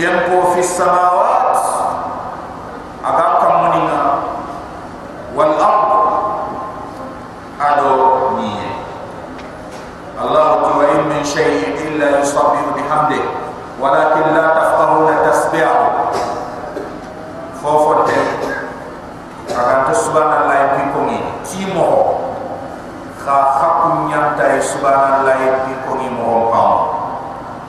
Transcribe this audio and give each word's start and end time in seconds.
كم 0.00 0.52
في 0.54 0.60
السماوات 0.60 1.56
أباك 3.04 3.42
مننا 3.44 4.14
والأرض 5.36 5.90
أدو 7.60 7.96
نية 8.36 8.70
الله 10.22 10.48
تعين 10.62 11.08
من 11.08 11.24
شيء 11.24 11.88
إلا 11.88 12.20
يصبح 12.20 12.60
بحمده 12.76 13.22
ولكن 13.80 14.34
لا 14.34 14.46
تفقهون 14.54 15.16
تسبيعه 15.30 15.90
فوفته 17.64 18.22
أغانت 19.58 19.96
سبحان 19.96 20.42
الله 20.42 20.54
يبقون 20.54 21.20
تيمو 21.44 22.04
خاخكم 23.26 24.10
ينتهي 24.12 24.60
سبحان 24.60 25.20
الله 25.20 25.34
يبقون 25.34 26.00
مهم 26.24 26.86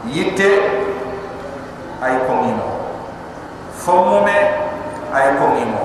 يتي 0.05 0.80
fomume 3.85 4.37
ay 5.13 5.27
kongimo 5.39 5.83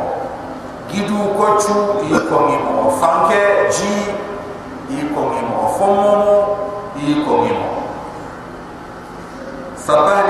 gidu 0.93 1.19
kocu 1.39 2.05
i 2.05 2.13
kongimo 2.29 2.93
fanke 3.01 3.41
ji 3.73 3.95
i 4.91 4.99
kongimo 5.15 5.75
fomumu 5.79 6.37
i 6.97 7.15
kongimo 7.25 7.69
sabah 9.87 10.26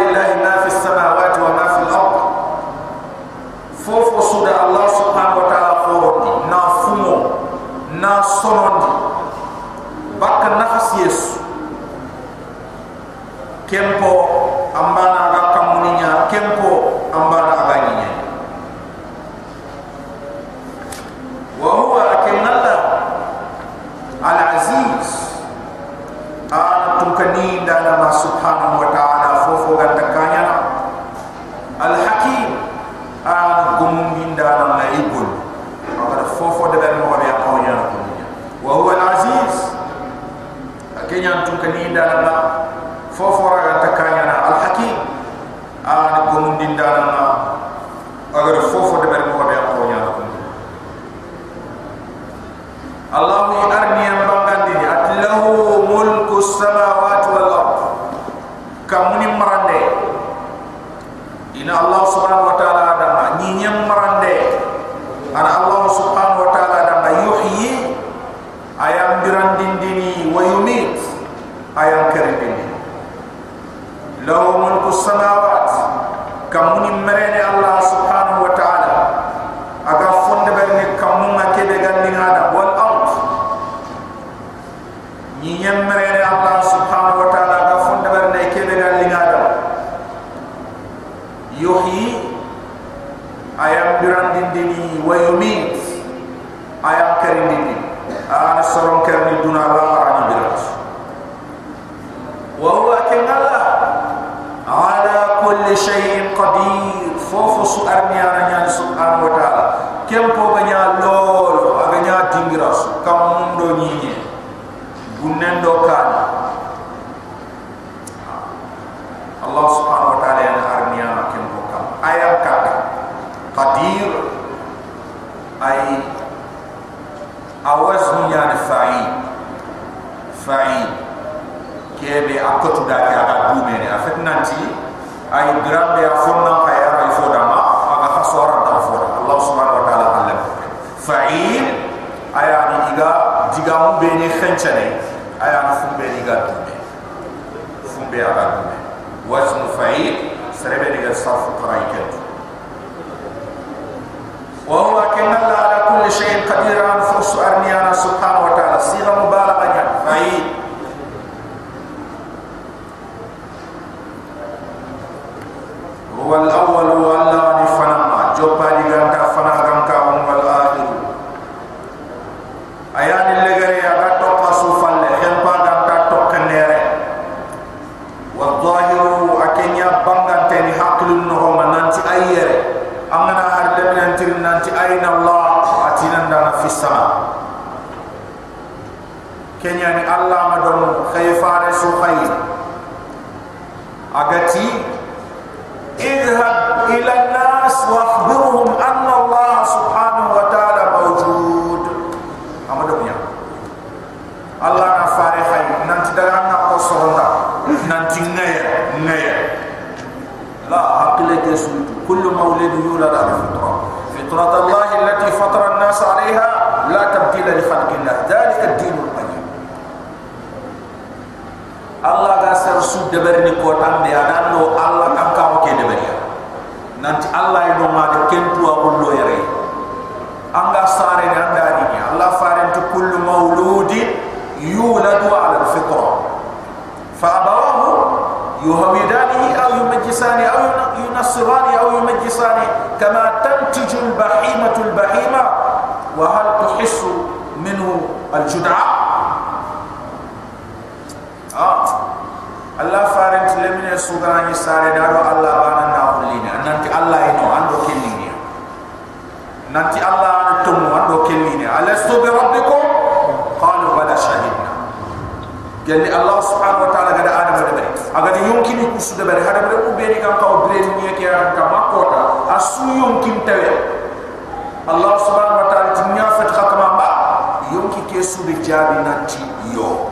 kesu 278.17 278.49
be 278.49 278.57
jabi 278.65 279.05
nanti 279.05 279.45
yo 279.77 280.09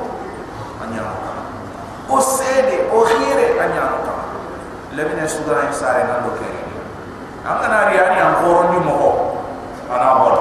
anya 0.85 1.09
o 2.13 2.21
sede 2.21 2.93
o 2.93 3.01
khire 3.01 3.57
anya 3.57 3.97
ta 4.05 4.15
lemine 4.93 5.25
suga 5.25 5.65
ay 5.65 5.73
sare 5.73 6.05
na 6.05 6.21
do 6.21 6.37
kere 6.37 6.61
am 7.49 7.65
kana 7.65 7.89
ri 7.89 7.97
ani 7.97 8.21
am 8.21 8.45
horon 8.45 8.77
ana 9.89 10.09
bor 10.21 10.37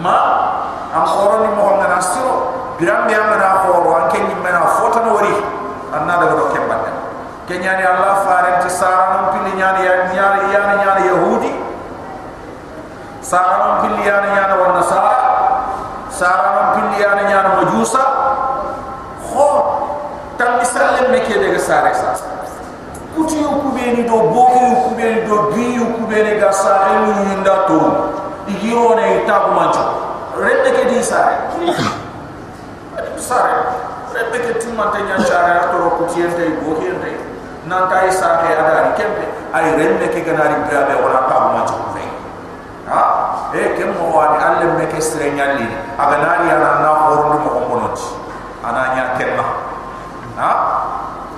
ma 0.00 0.16
am 0.96 1.04
horon 1.04 1.44
ni 1.44 1.50
moho 1.60 1.76
na 1.76 1.92
nasiro 1.92 2.36
biram 2.80 3.04
be 3.04 3.12
am 3.20 3.36
na 3.36 3.68
horo 3.68 3.92
an 3.92 4.08
ken 4.08 4.24
ni 4.32 4.34
mena 4.40 4.64
fota 4.80 5.04
an 5.92 6.08
na. 6.08 6.24
Do 6.24 6.48
kembe 6.56 6.76
kenyani 7.44 7.84
allah 7.84 8.24
fare 8.24 8.64
ti 8.64 8.70
sara 8.72 9.12
no 9.12 9.36
pili 9.36 9.52
nyani 9.60 9.84
ya 9.84 10.96
yahudi. 11.04 11.52
Sara 13.20 13.60
no 13.60 13.68
pili 13.84 14.08
ya 14.08 14.24
nyani 14.24 14.56
wa 14.56 14.72
nasara. 14.72 15.32
Sara 16.08 16.61
ambiyana 16.92 17.22
nyaano 17.22 17.48
majusa 17.56 17.98
kho 19.32 19.48
tam 20.38 20.60
isalem 20.60 21.10
me 21.12 21.20
ke 21.24 21.34
dega 21.40 21.58
sare 21.58 21.94
sa 21.94 22.12
kuti 23.16 23.40
yu 23.40 23.48
kube 23.48 24.04
do 24.08 24.16
bogi 24.32 24.60
yu 24.68 24.76
kube 24.84 25.08
do 25.26 25.36
bi 25.52 25.64
yu 25.76 25.84
kube 25.96 26.16
ni 26.22 26.38
ga 26.40 26.52
sa 26.52 26.72
ilu 26.92 27.12
yu 27.32 27.36
to 27.68 27.80
igi 28.52 28.70
yone 28.70 29.04
yu 29.14 29.20
tabu 29.26 29.54
manju 29.56 29.80
rende 30.36 30.70
ke 30.76 30.84
di 30.92 31.02
sare 31.02 31.36
sare 33.16 33.52
eh. 33.52 33.64
rende 34.14 34.38
ke 34.44 34.52
ti 34.60 34.68
mante 34.76 35.00
nyan 35.00 35.24
chare 35.24 35.52
ya 35.56 35.64
toro 35.72 35.90
kuti 35.96 36.20
yente 36.20 36.42
yu 36.44 36.56
bogi 36.60 36.86
yente 36.92 37.16
nanta 37.64 38.04
sare 38.12 38.52
ya 38.52 38.60
dari 38.68 38.92
kempe 39.00 39.24
kan? 39.24 39.56
ay 39.56 39.76
rende 39.80 40.06
ke 40.12 40.20
ganari 40.28 40.60
grabe 40.68 40.92
wala 41.00 41.24
tabu 41.28 41.48
manju 41.56 41.74
e 43.52 43.62
ke 43.76 43.84
mo 43.92 44.16
wadi 44.16 44.38
alle 44.40 44.66
me 44.80 44.84
ke 44.88 44.96
sire 44.96 45.28
nyalli 45.36 45.68
aga 46.00 46.16
nani 46.24 46.48
ana 46.48 46.70
na 46.80 46.90
horndu 47.04 47.36
mo 47.44 47.50
honoti 47.68 48.08
ana 48.64 48.96
nya 48.96 49.04
kenna 49.20 49.36
lah. 49.44 49.50
ha? 50.40 50.50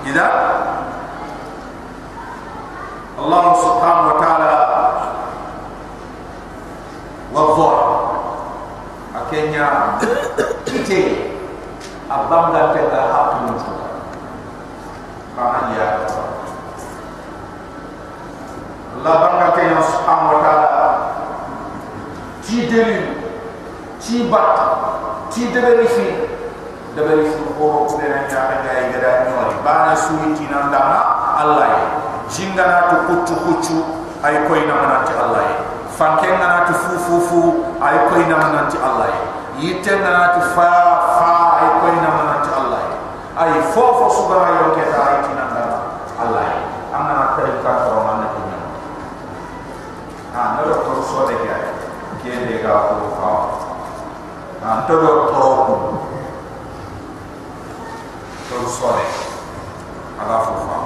Ida 0.05 0.27
Allah 3.15 3.43
subhanahu 3.57 4.09
wa 4.11 4.17
ta'ala 4.21 4.53
wa 7.35 7.41
dhuha 7.51 7.79
akenya 9.17 9.67
kite 10.63 11.01
abanga 12.07 12.71
tega 12.71 13.01
hapu 13.11 13.35
mtu 13.49 13.71
kama 15.35 15.73
ya 15.75 15.89
Allah 18.95 19.15
banga 19.21 19.47
kenya 19.53 19.79
subhanahu 19.83 20.33
wa 20.33 20.39
ta'ala 20.41 20.94
ci 22.45 22.67
deri 22.69 23.01
ci 23.97 24.29
bat 24.29 24.53
ci 25.33 25.49
deberi 25.49 25.87
fi 25.89 26.05
deberi 26.93 27.25
fi 27.25 27.41
ko 27.57 27.65
oh, 27.65 27.85
ko 27.89 27.97
ne 27.97 28.05
na 28.07 28.29
ja 28.29 28.53
ay 28.53 28.93
gada 28.93 29.25
ñoy 29.25 29.57
bana 29.65 29.97
suñu 29.97 30.37
ti 30.37 30.45
na 30.45 30.69
allah 31.41 31.65
yi 31.73 31.83
jingana 32.29 32.85
tu 32.93 32.95
kuttu 33.09 33.33
kuttu 33.41 33.77
ay 34.21 34.45
koy 34.45 34.61
na 34.69 34.77
na 34.77 34.97
ci 35.09 35.13
allah 35.17 35.41
yi 35.41 35.55
fanke 35.97 36.29
na 36.37 36.45
na 36.53 36.59
tu 36.69 36.73
fu 36.77 36.93
fu 37.01 37.15
fu 37.27 37.39
ay 37.81 37.97
koy 38.13 38.21
na 38.29 38.37
na 38.53 38.69
ci 38.69 38.77
allah 38.77 39.09
yi 39.09 39.65
yitte 39.65 39.97
na 40.05 40.09
na 40.13 40.25
tu 40.37 40.41
fa 40.53 40.69
fa 41.17 41.29
ay 41.65 41.67
koy 41.81 41.95
na 41.97 42.09
na 42.29 42.35
ci 42.45 42.49
allah 42.53 42.81
yi 42.85 42.93
ay 43.41 43.51
fo 43.73 43.83
fo 43.97 44.05
su 44.13 44.29
ba 44.29 44.53
yo 44.53 44.69
ke 44.77 44.85
ta 44.93 45.01
ay 45.01 45.17
ti 45.25 45.33
na 45.33 45.45
allah 46.21 46.45
yi 46.45 46.61
am 46.93 47.01
na 47.09 47.13
na 47.17 47.25
ko 47.33 47.41
ma 48.05 48.13
ha, 48.13 48.13
na 48.21 48.27
na 48.29 48.57
ah 50.37 50.47
na 50.53 50.77
ko 50.85 51.01
so 51.01 51.25
de 51.25 51.33
ya 51.41 51.74
ke 52.24 52.30
de 52.48 52.56
ga 52.64 52.74
ko 52.88 52.94
fa 53.18 53.30
ha 54.62 54.70
to 54.86 54.94
do 55.02 55.12
to 55.32 55.40
ko 55.66 55.74
to 58.48 58.56
so 58.78 58.88
de 58.96 59.06
aga 60.22 60.38
fo 60.46 60.54
fa 60.68 60.78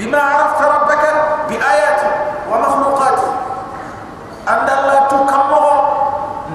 بما 0.00 0.16
عرفت 0.20 0.60
ربك 0.62 1.04
بآياته 1.48 2.10
ومخلوقاته 2.50 3.28
عند 4.48 4.68
الله 4.70 4.98
تكمل 5.12 5.64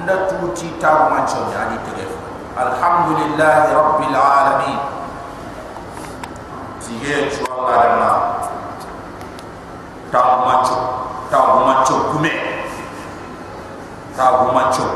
نتوتي 0.06 0.70
تاو 0.82 1.08
مانشو 1.14 1.36
يعني 1.54 1.76
تلف 1.86 2.10
الحمد 2.58 3.08
لله 3.20 3.62
رب 3.78 4.00
العالمين 4.10 4.78
تيجي 6.82 7.30
شو 7.30 7.44
الله 7.46 7.76
لما 7.86 8.12
تاو 10.12 10.44
مانشو 10.48 10.76
تاو 11.30 11.64
مانشو 11.66 11.96
كمي 12.12 12.30
تاو 12.30 12.49
tahu 14.17 14.51
macam 14.51 14.87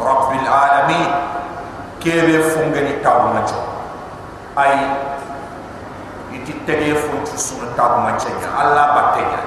Rabbil 0.00 0.46
Alamin. 0.48 1.10
Kebe 2.00 2.40
funge 2.40 2.80
ni 2.80 2.94
tahu 3.04 3.36
macam. 3.36 3.60
Ay 4.56 4.74
iti 6.30 6.54
tege 6.64 6.94
funtu 6.94 7.34
suna 7.34 7.74
tahu 7.74 8.06
macam 8.06 8.30
ya 8.38 8.50
Allah 8.54 8.86
batenya 8.94 9.42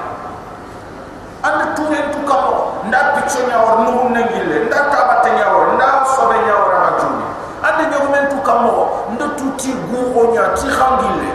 anda 1.44 1.76
tuh 1.76 1.92
yang 1.92 2.08
tuh 2.12 2.24
kamu 2.24 2.88
nda 2.88 3.20
picenya 3.20 3.56
or 3.60 3.84
nuhum 3.84 4.12
nengile 4.12 4.68
nda 4.68 4.88
tabatenya 4.88 5.48
or 5.52 5.76
nda 5.76 6.04
sobenya 6.08 6.52
or 6.56 6.72
majuni 6.84 7.24
anda 7.60 7.82
nyogu 7.88 8.08
men 8.12 8.24
tuh 8.32 8.40
kamu 8.44 8.72
nda 9.16 9.26
tu 9.36 9.48
ti 9.60 9.72
guho 9.88 10.32
nya 10.32 10.52
ti 10.56 10.68
khangile 10.68 11.30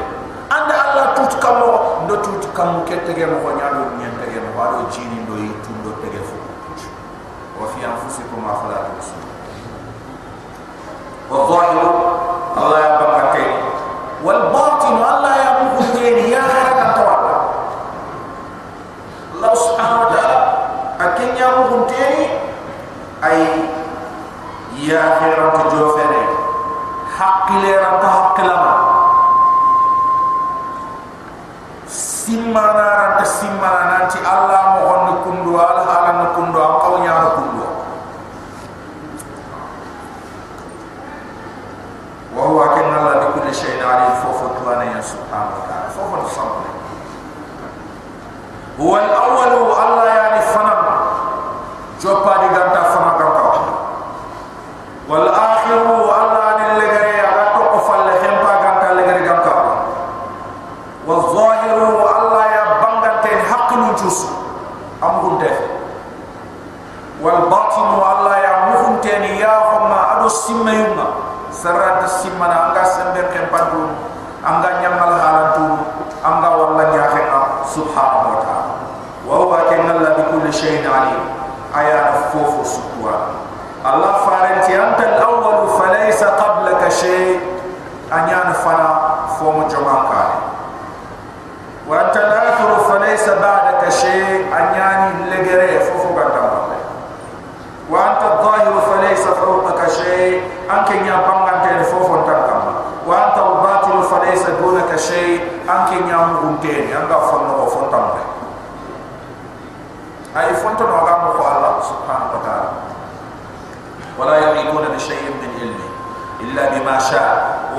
anda 0.50 0.74
Allah 0.74 1.06
tuh 1.14 1.30
kamu. 1.38 1.70
Nda 2.10 2.16
tuh 2.26 2.50
kamu 2.58 2.82
ketege 2.90 3.22
mohonya 3.30 3.70
lu 3.70 3.86
nyentege 4.02 4.42
mohonya 4.42 4.82
lu 4.82 4.84
jini 4.90 5.19
أنفسكم 8.20 8.44
وأخلاقكم 8.50 8.94
وظاهر 11.32 11.89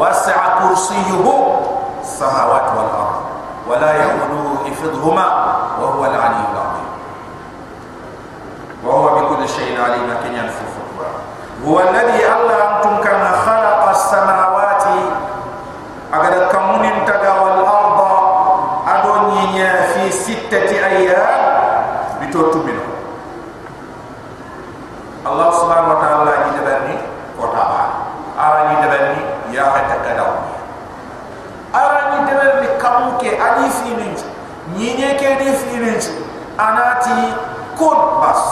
وسع 0.00 0.58
كرسيه 0.58 1.22
السماوات 2.00 2.66
والأرض 2.76 3.20
ولا 3.68 3.92
يؤوده 4.02 4.64
حفظهما 4.64 5.26
وهو 5.80 6.04
العلي 6.04 6.44
العظيم. 6.52 6.90
وهو 8.84 9.04
بكل 9.14 9.48
شيء 9.48 9.80
عليم 9.80 10.08
كن 10.24 10.32
ينفذ 10.34 10.70
هو 11.66 11.80
الذي 11.80 12.19
dabani 33.00 33.16
kamuke 33.16 33.30
adi 33.40 33.66
fi 33.70 33.90
ninju 33.96 34.26
nyinya 34.76 35.16
ke 35.16 35.28
di 35.40 35.50
fi 35.56 35.76
ninju 35.80 36.12
anati 36.58 37.32
kun 37.78 38.20
bas. 38.20 38.42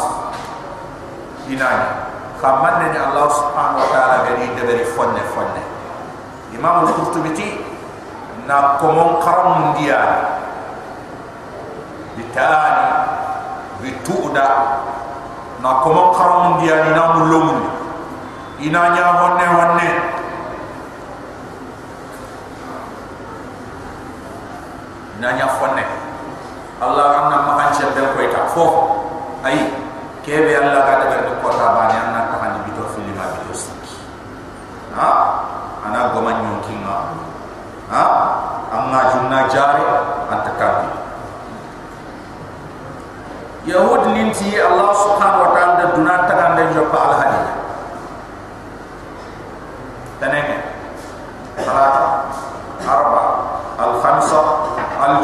Inani 1.49 1.89
khamanne 2.41 2.93
ni 2.93 2.99
Allah 2.99 3.29
subhanahu 3.33 3.81
wa 3.81 3.89
ta'ala 3.89 4.17
gadi 4.29 4.47
dabani 4.57 4.85
fonne 4.97 5.23
fonne 5.33 5.63
imam 6.53 6.87
al-qurtubi 6.87 7.33
ti 7.37 7.61
na 8.47 8.81
komon 8.81 9.21
karam 9.21 9.77
dia. 9.77 10.01
Bitani 12.17 12.89
bituda 13.81 14.49
na 15.61 15.71
komon 15.85 16.13
karam 16.17 16.61
dia 16.61 16.85
ni 16.85 16.91
na 16.97 17.05
mulum 17.17 17.49
ina 18.61 18.83
nya 18.93 19.07
honne 19.23 19.47
honne 19.47 20.18
ina 25.19 25.35
nya 25.35 25.47
fonne 25.59 25.83
allah 26.79 27.07
anna 27.27 27.37
mahan 27.51 27.75
chebe 27.75 27.99
ko 28.15 28.19
ita 28.23 28.47
fo 28.55 28.65
ay 29.43 29.67
kebe 30.23 30.55
allah 30.55 30.87
ga 30.87 30.95
daga 31.11 31.35
ko 31.43 31.51
ta 31.51 31.75
bani 31.75 31.95
anna 31.99 32.31
ta 32.31 32.37
handi 32.39 32.63
bito 32.71 32.87
filima 32.95 33.27
bito 33.35 33.51
siki 33.51 33.99
ha? 34.95 35.11
Ana 35.83 36.15
goma 36.15 36.39
nyonkinga 36.39 36.97
ha? 37.91 38.03
Amma 38.71 39.01
junna 39.11 39.51
jari 39.51 39.83
antakabi 40.31 40.87
yahud 43.67 44.15
ninti 44.15 44.55
allah 44.63 44.95
subhanahu 44.95 45.45
wa 45.45 45.51
ta'ala 45.51 45.58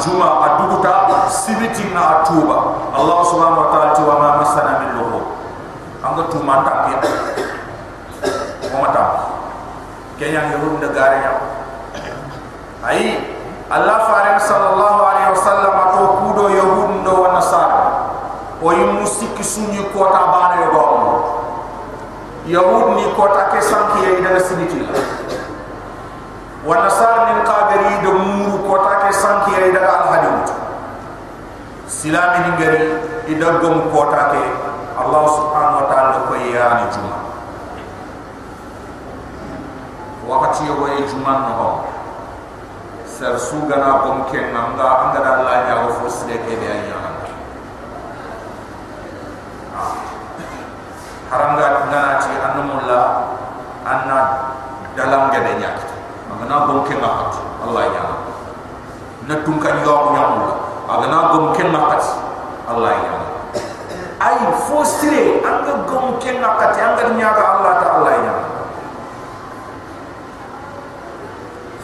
juma 0.05 0.29
a 0.45 0.49
duguta 0.61 0.93
sibitin 1.33 1.95
na 1.97 2.21
atuba 2.21 2.77
allah 2.93 3.19
subhanahu 3.25 3.61
wa 3.65 3.69
ta'ala 3.73 3.89
tuwa 3.97 4.15
ma 4.21 4.29
masana 4.45 4.73
min 4.85 4.91
luhu 5.01 5.21
anga 6.05 6.23
tuma 6.29 6.61
tapi 6.69 6.93
ko 8.69 8.77
mata 8.85 9.05
kenya 10.21 10.53
ngurun 10.53 10.77
de 10.85 10.89
gare 10.93 11.19
ya 11.25 11.33
ai 12.85 13.33
allah 13.73 14.05
fare 14.05 14.37
sallallahu 14.37 15.01
alaihi 15.09 15.31
wasallam 15.33 15.75
to 15.97 16.03
kudo 16.21 16.45
yahud 16.53 16.91
ndo 17.01 17.13
wa 17.25 17.29
nasar 17.41 17.71
o 18.61 18.69
yi 18.73 18.85
musiki 19.01 19.41
sunyi 19.45 19.81
kota 19.97 20.21
bare 20.29 20.69
yo 20.69 20.69
gom 20.77 21.03
yahud 22.45 23.01
ni 23.01 23.09
kota 23.17 23.49
ke 23.57 23.61
sankiye 23.65 24.21
dana 24.21 24.37
sibitin 24.45 24.85
wa 26.69 26.77
nasar 26.85 27.33
min 27.33 27.41
qadiri 27.49 28.05
de 28.05 28.11
mu 28.13 28.44
silami 32.05 32.37
ni 32.45 32.51
gari 32.61 32.85
ida 33.33 33.65
kota 33.65 34.37
ke 34.37 34.45
allah 35.01 35.25
subhanahu 35.25 35.81
wa 35.81 35.87
ta'ala 35.89 36.29
ko 36.29 36.37
ya 36.37 36.85
ni 36.85 36.87
juma 36.93 37.17
wakati 40.29 40.69
yo 40.69 40.85
way 40.85 41.01
juma 41.09 41.49
no 41.49 41.89
sar 43.09 43.41
su 43.41 43.57
gana 43.65 44.05
gom 44.05 44.29
ken 44.29 44.53
nga 44.53 44.85
anga 45.01 45.17
da 45.25 45.33
la 45.49 45.55
nya 45.65 45.75
wo 45.89 45.97
fo 45.97 46.05
sile 46.13 46.45
ke 46.45 46.53
be 46.61 46.69
anya 46.69 47.01
haranga 51.33 51.89
ngana 51.89 52.21
ci 52.21 52.37
anumulla 52.37 53.01
anna 53.89 54.21
dalam 54.93 55.33
gede 55.33 55.57
nyak 55.57 55.81
magana 56.29 56.69
gom 56.69 56.85
ken 56.85 57.01
nga 57.01 57.33
allah 57.65 57.85
ya. 57.97 58.05
Na 59.25 59.41
tunkan 59.41 59.81
yo 59.81 60.13
nyamula 60.13 60.64
agana 60.95 61.35
gom 61.35 61.51
ken 61.55 61.69
nga 61.75 61.99
allah 62.71 62.93
ya 62.95 63.25
ay 64.25 64.41
fostre 64.71 65.45
anga 65.45 65.85
gom 65.85 66.17
ken 66.17 66.41
nakati 66.41 66.81
anga 66.81 67.13
nyaga 67.13 67.45
Allah 67.61 67.73
taala 67.85 68.13
ya 68.25 68.35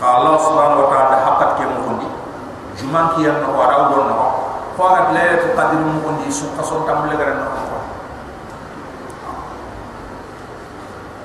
fa 0.01 0.07
Allah 0.17 0.35
subhanahu 0.41 0.81
wa 0.81 0.89
taala 0.89 1.17
hakat 1.21 1.51
ke 1.61 1.65
mundi 1.69 2.09
juman 2.81 3.13
ki 3.13 3.29
yan 3.29 3.45
no 3.45 3.53
wara 3.53 3.93
won 3.93 4.09
no 4.09 4.17
fa 4.73 4.85
ga 4.97 5.03
laylatul 5.13 5.53
qadr 5.53 5.77
mundi 5.85 6.33
su 6.33 6.49
qason 6.57 6.89
tam 6.89 7.05
le 7.13 7.15
garan 7.21 7.45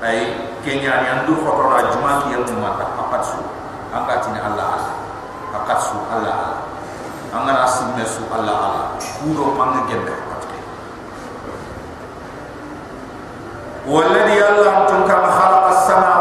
ay 0.03 0.35
kenya 0.67 0.99
ni 0.99 1.07
andu 1.07 1.39
foto 1.39 1.63
ra 1.71 1.87
juman 1.95 2.27
ki 2.27 2.35
yan 2.35 2.43
no 2.43 2.59
mata 2.59 2.85
hakat 2.91 3.23
su. 3.23 3.39
Anga 3.95 4.19
Allah 4.19 4.67
Allah. 4.75 4.95
Hakat 5.55 5.79
su 5.79 5.95
Allah 6.11 6.35
Allah 6.35 6.64
angana 7.35 7.67
simme 7.67 8.05
su 8.05 8.23
alla 8.31 8.53
ala 8.65 8.81
kuro 9.19 9.51
panga 9.57 9.81
gembe 9.89 10.11
patte 10.29 10.57
walladhi 13.85 14.37
allah 14.39 14.73
tunka 14.87 15.15
khalaqa 15.37 15.67
as-samaa 15.75 16.14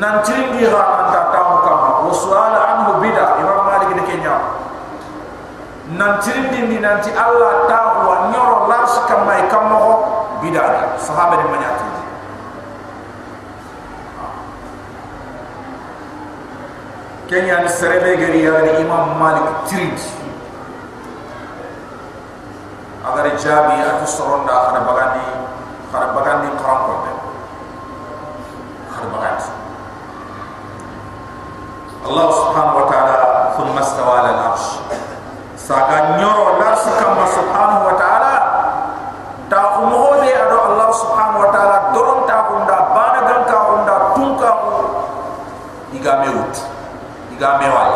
nan 0.00 0.22
tirindi 0.26 0.64
ha 0.70 0.82
anta 1.04 1.20
tahu 1.34 1.54
kama 1.66 1.88
wa 2.06 2.12
suala 2.14 2.60
anhu 2.74 3.00
bida 3.02 3.38
imam 3.40 3.60
malik 3.68 3.90
de 3.94 4.02
kenya. 4.08 4.36
Nan 5.94 6.18
tirindi 6.24 6.60
ni 6.70 6.78
nanti 6.80 7.12
Allah 7.12 7.68
tahu 7.68 8.08
wa 8.08 8.16
nyoro 8.32 8.66
la 8.72 8.78
sikama 8.88 9.36
kama 9.52 9.76
ho 9.76 9.92
bida 10.40 10.96
sahaba 10.98 11.36
ni 11.40 11.46
manyati 11.52 11.88
kenya 17.28 17.64
ni 17.64 17.68
serebe 17.68 18.16
gari 18.20 18.44
ya 18.44 18.78
imam 18.78 19.16
malik 19.16 19.44
tirindi 19.66 20.24
agar 23.04 23.26
jabi 23.36 23.76
atu 23.84 24.06
soronda 24.08 24.54
khara 24.70 24.80
bagani 24.84 25.24
khara 25.92 26.06
bagani 26.16 26.48
qaram 26.56 26.78
ko 26.88 26.94
be 27.04 27.12
khara 28.92 29.06
bagani 29.12 29.33
الله 32.06 32.30
سبحانه 32.30 32.74
وتعالى 32.76 33.18
ثم 33.56 33.78
استوى 33.78 34.18
على 34.18 34.30
العرش 34.30 34.64
ساقا 35.56 36.16
نيرو 36.16 36.56
العرش 36.56 36.84
كما 37.00 37.26
سبحانه 37.26 37.78
وتعالى 37.86 38.32
تاخو 39.50 39.84
مغودي 39.84 40.32
الله 40.68 40.90
سبحانه 40.92 41.38
وتعالى 41.40 41.76
دورن 41.94 42.26
تاخو 42.28 42.54
ندا 42.58 42.78
بانغن 42.94 43.40
كاخو 43.48 43.72
ندا 43.82 43.96
تونكا 44.14 44.52
ايغا 45.94 46.14
ميوت 46.18 46.56
ايغا 47.32 47.50
ميوال 47.58 47.92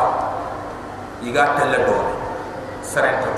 ايغا 1.23 1.45
تلدو 1.59 1.97
سرنتو 2.83 3.33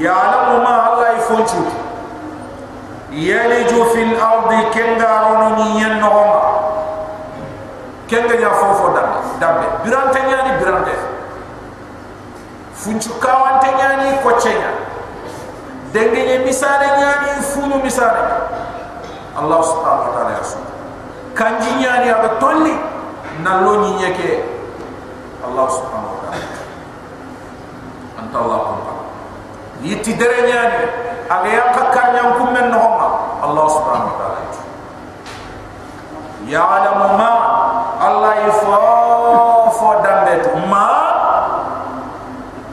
يا 0.00 0.12
علم 0.12 0.64
ما 0.64 0.74
الله 0.92 1.08
يفوتو 1.10 1.62
يلجو 3.12 3.84
في 3.84 4.02
الارض 4.02 4.52
كنغارون 4.74 5.58
ينهم 5.58 6.30
kenge 8.08 8.40
ya 8.42 8.50
fofo 8.50 8.88
dambe 8.96 9.18
dambe. 9.40 9.66
Birante 9.84 10.18
nyani 10.20 10.50
birante 10.58 10.92
funchu 12.74 13.10
kawante 13.20 13.66
nyani 13.78 14.18
ko 14.22 14.32
chenya 14.40 14.70
denge 15.92 16.20
ni 16.38 16.44
misale 16.44 16.86
nyani 16.98 17.42
funu 17.42 17.76
misale 17.84 18.22
allah 19.38 19.60
subhanahu 19.62 20.04
wa 20.08 20.12
ta'ala 20.14 20.30
ya 20.30 20.38
yasu 20.38 20.58
kanji 21.34 21.70
nyani 21.80 22.10
aba 22.10 22.28
tolli 22.40 22.74
na 23.42 23.60
lo 23.60 23.82
ni 23.82 23.90
nyeke 23.98 24.42
allah 25.46 25.66
subhanahu 25.70 26.14
wa 26.14 26.20
ta'ala. 26.26 26.46
Anta 28.18 28.36
allah 28.42 28.58
ko 28.58 28.72
yiti 29.82 30.14
dere 30.14 30.42
nyani 30.46 30.78
aga 31.30 31.48
yakka 31.48 32.02
nyam 32.14 32.28
kum 32.38 32.48
men 32.54 32.70
no 32.70 32.78
allah 33.42 33.66
subhanahu 33.70 34.10
wa 34.10 34.16
ta'ala 34.18 34.38
ya 36.48 36.62
ya'lamu 36.62 37.04
ya 37.04 37.14
ma 37.18 37.30
Allah 38.08 38.32
yafo 38.48 38.72
fo 39.78 39.88
dambe 40.00 40.34
ma 40.72 40.84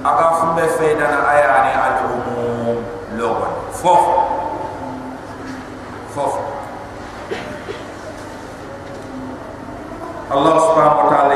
aga 0.08 0.28
fumbe 0.40 0.64
fe 0.80 0.96
ayani 0.96 1.72
al 1.76 1.96
umum 2.08 2.78
logon. 3.20 3.52
Fof. 3.76 4.04
Fof. 6.16 6.34
Allah 10.26 10.56
subhanahu 10.58 11.00
wa 11.06 11.08
ta'ala 11.14 11.34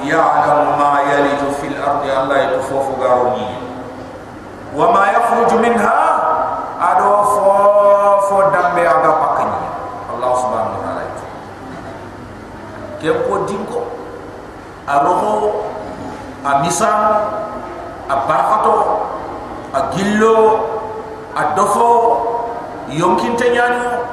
ya'lamu 0.00 0.70
ma 0.80 0.96
yaliju 1.04 1.54
fil 1.60 1.76
ardi 1.76 2.08
Allah 2.08 2.36
yatufu 2.56 2.96
garuni 2.96 3.46
wa 4.72 4.90
ma 4.96 5.12
yakhruju 5.12 5.60
minha 5.60 5.98
ado 6.80 7.10
fo 7.30 7.52
fo 8.26 8.36
dambe 8.48 8.80
aga 8.80 9.12
pakani 9.22 9.60
Allah 10.08 10.30
subhanahu 10.40 10.72
wa 10.72 10.82
ta'ala 10.82 11.02
ke 12.98 13.12
ko 13.28 13.34
dinko 13.44 13.80
a 14.86 14.94
roho 15.04 15.64
a 16.44 16.60
misan 16.60 17.00
a 18.08 18.14
barakato 18.28 19.00
a 19.72 19.80
gillo 19.96 20.36
a 21.34 21.54
dofo 21.56 21.90
yonkinte 22.88 23.48
ñano 23.50 24.04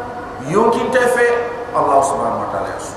yonkinte 0.48 1.00
fe 1.12 1.28
allah 1.76 2.00
subhanahu 2.04 2.44
wa 2.48 2.50
ta'ala 2.56 2.70
yasu 2.72 2.96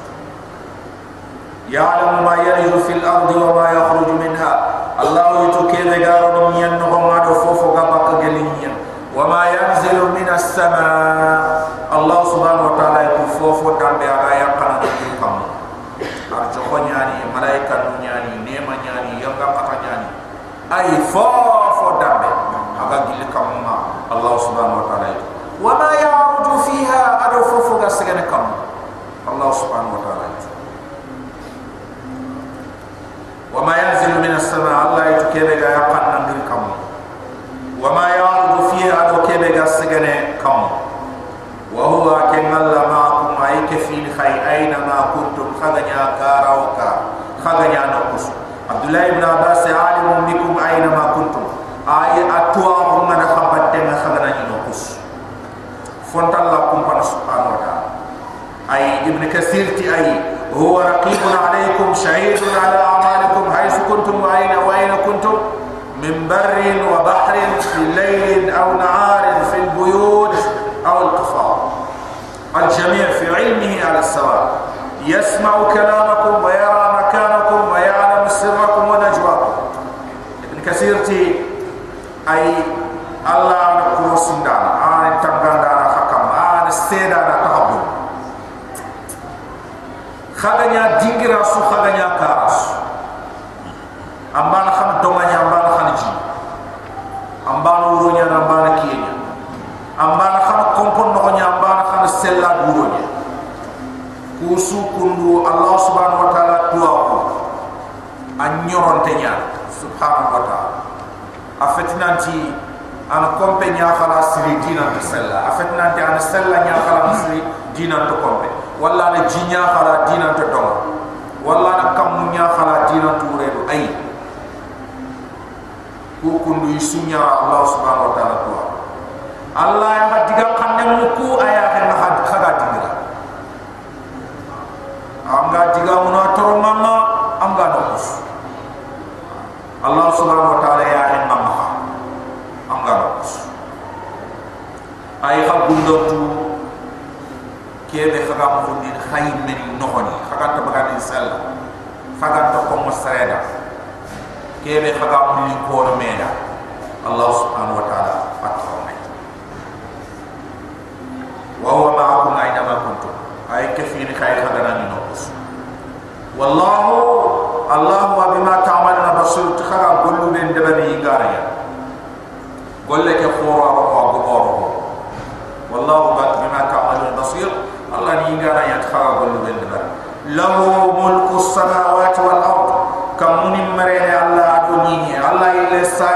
ya'lamu 1.69 2.23
ma 2.23 2.35
yalju 2.47 2.79
fil 2.87 3.03
ardi 3.03 3.35
wa 3.35 3.51
ma 3.57 3.65
yakhruju 3.73 4.15
minha. 4.21 4.53
Allah 4.95 5.43
yutukele 5.51 5.99
garo 5.99 6.55
nyen 6.55 6.79
no 6.79 6.87
ma 6.87 7.27
do 7.27 7.35
fofo 7.43 7.75
gabaka 7.75 8.23
gelinyen 8.23 8.79
wa 9.11 9.27
ma 9.27 9.51
yanzilu 9.51 10.15
min 10.15 10.23
as-sama 10.31 10.87
allah 11.91 12.21
subhanahu 12.31 12.71
wa 12.71 12.79
ta'ala 12.79 13.19
ku 13.19 13.23
fofo 13.35 13.75
tambe 13.75 14.07
aga 14.07 14.31
yakana 14.39 14.87
kam 15.19 15.35
arjo 16.31 16.61
ko 16.71 16.77
nyani 16.87 17.27
malaika 17.35 17.91
nu 17.91 17.99
nyani 18.03 18.39
nema 18.47 18.79
nyani 18.87 19.19
yanga 19.19 19.47
kata 19.55 19.75
nyani 19.83 20.09
ay 20.77 20.91
fo 21.13 21.44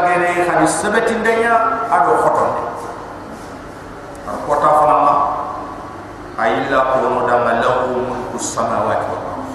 ngene 0.09 0.49
xani 0.49 0.65
sebeti 0.69 1.15
ndenya 1.21 1.53
ado 1.93 2.13
xoton 2.25 2.51
de 2.57 2.63
ar 4.33 4.37
kota 4.49 4.71
fala 4.81 4.97
ma 5.05 5.15
ko 6.89 6.97
no 7.13 7.21
da 7.29 7.37
lahu 7.61 8.09
mulku 8.09 8.39
samawati 8.41 9.05
wal 9.13 9.25
ardh 9.37 9.53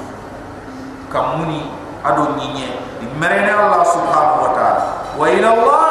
kamuni 1.10 1.62
ado 2.06 2.38
nyinye 2.38 2.70
di 3.02 3.06
merene 3.18 3.50
allah 3.50 3.82
subhanahu 3.82 4.46
wa 4.46 4.52
ta'ala 4.54 4.84
wa 5.18 5.26
ila 5.26 5.50
allah 5.58 5.90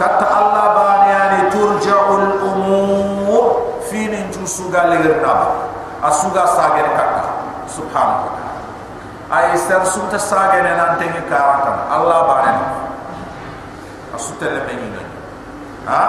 kata 0.00 0.26
allah 0.32 0.64
baniyani 0.80 1.40
turja'ul 1.52 2.26
umur 2.40 3.44
fi 3.84 4.08
nin 4.08 4.32
tusuga 4.32 4.88
legerna 4.88 5.68
asuga 6.00 6.48
sagen 6.56 6.88
kata 6.96 7.24
subhanahu 7.68 8.24
wa 8.24 8.32
ta'ala 8.32 8.60
ay 9.28 9.52
sar 9.60 9.84
sunta 9.84 10.16
sagen 10.16 10.64
nan 10.64 10.96
tengi 10.96 11.20
karatan 11.28 11.84
allah 11.92 12.18
baniyani 12.24 12.89
asuta 14.20 14.52
le 14.52 14.60
menina 14.68 15.00
ha? 15.88 16.00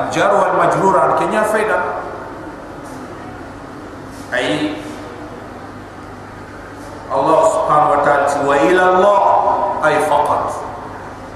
Al 0.00 0.06
jar 0.08 0.32
wal 0.32 0.56
majrur 0.56 0.96
an 0.96 1.12
kenya 1.20 1.44
faida 1.44 2.00
Allah 7.08 7.40
subhanahu 7.52 7.92
wa 7.96 8.00
ta'ala 8.04 8.36
wa 8.44 8.52
ila 8.68 8.82
Allah 8.92 9.20
ay 9.80 9.96
faqat. 10.04 10.44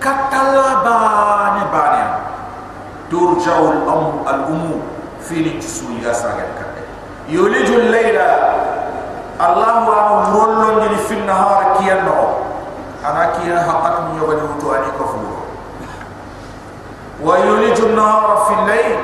Katalla 0.05 0.83
turja'u 3.13 3.65
al-amru 3.85 4.25
al-umur 4.25 4.81
fi 5.21 5.45
nitsu 5.45 6.01
ya 6.01 6.17
sagal 6.17 6.49
kadde 6.57 6.81
yuliju 7.29 7.77
al-layla 7.77 8.29
Allah 9.37 9.85
wa 9.85 9.97
amrulun 10.25 10.97
fi 11.05 11.13
an-nahar 11.21 11.77
kiyan 11.77 12.09
no 12.09 12.41
ana 13.05 13.37
kiyan 13.37 13.61
haqqat 13.61 13.95
min 14.09 14.15
yogani 14.23 14.43
wutu 14.49 14.67
ani 14.73 14.89
ko 14.97 15.02
fu 15.02 15.02
wa 17.23 17.39
yuliju 17.39 17.87
an-nahar 17.95 18.35
fi 18.51 18.53
al-layl 18.59 18.99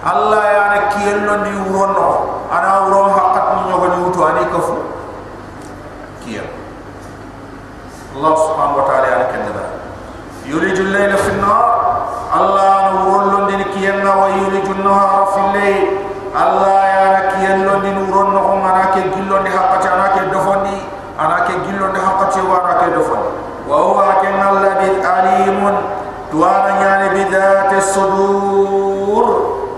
Allah 0.00 0.42
ya 0.48 0.64
na 0.72 0.78
kiyan 0.96 1.28
no 1.28 1.34
ni 1.44 1.52
wurono 1.68 2.40
ana 2.48 2.88
wuro 2.88 3.12
haqqat 3.12 3.46
min 3.60 3.64
yogani 3.68 3.96
wutu 4.08 4.20
ani 4.24 4.44
ko 4.48 4.58
fu 4.64 4.76
kiyan 6.24 6.48
Allah 8.16 8.32
subhanahu 8.32 8.80
wa 8.80 8.84
ta'ala 8.88 9.06
ya 9.12 9.20
kenda 9.28 9.64
yuliju 10.48 10.88
al-layla 10.88 11.16
fi 11.20 11.30
an-nahar 11.36 11.68
Allah 12.32 12.72
nurul 12.96 13.44
din 13.52 13.60
kiyan 13.76 14.00
wa 14.08 14.24
yuliju 14.40 14.72
an-nahar 14.80 15.22
fi 15.36 15.40
al-layl 15.44 15.84
Allah 16.30 16.80
ya 16.86 17.04
na 17.12 17.20
kiyan 17.36 17.60
din 17.84 17.96
wurono 18.08 18.38
ko 18.38 18.52
mana 18.56 18.94
ke 18.96 19.02
gillo 19.12 19.42
ni 19.44 19.50
haqqat 19.52 19.84
ana 19.84 20.14
ke 20.16 20.30
dofondi 20.32 20.78
ana 21.18 21.42
ke 21.44 21.58
gillo 21.66 21.90
ni 21.92 21.98
haqqat 22.00 22.38
wa 22.46 22.62
ana 22.64 22.72
ke 22.80 22.86
dofondi 22.94 23.30
wa 23.66 23.76
huwa 23.82 24.22
kan 24.22 24.38
alladhi 24.38 24.88
alimun 25.02 25.74
tuwana 26.30 26.70
yani 26.78 27.08
bidati 27.18 27.79
sudur. 27.90 29.26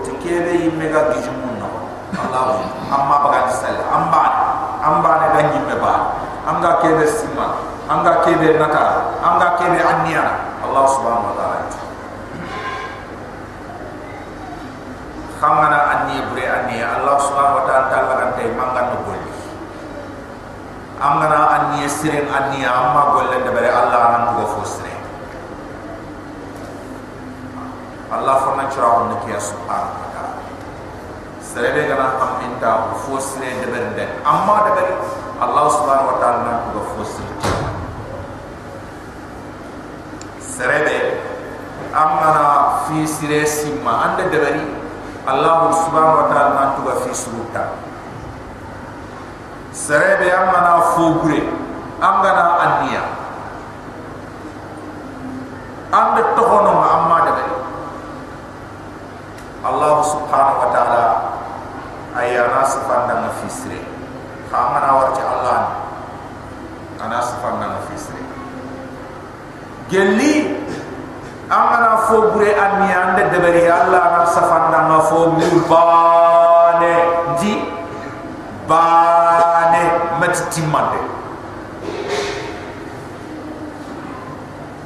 Tikebe 0.05 0.53
yimmega 0.69 1.13
gijumun 1.17 1.57
no 1.59 1.69
Allah 2.13 2.69
amma 2.93 3.17
baga 3.25 3.49
sal 3.51 3.77
amba 3.89 4.25
amba 4.85 5.11
ne 5.21 5.27
ganyi 5.37 5.59
me 5.67 5.75
ba 5.81 5.95
anga 6.47 6.79
kebe 6.85 7.05
sima. 7.09 7.73
Anga 7.89 8.23
kebe 8.25 8.57
nata 8.61 9.17
anga 9.25 9.57
kebe 9.59 9.81
aniya 9.81 10.55
Allah 10.63 10.85
subhanahu 10.87 11.33
wa 11.33 11.37
ta'ala. 11.37 11.67
Khamana 15.43 15.79
anni 15.91 16.23
bre 16.31 16.45
anni 16.47 16.79
Allah 16.79 17.19
subhanahu 17.19 17.59
wa 17.61 17.65
ta'ala 17.67 17.91
ta'ala 17.91 18.13
kan 18.15 18.31
tay 18.39 18.49
mangan 18.55 18.95
no 18.95 18.99
golli 19.03 19.33
amana 21.03 21.39
anni 21.51 21.83
sirin 21.91 22.31
anni 22.31 22.63
amma 22.63 23.11
golle 23.19 23.43
de 23.43 23.51
bare 23.51 23.71
Allah 23.75 24.03
nan 24.15 24.23
go 24.39 24.47
fosre 24.55 24.82
Allah 28.13 28.37
fona 28.45 28.69
chira 28.69 28.89
on 28.93 29.09
ne 29.09 29.17
subhanahu 29.41 29.97
wa 30.05 30.09
ta'ala 30.13 30.37
serebe 31.41 31.89
gana 31.89 32.13
am 32.21 32.45
inta 32.45 32.93
fosre 33.01 33.49
de 33.61 33.67
bare 33.73 33.89
de 33.97 34.05
amma 34.21 34.69
de 34.69 34.71
bare 34.77 34.93
Allah 35.41 35.65
subhanahu 35.73 36.11
wa 36.13 36.17
ta'ala 36.21 36.39
nan 36.45 36.59
go 36.77 36.81
fosre 36.93 37.25
serebe 40.45 41.25
amana 41.97 42.85
fi 42.85 43.09
sire 43.09 43.49
simma 43.49 44.13
ande 44.13 44.29
de 44.29 44.39
bare 44.45 44.61
Allah 45.25 45.73
subhanahu 45.73 46.21
wa 46.21 46.27
ta'ala 46.29 46.51
nan 46.53 46.69
tuga 46.77 47.01
fi 47.01 47.11
suruta 47.17 47.65
serebe 49.73 50.29
amana 50.29 50.93
fogure 50.93 51.49
amgana 51.97 52.45
anniya 52.61 53.05
ande 55.93 56.23
tohono 56.37 56.73
ma 56.77 56.82
amma 56.82 56.82
de 56.82 56.82
Allah 59.63 60.03
subhanahu 60.03 60.59
wa 60.59 60.69
ta'ala 60.75 61.05
ayana 62.19 62.67
sifanda 62.67 63.15
na 63.23 63.31
fi 63.41 63.47
sire 63.47 63.81
amana 64.53 64.91
warti 65.01 65.23
Allah 65.23 65.87
ana 66.99 67.23
sifanda 67.23 67.71
na 67.71 67.79
fi 67.87 67.95
sire 67.95 68.23
gelli 69.87 70.51
amana 71.47 72.05
fo 72.11 72.35
bure 72.35 72.53
anni 72.59 72.91
ande 72.93 73.23
deberi 73.33 73.65
alla 73.71 74.19
na 74.19 74.23
safanda 74.29 74.83
na 74.91 74.99
fo 75.09 75.31
mulbane 75.31 76.95
di 77.41 77.53
bane 78.69 79.85
matitimande 80.21 81.01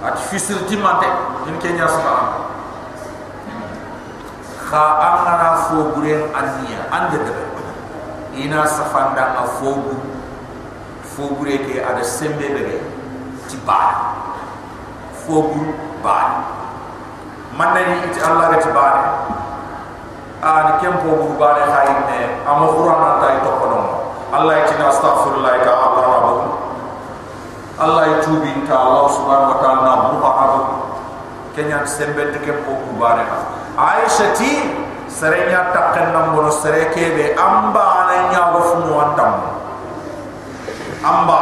at 0.06 0.20
fisir 0.30 0.62
timande 0.70 1.08
in 1.50 1.56
kenya 1.58 1.88
safanda 1.90 2.45
kha 4.66 4.82
amana 5.08 5.48
fo 5.70 5.94
bure 5.94 6.14
anni 6.34 6.74
ande 6.98 7.18
deberi 7.22 8.44
ina 8.44 8.66
safanda 8.66 9.24
na 9.38 9.42
fo 9.46 9.72
fo 11.14 11.22
bure 11.38 11.56
ke 11.66 11.78
ada 11.80 12.02
sembe 12.02 12.42
bege 12.56 12.78
ti 13.48 13.56
bane 13.62 13.96
fo 15.22 15.42
bure 15.54 15.72
bane 16.02 16.56
man 17.56 17.72
iti 18.04 18.20
allah 18.20 18.52
ga 18.52 18.58
ci 18.60 18.70
baane 18.76 19.02
ani 20.44 20.72
kempo 20.84 21.08
bu 21.24 21.28
baane 21.40 21.64
hay 21.72 21.88
ne 22.10 22.18
amo 22.44 22.68
qur'an 22.76 23.16
ta 23.24 23.28
to 23.40 23.50
ko 23.60 23.64
non 23.72 23.84
allah 24.36 24.60
ci 24.68 24.74
na 24.76 24.92
astaghfirullah 24.92 25.54
ka 25.64 25.72
allah 25.72 26.04
rabbu 26.04 26.34
allah 27.80 28.04
tubi 28.20 28.52
ta 28.68 28.76
allah 28.76 29.08
subhanahu 29.08 29.52
wa 29.56 29.58
ta'ala 29.64 29.80
na 29.88 29.92
bu 30.04 30.14
ha 30.20 30.46
kenya 31.56 31.80
sembe 31.88 32.28
de 32.34 32.38
kempo 32.44 32.76
bu 32.84 32.92
baane 33.00 33.24
aisha 33.24 33.55
aishati 33.76 34.72
serenya 35.12 35.72
takken 35.72 36.12
nan 36.16 36.32
bono 36.32 36.48
sere 36.50 36.88
kebe 36.96 37.36
amba 37.36 38.04
ananya 38.08 38.52
go 38.56 38.60
fumu 38.72 38.94
andam 39.00 39.32
amba 41.04 41.40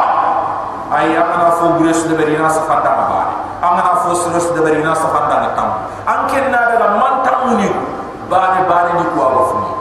ay 0.91 1.15
amana 1.15 1.55
fo 1.59 1.79
gures 1.79 2.03
de 2.07 2.13
berina 2.15 2.51
sa 2.51 2.67
fanda 2.67 2.91
ba 2.91 3.19
amana 3.63 4.03
fo 4.03 4.11
sres 4.15 4.51
de 4.51 4.59
berina 4.61 4.91
sa 4.95 5.07
fanda 5.11 5.35
na 5.43 5.49
tam 5.55 5.69
anken 6.07 6.51
na 6.51 6.59
daga 6.75 6.87
man 6.99 7.15
tamuni 7.23 7.67
bani 8.27 8.59
bani 8.67 8.91
ni 8.99 9.05
ko 9.15 9.19
go 9.31 9.41
fumu 9.51 9.71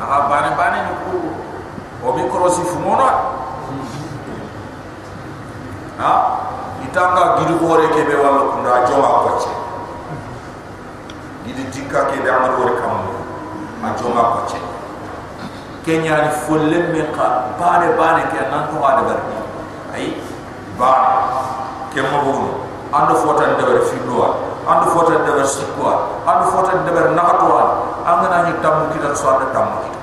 aha 0.00 0.16
bani 0.32 0.50
bani 0.56 0.78
ni 0.80 0.92
ko 1.04 1.12
o 2.04 2.08
mikrosi 2.16 2.62
fumu 2.68 2.96
na 3.00 3.08
ha 6.00 6.12
itanga 6.86 7.42
gidu 7.42 7.58
hore 7.60 7.86
ke 7.90 8.06
be 8.06 8.14
wala 8.14 8.54
kunda 8.54 8.86
joma 8.86 9.08
ko 9.26 9.30
ce 9.42 9.52
gidi 11.44 11.64
tikka 11.74 12.06
ke 12.14 12.22
be 12.22 12.30
amar 12.30 12.54
hore 12.54 12.78
kam 12.78 13.04
ma 13.82 13.92
joma 13.98 14.22
ko 14.34 14.40
ce 14.46 14.58
kenya 15.84 16.22
ni 16.24 16.30
folle 16.46 16.78
me 16.94 17.02
ka 17.10 17.54
bane 17.58 17.92
bane 17.98 18.22
ke 18.30 18.40
nan 18.50 18.70
to 18.70 18.78
wa 18.78 18.96
daga 19.02 19.18
ay 19.94 20.14
bane. 20.78 21.26
Ke 21.96 22.04
mo 22.04 22.18
bu 22.28 22.32
ando 22.92 23.14
fotan 23.24 23.56
de 23.56 23.64
ber 23.64 23.80
fi 23.88 23.96
doa 24.04 24.36
ando 24.68 24.92
fotan 24.92 25.24
de 25.24 25.32
ber 25.32 25.48
sikwa 25.48 26.20
ando 26.28 26.52
fotan 26.52 26.84
de 26.84 26.92
ber 26.92 27.08
nakatwa 27.16 27.88
angana 28.04 28.44
ni 28.44 28.52
tamu 28.60 28.92
kita 28.92 29.16
so 29.16 29.32
ada 29.32 29.48
tamu 29.56 29.80
kita 29.80 30.00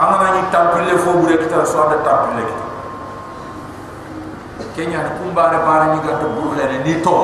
angana 0.00 0.40
ni 0.40 0.40
tampile 0.48 0.96
fo 0.96 1.12
bure 1.20 1.36
kita 1.36 1.68
so 1.68 1.84
ada 1.84 2.00
tampile 2.00 2.48
kita 2.48 2.64
kenya 4.76 5.02
na 5.02 5.10
kumba 5.18 5.50
re 5.50 5.58
bara 5.66 5.94
ni 5.94 6.00
gatu 6.06 6.26
burule 6.34 6.64
ni 6.84 6.94
to, 7.02 7.16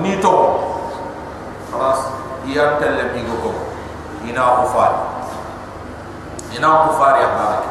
ni 0.00 0.16
to, 0.20 0.34
khalas 1.72 2.00
ia 2.46 2.78
tele 2.80 3.12
mi 3.14 3.22
go 3.26 3.52
ina 4.26 4.42
ko 4.42 4.84
ina 6.56 6.68
ko 6.86 6.88
fal 6.98 7.14
ya 7.20 7.28
bara 7.36 7.58
ki 7.62 7.70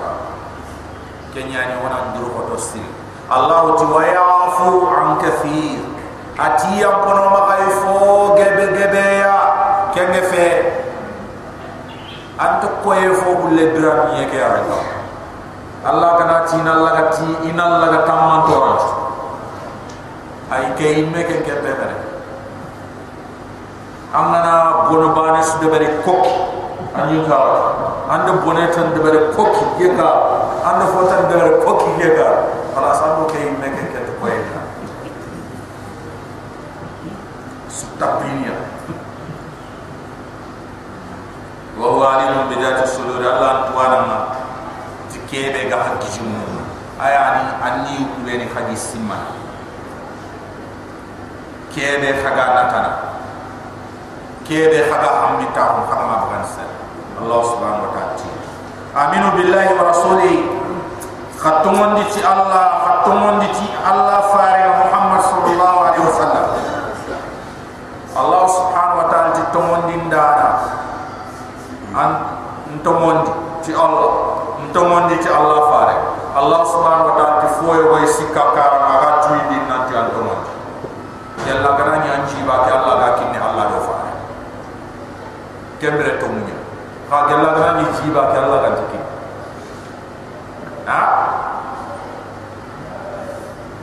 kenya 1.39 1.67
ni 1.69 1.75
wona 1.83 2.13
duru 2.15 2.31
ko 2.33 2.41
tosti 2.55 2.81
allah 3.29 3.77
tu 3.77 3.85
wa 3.93 4.01
yafu 4.01 4.87
an 4.89 5.17
kathir. 5.21 5.99
Ati 6.39 6.79
ya 6.81 6.87
kono 7.03 7.29
ma 7.29 7.51
fo 7.83 8.33
gebe 8.39 8.71
gebe 8.71 9.03
ya. 9.19 9.35
Kenge 9.93 10.21
fe. 10.31 10.47
Antu 12.39 12.67
ko 12.81 12.93
e 12.95 13.11
fo 13.13 13.35
bulle 13.43 13.75
dram 13.75 14.15
ye 14.15 14.25
ke 14.31 14.37
ya 14.39 14.63
Allah 15.85 16.09
kana 16.19 16.43
ti 16.43 16.57
na 16.59 16.71
Allah 16.75 16.91
ga 16.97 17.05
ti 17.15 17.27
ina 17.47 17.63
Allah 17.63 17.87
ga 17.93 18.01
tamman 18.03 18.39
to 18.47 18.55
ran 18.59 18.79
ay 20.51 20.63
ke 20.75 20.87
imme 21.05 21.21
ke 21.23 21.45
ke 21.45 21.53
pe 21.63 21.71
mere 21.71 21.97
amana 24.11 24.85
bono 24.89 25.13
bane 25.13 25.43
su 25.43 25.59
de 25.61 25.67
bari 25.69 25.87
kok. 26.01 26.25
Anyu 26.89 27.21
ka. 27.29 27.37
Ande 28.09 28.41
bonetan 28.41 28.89
de 28.97 28.99
bari 28.99 29.19
kok 29.37 29.53
ye 29.77 29.93
ka. 29.93 30.09
Ande 30.65 30.85
fotan 30.89 31.29
de 31.29 31.35
bari 31.37 31.53
kok 31.61 31.81
ye 32.01 32.09
ka. 32.17 32.27
Ala 32.73 32.89
sanu 32.97 33.29
ke 33.29 33.37
imme 33.37 33.67
ke 33.69 33.83
ke 33.93 33.99
to 34.09 34.25
ye 34.25 34.41
ka 34.49 34.59
tapinia 37.99 38.55
wa 41.75 41.87
huwa 41.91 42.07
alimun 42.15 42.47
bi 42.47 42.55
dhati 42.55 42.87
sudur. 42.87 43.19
Allah 43.19 43.67
tuwana 43.67 43.99
kebe 45.29 45.69
ga 45.69 45.77
hakki 45.77 46.09
jumu 46.17 46.41
aya 46.97 47.37
ni 47.37 47.43
anni 47.61 47.97
kule 48.17 48.33
ni 48.41 48.45
khadi 48.49 48.73
simma. 48.75 49.37
Kebe 51.69 52.17
khaga 52.25 52.45
nakana 52.57 52.91
kebe 54.43 54.89
khaga 54.89 55.09
hamita 55.21 55.63
ko 55.77 55.81
khama 55.85 56.33
bansa 56.33 56.65
allah 57.21 57.39
subhanahu 57.45 57.85
wa 57.85 57.91
ta'ala. 57.93 58.17
Aminu 58.89 59.27
billahi 59.37 59.69
wa 59.77 59.83
rasuli. 59.93 60.35
Khatumun 61.39 61.95
di 61.95 62.03
ci 62.11 62.19
allah 62.25 62.83
khatumun 62.83 63.39
di 63.39 63.47
ci 63.55 63.69
allah 63.79 64.27
fare 64.33 64.65
muhammad 64.81 65.21
sallallahu 65.23 65.77
alaihi 65.87 66.03
wasallam. 66.03 66.47
Allah 68.17 68.43
subhanahu 68.49 68.99
wa 68.99 69.07
ta'ala 69.07 69.29
ti 69.37 69.43
tumun 69.55 69.81
dinda 69.87 70.25
an 71.95 72.11
tumun 72.83 73.17
ci 73.63 73.71
allah 73.77 74.18
fare 74.73 75.95
Allah 76.37 76.61
subhanahu 76.61 77.09
wa 77.09 77.15
ta'ala 77.17 77.35
ti 77.41 77.49
foye 77.57 77.83
way 77.89 78.05
sikka 78.05 78.43
kara 78.53 78.77
maga 78.85 79.11
tuyi 79.25 79.41
din 79.49 79.63
nanti 79.65 79.93
antomo 79.97 80.35
yalla 81.47 81.73
gana 81.73 82.05
ni 82.05 82.07
anji 82.13 82.37
ba 82.45 82.67
ke 82.67 82.71
Allah 82.73 82.93
ga 83.01 83.09
kinni 83.17 83.39
Allah 83.41 83.63
do 83.73 83.79
fare 83.87 84.11
kembre 85.81 86.11
to 86.21 86.27
munya 86.29 86.57
ha 87.09 87.17
yalla 87.33 87.49
gana 87.57 87.71
ni 87.81 87.85
jiba 87.97 88.21
ke 88.29 88.37
Allah 88.37 88.57
ga 88.61 88.71
tikki 88.77 88.99
ha? 90.85 91.01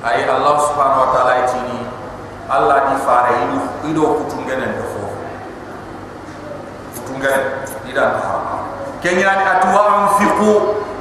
Ay 0.07 0.23
Allah 0.31 0.55
subhanahu 0.71 1.03
wa 1.03 1.11
ta'ala 1.11 1.33
itini 1.51 1.83
Allah 2.47 2.95
di 2.95 2.97
fare 3.03 3.35
ido 3.91 4.23
kutungenen 4.23 4.79
do 4.79 4.85
fo 4.95 5.03
kutungenen 6.95 7.67
ida 7.91 8.05
ta 9.07 9.13
kenya 9.13 9.37
ni 9.39 9.45
atwa 9.47 9.83
anfiqu 9.87 10.53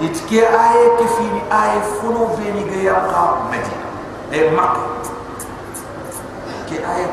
itke 0.01 0.39
aye 0.45 0.89
ke 0.97 1.05
fini 1.17 1.41
aye 1.49 1.81
funo 1.97 2.37
beni 2.37 2.61
ga 2.69 2.93
yaqa 2.93 3.49
medina 3.49 3.87
e 4.31 4.49
makka 4.53 4.81
ke 6.69 6.85
aye 6.85 7.09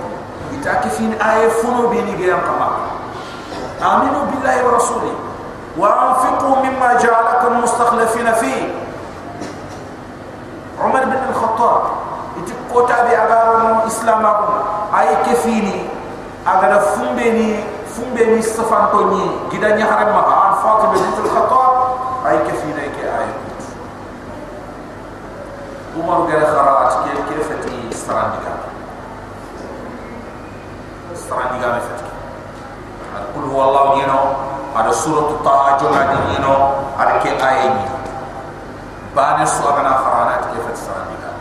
ita 0.52 0.84
ke 0.84 0.88
fini 0.92 1.16
aye 1.16 1.48
funo 1.48 1.88
beni 1.88 2.12
ga 2.20 2.36
yaqa 2.36 2.52
makka 2.60 2.84
aminu 3.80 4.28
billahi 4.30 4.60
wa 4.62 4.72
rasuli. 4.76 5.12
Wa 5.76 5.88
anfiqu 5.88 6.48
mimma 6.62 7.00
ja'alakum 7.00 7.64
mustakhlifina 7.64 8.36
fi. 8.36 8.52
Umar 10.78 11.08
bin 11.08 11.18
al-khattab. 11.18 11.82
Iti 12.38 12.52
kota 12.68 13.08
bi 13.08 13.16
agaro 13.16 13.88
islam 13.88 14.20
aye 14.92 15.16
ke 15.24 15.34
fini 15.40 15.88
agara 16.44 16.78
fumbe 16.92 17.26
ni 17.32 17.64
fumbe 17.88 18.22
ni 18.36 18.42
safan 18.42 18.90
to 18.92 19.00
ni 19.10 19.22
gida 19.50 19.76
nya 19.76 19.86
haram 19.86 20.12
ma 20.12 20.22
bint 20.92 21.18
al 21.22 21.28
khattab 21.34 21.72
ay 22.28 22.36
ke 22.46 22.52
fi 22.60 22.68
ne 22.76 22.86
ke 22.96 23.04
ay 23.04 23.28
umar 26.00 26.24
gara 26.28 26.46
kharat 26.54 26.90
ke 27.04 27.12
ke 27.28 27.36
fati 27.48 27.76
strandiga 27.92 28.54
strandiga 31.12 31.66
me 31.76 31.80
fati 31.88 32.08
al 33.18 33.24
kul 33.36 33.44
huwa 33.52 33.62
allah 33.68 33.84
you 34.00 34.08
know. 34.08 34.26
Ada 34.72 34.88
surat 34.88 35.28
taha 35.44 35.76
jona 35.76 36.00
di 36.08 36.32
you 36.32 36.40
know. 36.40 36.88
Ada 36.96 37.20
ke 37.20 37.36
ay 37.36 37.68
ni. 37.76 37.84
Bana 39.12 39.44
su 39.44 39.60
agana 39.68 40.00
kharanat 40.00 40.48
ke 40.48 40.64
fati 40.64 40.80
strandiga 40.80 41.32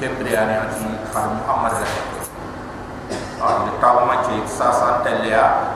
kembre 0.00 0.32
ani 0.32 0.56
ati 0.56 0.80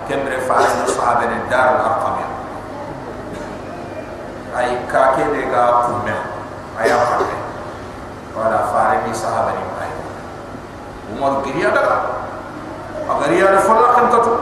ni 0.05 0.09
kembre 0.13 0.37
faale 0.45 0.69
no 0.81 0.87
sahabe 0.93 1.25
ne 1.27 1.39
dar 1.49 1.69
al 1.69 1.81
arqam 1.81 2.17
ya. 2.21 2.29
Ay 4.57 4.69
ka 4.87 5.17
ke 5.17 5.25
de 5.33 5.43
ga 5.51 5.89
kumme 5.89 6.13
ay 6.79 6.89
ne 6.93 7.37
wala 8.37 8.59
faare 8.73 9.01
ni 9.09 9.15
sahabe 9.17 9.53
ni 9.57 9.65
ay 9.81 9.91
umar 11.17 11.41
giriya 11.45 11.71
daga 11.73 11.97
agariya 13.09 13.49
da 13.57 13.59
folla 13.65 13.89
kan 13.97 14.07
katu? 14.13 14.33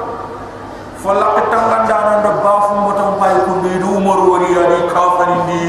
Folla 1.02 1.34
ke 1.38 1.42
tangan 1.50 1.86
dana 1.86 2.12
ndo 2.26 2.30
bafu 2.42 2.74
motam 2.82 3.18
pay 3.22 3.34
ko 3.46 3.62
ni 3.62 3.78
du 3.78 3.88
umar 4.02 4.18
wari 4.18 4.50
ya 4.54 4.62
ni 4.66 4.78
kafani 4.90 5.38
ni 5.46 5.60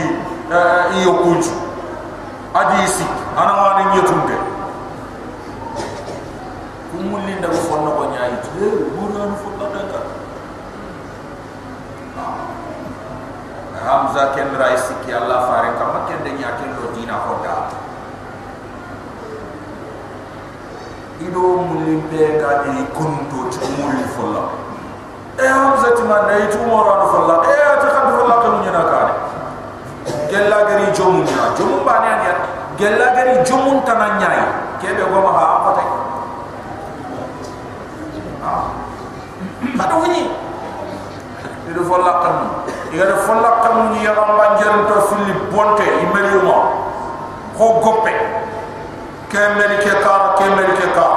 iyo 1.02 1.14
kunju 1.22 1.54
adisi 2.54 3.06
ana 3.38 3.54
wani 3.54 3.84
nyetunde 3.94 4.38
kumulli 6.94 7.34
ndaga 7.36 7.58
fonno 7.68 7.90
ko 7.98 8.04
nyaayi 8.14 8.38
te 8.46 8.66
fo 9.42 9.50
kadaka 9.60 10.00
hamza 13.84 14.32
ken 14.36 14.50
raisi 14.58 14.94
ki 15.06 15.12
allah 15.14 15.40
fare 15.48 15.70
kam 15.78 15.94
ken 16.08 16.24
de 16.24 16.32
nya 16.40 16.56
ken 16.60 16.72
do 16.80 16.92
dina 16.96 17.20
ko 17.28 17.36
ido 21.24 21.46
mulli 21.68 21.96
be 22.10 22.40
ga 22.40 22.64
ni 22.68 22.84
kunto 22.96 23.50
ci 23.52 23.60
mulli 23.78 24.04
folla 24.16 24.44
e 25.38 25.46
hamza 25.48 25.92
ti 25.96 26.04
man 26.04 26.28
dai 26.28 26.48
tu 26.52 26.60
mo 26.68 26.84
ran 26.84 27.08
folla 27.12 27.36
e 27.44 27.56
ta 27.82 27.88
khad 27.96 28.08
folla 28.18 28.36
ko 28.44 28.48
nyina 28.64 28.82
ka 28.92 29.00
ne 29.08 29.14
gella 30.32 30.58
gari 30.68 30.88
jomun 30.92 31.24
nya 31.24 31.54
jomun 31.58 31.84
ba 31.86 32.00
ne 32.00 32.12
ya. 32.28 32.36
Gella 32.78 33.14
gari 33.14 33.38
jomun 33.46 33.86
tanan 33.86 34.18
nyaay 34.18 34.44
kebe 34.82 35.04
go 35.12 35.22
ma 35.22 35.32
ha 35.38 35.44
apa 35.62 35.70
tay 35.78 35.88
ada 39.80 39.96
wini 40.02 40.24
itu 41.70 41.82
folla 41.88 42.14
kam 42.26 42.53
iga 42.94 43.06
de 43.10 43.16
folla 43.26 43.52
kam 43.66 43.90
ni 43.92 44.06
ya 44.06 44.14
gamba 44.14 44.54
njar 44.56 44.86
to 44.88 45.02
fili 45.10 45.34
bonte 45.52 45.82
imeli 46.04 46.38
mo 46.46 46.58
ko 47.58 47.80
goppe 47.82 48.14
ke 49.30 49.40
meri 49.58 49.78
ke 49.82 49.94
ka 50.04 50.36
ke 50.38 50.46
meri 50.56 50.74
ke. 50.78 50.88
Ka 50.94 51.08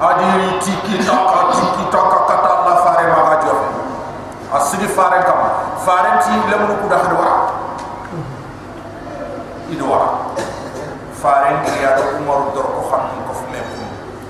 adi 0.00 0.60
tiki 0.60 0.96
taka 1.04 1.52
tiki 1.56 1.84
taka 1.92 2.18
kata 2.28 2.48
Allah 2.52 2.76
fare 2.84 3.04
maga 3.16 3.36
jofe 3.44 3.68
asigi 4.52 4.88
fare 4.88 5.24
kam 5.24 5.40
fare 5.84 6.20
ti 6.24 6.32
lemnu 6.52 6.76
kuda 6.84 6.96
hadwa 7.00 7.28
idwa 9.72 10.00
fare 11.16 11.64
ni 11.64 11.80
ya 11.84 11.96
do 11.96 12.16
umar 12.20 12.52
dor 12.52 12.64
ko 12.76 12.80
xam 12.92 13.08
ko 13.28 13.32
fme 13.40 13.60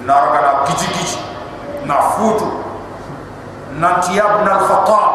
narga 0.06 0.38
na 0.42 0.50
kiji 0.70 0.86
kiji 0.94 1.18
na 1.86 1.98
futu 2.14 2.59
nanti 3.80 4.20
ya 4.20 4.28
ibn 4.28 4.44
al-khattab 4.44 5.08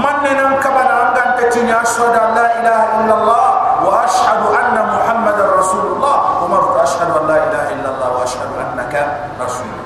man 0.00 0.24
nan 0.24 0.56
kabana 0.56 1.12
angan 1.12 1.36
tatini 1.36 1.68
ashhadu 1.68 2.16
an 2.16 2.32
la 2.32 2.46
ilaha 2.56 2.84
illa 3.04 3.14
allah 3.20 3.46
wa 3.84 3.92
ashhadu 4.08 4.48
anna 4.56 4.88
muhammadar 4.88 5.60
rasulullah 5.60 6.40
umar 6.40 6.80
ashhadu 6.80 7.12
an 7.20 7.24
la 7.28 7.36
ilaha 7.52 7.68
illa 7.76 7.88
allah 7.92 8.08
wa 8.16 8.20
ashhadu 8.24 8.56
annaka 8.56 9.28
rasulullah 9.36 9.84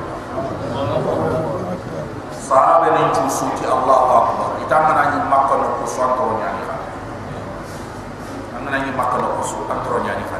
sahaba 2.38 2.94
ni 2.94 3.02
tu 3.10 3.26
suti 3.26 3.66
allah 3.66 4.30
akbar 4.30 4.62
itangana 4.62 5.10
ni 5.10 5.18
makka 5.26 5.58
no 5.58 5.82
ko 5.82 5.84
santo 5.90 6.38
nyani 6.38 6.62
ha 6.70 6.76
angana 8.62 8.78
ni 8.78 8.94
makka 8.94 9.18
no 9.18 9.26
ko 9.38 9.42
santo 9.42 9.90
nyani 10.06 10.22
ha 10.30 10.38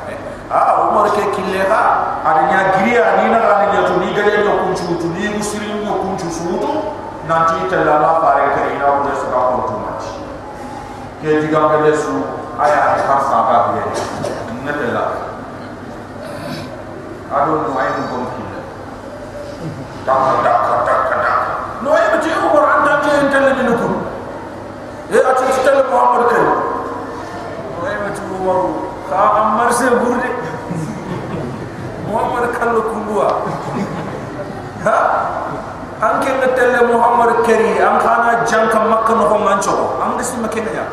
ah 0.54 0.94
umar 0.94 1.10
ke 1.10 1.26
kille 1.34 1.66
ha 1.66 2.22
ada 2.22 2.42
nya 2.46 2.60
giriya 2.78 3.18
ni 3.18 3.34
na 3.34 3.40
ani 3.58 3.66
nya 3.74 3.80
tu 3.90 3.98
ni 3.98 4.14
gade 4.14 4.46
no 4.46 4.62
kunchu 4.62 4.94
ni 5.10 5.26
muslim 5.34 5.82
no 5.82 5.98
kunchu 6.06 6.30
suutu 6.30 6.93
nanti 7.28 7.56
tella 7.72 7.98
la 8.04 8.12
pare 8.20 8.52
ke 8.52 8.62
ina 8.76 8.84
ko 9.00 9.08
su 9.16 9.26
ka 9.32 9.40
ko 9.48 9.56
tu 9.68 9.74
mach 9.80 10.06
ke 11.24 11.40
diga 11.40 11.60
ke 11.72 11.76
de 11.88 11.92
su 11.96 12.12
aya 12.60 13.00
ha 13.00 13.16
sa 13.24 13.38
ka 13.48 13.56
bi 13.72 13.80
ne 14.64 14.72
tella 14.72 15.04
ado 17.32 17.52
no 17.64 17.70
ay 17.80 17.88
kon 18.12 18.28
kille 18.36 18.60
ta 20.04 20.14
ta 20.44 20.52
ta 20.68 20.74
ta 20.84 20.94
ta 21.08 21.32
no 21.80 21.96
ay 21.96 22.04
ma 22.12 22.18
ti 22.20 22.28
umar 22.28 22.64
anda 22.76 23.00
ke 23.00 23.12
tella 23.32 23.50
ni 23.56 23.72
ko 23.72 23.88
e 25.08 25.16
ati 25.16 25.44
tella 25.64 25.88
muhammad 25.88 26.28
ke? 26.28 26.40
No 26.44 27.88
ay 27.88 27.96
ma 28.04 28.10
ti 28.12 28.22
umar 28.36 28.58
ka 29.08 29.16
amar 29.40 29.72
se 29.72 29.88
burde 29.96 30.28
muhammad 32.04 32.52
kallo 32.52 32.80
kundua 32.92 33.28
ha 34.84 34.96
an 36.04 36.20
ke 36.20 36.32
na 36.40 36.48
telle 36.56 36.80
muhammad 36.92 37.30
kari 37.48 37.80
an 37.80 37.96
khana 38.04 38.32
janka 38.44 38.80
makka 38.92 39.16
no 39.16 39.24
ko 39.32 39.36
mancho 39.40 39.74
an 40.04 40.18
disi 40.20 40.36
makena 40.44 40.72
ya. 40.78 40.84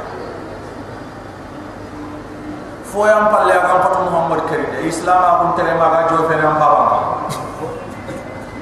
Fo 2.92 3.04
yam 3.10 3.28
palle 3.34 3.52
an 3.52 3.78
patu 3.84 4.00
muhammad 4.08 4.42
kari 4.50 4.66
de 4.72 4.88
islam 4.92 5.20
a 5.30 5.32
kun 5.40 5.52
tere 5.60 5.74
maga 5.82 6.00
jo 6.12 6.28
fe 6.32 6.36
baba 6.40 6.70
ba 6.92 7.00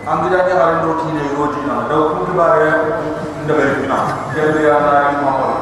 an 0.09 0.23
gida 0.25 0.39
ni 0.47 0.53
hare 0.59 0.75
do 0.85 0.91
kine 1.01 1.23
ro 1.37 1.45
dina 1.53 1.75
do 1.89 1.97
ku 2.17 2.25
di 2.29 2.33
bare 2.41 2.71
nda 3.45 3.53
be 3.59 3.65
dina 3.77 3.97
gele 4.33 4.61
ya 4.65 4.77
na 4.85 4.93
muhammad. 5.21 5.57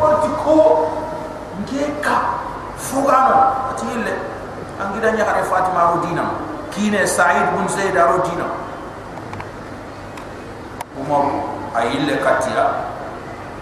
Wati 0.00 0.30
ko 0.42 0.56
ngeka 1.62 2.18
fugano 2.88 3.38
atile 3.70 4.14
an 4.82 4.90
gida 4.96 5.14
ni 5.14 5.22
hare 5.30 5.42
fatima 5.52 5.86
ro 5.92 6.02
dina 6.06 6.26
kine 6.74 7.06
sa'id 7.06 7.46
bin 7.54 7.68
zaid 7.76 7.94
ro 10.98 11.04
dina 11.04 11.06
umar 11.06 11.26
ayille 11.74 12.18
katia 12.18 12.66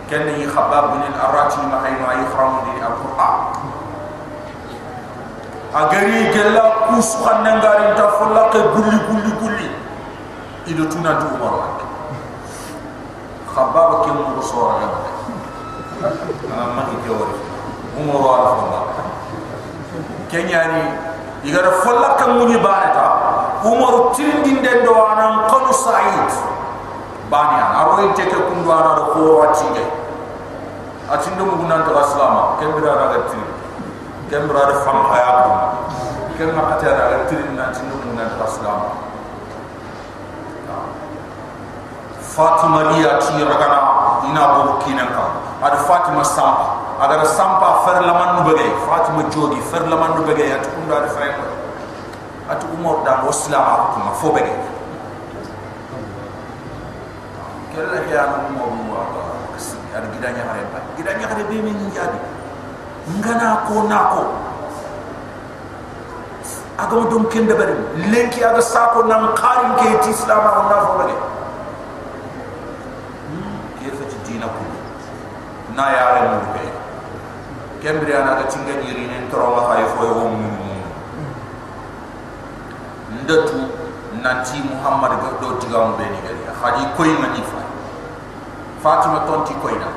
kenni 0.09 0.47
khabab 0.47 0.97
bin 0.97 1.03
al-arati 1.12 1.61
ma 1.66 1.82
hayno 1.82 2.07
ay 2.07 2.22
khram 2.30 2.62
di 2.64 2.80
al-qur'an. 2.80 3.37
Agari 5.76 6.32
gella 6.32 6.89
kus 6.89 7.20
khanne 7.20 7.61
ngari 7.61 7.93
ta 7.99 8.09
folla 8.16 8.49
ke 8.49 8.61
gulli 8.72 8.97
gulli 9.05 9.30
gulli 9.37 9.68
ido 10.66 10.89
tuna 10.89 11.20
du 11.20 11.26
umar 11.37 11.76
khabab 13.53 14.05
ke 14.05 14.11
mo 14.12 14.41
sora 14.41 14.80
ya 14.80 14.89
ma 16.72 16.82
ki 16.89 16.97
ke 17.05 17.11
wori 17.12 17.37
umar 17.99 18.16
wa 18.20 18.37
folla 18.57 18.80
kenyani 20.32 20.97
igara 21.45 21.70
folla 21.84 22.16
ke 22.16 22.24
muni 22.37 22.57
barata 22.57 23.61
umar 23.64 24.16
tindinde 24.16 24.80
do 24.87 24.93
anan 24.97 25.45
qanu 25.51 25.72
sa'id 25.76 26.56
bani 27.31 27.57
an 27.59 27.72
aro 27.74 27.99
inte 28.07 28.22
ke 28.31 28.39
kundu 28.39 28.70
ara 28.70 28.95
do 28.97 29.05
ko 29.12 29.20
wati 29.43 29.66
ge 29.74 29.85
atindo 31.11 31.43
mu 31.47 31.55
gunan 31.62 31.83
to 31.83 31.91
islama 31.99 32.55
kembira 32.62 32.95
ra 32.95 33.07
ga 33.14 33.20
ti 33.31 33.39
kembira 34.31 34.62
ra 34.70 34.74
fam 34.87 34.99
haya 35.11 35.31
ko 35.43 35.51
kem 36.39 36.55
ma 36.55 36.62
kata 36.70 36.87
ra 36.95 37.05
ga 37.11 37.18
ti 37.27 37.35
na 37.59 37.70
tindo 37.74 37.99
mu 37.99 38.14
gunan 38.14 38.31
to 38.31 38.45
islama 38.47 38.87
fatima 42.22 42.95
dia 42.95 43.18
ti 43.18 43.43
ragana 43.43 43.81
ina 44.31 44.43
bo 44.55 44.79
kinan 44.87 45.09
ka 45.11 45.24
ad 45.66 45.74
fatima 45.89 46.22
sampa 46.22 46.79
agar 47.03 47.27
sampa 47.27 47.83
fer 47.89 48.07
laman 48.07 48.39
nu 48.39 48.41
bege 48.55 48.70
fatima 48.87 49.27
jogi 49.35 49.59
fer 49.66 49.83
laman 49.89 50.14
nu 50.14 50.22
bege 50.22 50.47
at 50.55 50.62
kundu 50.70 50.95
ad 50.95 51.11
fer 51.11 51.35
at 52.47 52.62
umur 52.70 53.03
dan 53.03 53.27
islama 53.27 53.91
ko 53.91 53.99
ma 54.05 54.12
fo 54.14 54.31
bege 54.31 54.76
ya 58.09 58.22
no 58.33 58.39
mo 58.57 58.64
mo 58.72 58.95
aba 58.97 59.22
ar 59.97 60.05
gidanya 60.12 60.43
hare 60.49 60.64
pa 60.72 60.79
gidanya 60.97 61.29
hare 61.29 61.45
be 61.45 61.61
jadi. 61.93 62.18
Ngana 63.07 63.68
ko 63.68 63.87
nako 63.87 64.22
agam 66.77 67.09
dum 67.09 67.24
kende 67.33 67.55
bari 67.57 67.72
lenki 68.12 68.45
aga 68.45 68.61
sako 68.61 69.07
nan 69.09 69.33
qarin 69.37 69.72
ke 69.81 70.05
ti 70.05 70.11
islam 70.11 70.45
ko 70.45 70.62
na 70.68 70.77
fo 70.85 70.93
bage 71.01 71.16
ke 73.81 73.89
fa 73.97 74.05
ti 74.11 74.16
dina 74.29 74.49
ko 74.51 74.61
na 75.77 75.85
ya 75.93 76.05
re 76.16 76.20
mo 76.29 76.39
be 76.53 76.64
kembri 77.81 78.12
ana 78.12 78.43
ga 78.43 78.45
tinga 78.53 78.77
diri 78.83 79.09
nen 79.09 79.31
toro 79.31 79.57
ma 79.57 79.62
hay 79.72 79.85
fo 79.95 80.05
yo 80.05 80.14
mo 80.29 80.51
ndatu 83.24 83.59
nanti 84.20 84.61
muhammad 84.66 85.16
ga 85.22 85.31
do 85.41 85.57
tigam 85.62 85.97
be 85.97 86.05
ni 86.12 86.20
gari 86.27 86.43
khadi 86.61 86.83
koy 86.97 87.09
ngani 87.09 87.41
fa 87.41 87.66
fatima 88.83 89.24
tonti 89.27 89.55
koyna 89.62 89.89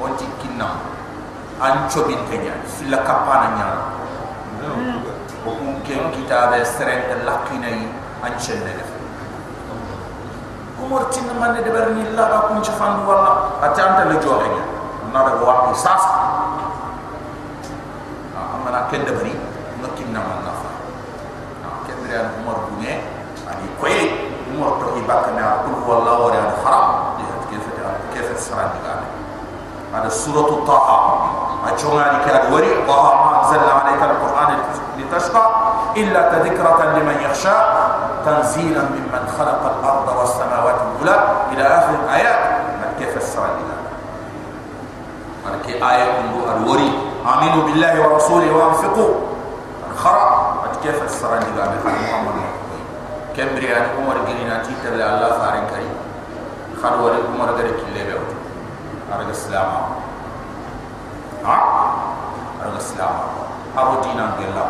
onti 0.00 0.24
kinna 0.40 0.68
an 1.60 1.88
chobin 1.88 2.20
kenya 2.30 2.52
filla 2.64 2.98
kapana 3.04 3.48
nya. 3.56 3.66
Ko 5.40 5.56
kun 5.56 5.80
ken 5.88 6.12
kitabe 6.12 6.60
seren 6.60 7.24
lakinai 7.24 7.88
an 8.20 8.32
chenne 8.36 8.76
def 8.76 8.90
umur 10.76 11.08
tin 11.08 11.24
man 11.40 11.56
de 11.56 11.64
berni 11.64 12.04
la 12.12 12.28
ba 12.28 12.38
kun 12.48 12.60
ci 12.60 12.72
fan 12.76 13.04
wala 13.08 13.56
atanta 13.64 14.04
le 14.04 14.20
joxe 14.20 14.48
nya. 14.48 14.64
Na 15.12 15.24
da 15.24 15.40
wa 15.40 15.72
sasa 15.72 16.12
amana 18.36 18.84
ken 18.92 19.04
de 19.04 19.12
bari 19.16 19.32
ngakinna 19.80 20.20
man 20.20 20.38
na 20.44 20.52
fa. 20.60 20.70
Ken 21.88 21.96
de 22.04 22.20
umur 22.40 22.68
bunye 22.68 23.00
ani 23.48 23.68
koy 23.80 23.96
umur 24.52 24.76
to 24.76 24.86
ibakana 25.00 25.64
kul 25.64 25.76
wallahu 25.88 26.28
wa 26.28 26.30
haram 26.36 26.49
كيف 28.40 28.48
السراد 28.48 28.70
قال 28.88 29.00
هذا 29.94 30.08
سورة 30.08 30.64
طه. 30.66 30.88
أجمعني 31.68 32.24
كاد 32.24 32.52
وري 32.52 32.72
طه 32.88 33.14
ما 33.14 33.44
أنزلنا 33.44 33.72
عليك 33.72 34.02
القرآن 34.02 34.58
لتشقى 34.98 35.50
إلا 35.96 36.20
تذكرة 36.32 36.84
لمن 36.96 37.16
يخشى. 37.20 37.56
تنزيلا 38.24 38.82
ممن 38.82 39.22
خلق 39.38 39.60
الأرض 39.76 40.08
والسماوات 40.18 40.74
الأولى. 40.74 41.16
إلى 41.52 41.62
آخر 41.62 41.94
الآيات. 42.04 42.60
كيف 42.98 43.16
السراد 43.16 43.56
قال 45.44 45.62
كي 45.66 45.72
آية 45.72 46.20
الوري 46.56 46.92
آمنوا 47.24 47.64
بالله 47.64 48.08
ورسوله 48.08 48.52
وأنفقوا. 48.56 49.14
الخرا 49.92 50.54
كيف 50.82 51.02
السراد 51.02 51.44
قال 51.60 51.70
محمد. 51.84 52.40
كم 53.36 53.48
ريان 53.56 53.86
عمر 53.98 54.16
جرينا 54.28 54.62
تيتر 54.62 54.92
الله 54.92 55.28
فارن 55.28 55.64
كريم. 55.72 55.94
خلو 56.83 57.05
ولي 57.05 57.19
عمر 57.33 57.49
غير 57.57 57.67
كله 57.67 58.03
بيو 58.07 58.21
ارغ 59.13 59.29
السلام 59.29 59.71
ها 61.45 61.57
ارغ 62.63 62.75
السلام 62.75 63.15
ارو 63.77 64.01
دينا 64.01 64.25
غلا 64.39 64.65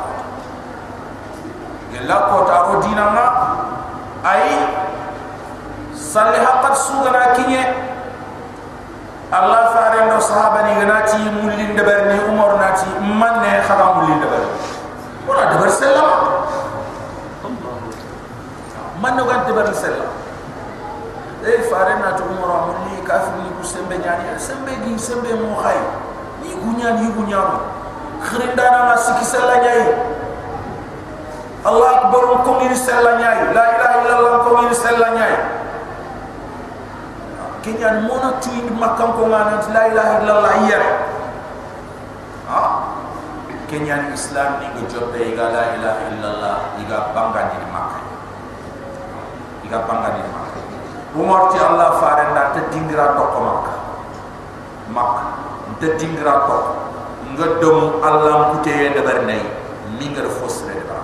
غلا 1.94 2.18
كو 2.30 2.38
تارو 2.48 2.80
دينا 2.82 3.06
ما 3.10 3.26
اي 4.34 4.44
صلح 5.96 6.44
قد 6.64 6.74
سوغنا 6.74 7.34
كيني 7.36 7.62
الله 9.34 9.62
فارن 9.74 10.10
دو 10.10 10.20
صحابه 10.20 10.62
ني 10.62 10.74
غناتي 10.82 11.18
مولين 11.18 11.76
دبرني 11.76 12.20
عمر 12.28 12.56
ناتي 12.62 12.86
من 13.02 13.34
نه 13.42 13.62
خلا 13.68 13.86
مولين 13.94 14.20
دبر 14.20 14.44
ولا 15.28 15.44
دبر 15.54 15.70
سلام 15.70 16.10
من 19.04 19.12
نو 19.18 19.24
غنت 19.24 19.48
دبر 19.50 19.74
سلام 19.74 20.19
e 21.41 21.53
fare 21.73 21.97
na 22.01 22.13
to 22.17 22.25
umra 22.29 22.69
mulli 22.69 23.01
kafir 23.07 23.41
ni 23.41 23.49
ku 23.57 23.65
sembe 23.65 23.97
nyani 23.97 24.37
sembe 24.37 24.73
gi 24.85 24.93
sembe 25.01 25.33
mo 25.41 25.57
khay 25.61 25.81
ni 26.45 26.53
gunya 26.57 27.01
ni 27.01 27.07
gunya 27.17 27.41
mo. 27.41 27.59
Khrinda 28.21 28.65
na 28.69 28.81
ma 28.93 28.95
siki 29.01 29.25
nyai. 29.41 29.85
Allah 31.65 31.89
akbar 32.05 32.45
ko 32.45 32.51
ni 32.61 32.73
sala 32.77 33.17
nyai. 33.21 33.53
La 33.57 33.65
ilaha 33.77 33.95
illallah 34.05 34.35
ko 34.45 34.51
ni 34.65 34.75
sala 34.77 35.09
nyai. 35.17 35.37
Kenyan 37.61 38.09
mona 38.09 38.41
tu 38.41 38.49
indi 38.57 38.73
makam 38.73 39.13
ko 39.17 39.29
ngana 39.29 39.61
la 39.69 39.83
ilaha 39.93 40.13
illallah 40.25 40.55
iya. 40.65 40.81
Ha? 42.49 42.63
Kenyan 43.69 44.13
islam 44.17 44.65
ni 44.65 44.67
go 44.77 44.83
jobbe 44.89 45.21
iga 45.21 45.53
la 45.53 45.77
ilaha 45.77 46.01
illallah 46.09 46.57
iga 46.81 46.99
bangga 47.13 47.41
ni 47.53 47.57
makka 47.69 48.01
iga 49.69 49.79
bangga 49.85 50.09
ni 50.17 50.21
makka 50.25 50.30
umar 51.17 51.51
ti 51.51 51.59
allah 51.59 51.99
faare 51.99 52.31
nda 52.31 52.43
te 52.55 52.61
dingira 52.71 53.19
to 53.19 53.23
ko 53.35 53.39
makka 53.43 53.75
makka 54.95 55.25
te 55.83 55.87
dingira 55.99 56.47
to 56.47 56.59
nga 57.35 57.47
dem 57.59 57.79
allah 58.03 58.55
ku 58.55 58.57
te 58.63 58.95
de 58.95 59.01
bar 59.03 59.27
nay 59.27 59.43
mi 59.99 60.07
nga 60.15 60.23
fo 60.31 60.47
sere 60.47 60.79
de 60.79 60.85
ba 60.87 60.99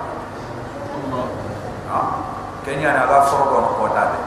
ha? 1.91 2.01
Kenya 2.67 2.95
na 2.99 3.07
ga 3.11 3.23
fo 3.27 3.37
ko 3.51 3.59
ko 3.79 3.85
ta 3.95 4.15
de 4.15 4.19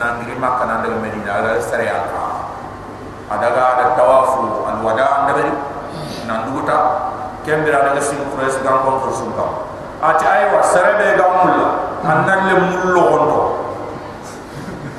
na 0.00 0.16
ngiri 0.20 0.36
makka 0.40 0.64
na 0.68 0.80
de 0.84 0.88
medina 1.00 1.40
ala 1.40 1.60
sere 1.60 1.88
al 1.88 2.04
ka 2.12 2.24
adaga 3.32 3.62
ada 3.76 3.84
tawafu 3.96 4.64
al 4.68 4.80
wada 4.84 5.04
anda 5.20 5.32
bari 5.36 5.52
na 6.28 6.48
nduta 6.48 6.76
kembira 7.44 7.84
daga 7.92 8.00
sin 8.00 8.20
kures 8.32 8.56
gam 8.64 8.84
ko 8.84 9.04
ko 9.04 9.08
sun 9.12 9.32
kam 9.36 9.52
ati 10.00 10.24
aywa 10.24 10.60
sere 10.64 10.96
be 10.96 11.12
ga 11.16 11.26
mulla 11.28 11.68
annan 12.04 12.40
le 12.48 12.54
mullo 12.72 13.00
gondo 13.10 13.38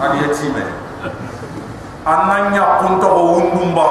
adi 0.00 0.16
yetime 0.26 0.62
ananya 2.06 2.82
kunto 2.82 3.06
ko 3.06 3.20
undumba 3.38 3.86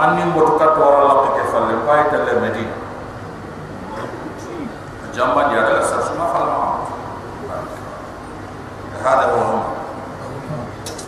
anni 0.00 0.24
mbotu 0.32 0.56
ka 0.56 0.72
to 0.74 0.80
wala 0.80 1.28
ke 1.36 1.42
falle 1.52 1.74
pay 1.84 2.02
tele 2.10 2.32
medina 2.40 2.74
jamba 5.14 5.52
dia 5.52 5.62
adalah 5.62 5.84
sasuma 5.84 6.26
falma 6.32 6.82
hada 9.04 9.26
huwa 9.36 9.60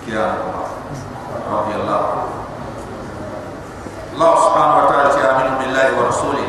kian 0.05 0.35
رضي 1.47 1.75
الله 1.79 2.03
الله 4.19 4.33
سبحانه 4.35 4.75
وتعالى 4.83 5.11
آمين 5.31 5.53
بالله 5.63 5.87
ورسوله 5.95 6.49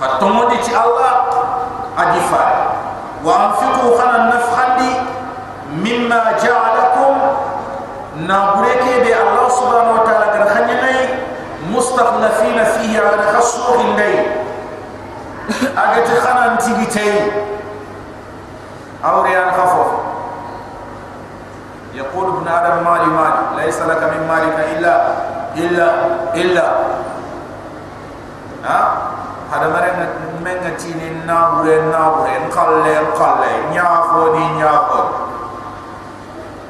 ختمودي 0.00 0.60
الله 0.68 1.12
أجفا 1.98 2.44
وأنفقوا 3.24 3.90
خنا 3.98 4.16
النفخا 4.16 4.64
مما 5.85 6.21
جعلكم 6.43 7.13
نابريك 8.27 8.83
بي 9.03 9.13
الله 9.21 9.49
سبحانه 9.49 9.91
وتعالى 10.01 10.49
خنيني 10.49 10.99
مستخلفين 11.71 12.63
فيه 12.63 12.99
على 12.99 13.37
خصوه 13.37 13.81
الليل. 13.81 14.25
أجت 15.77 16.09
خنا 16.19 16.51
انتبتي 16.51 17.31
أوريان 19.05 19.51
خفوف. 19.51 19.87
يقول 21.93 22.27
ابن 22.27 22.47
آدم 22.47 22.83
مالي 22.83 23.05
مالي. 23.05 23.65
ليس 23.65 23.81
لك 23.81 24.01
من 24.03 24.21
مالك 24.27 24.57
إلا 24.77 24.93
إلا 25.55 25.87
إلا. 26.35 26.67
ها؟ 28.65 28.97
هذا 29.53 29.67
مرن 29.69 30.07
من 30.45 30.77
تيني 30.77 31.09
نابره 31.25 31.81
نابره 31.81 32.37
نقلل 32.47 33.03
نقلل 33.03 33.69
نيافو 33.71 34.33
دي 34.33 34.43
نيافو 34.57 34.99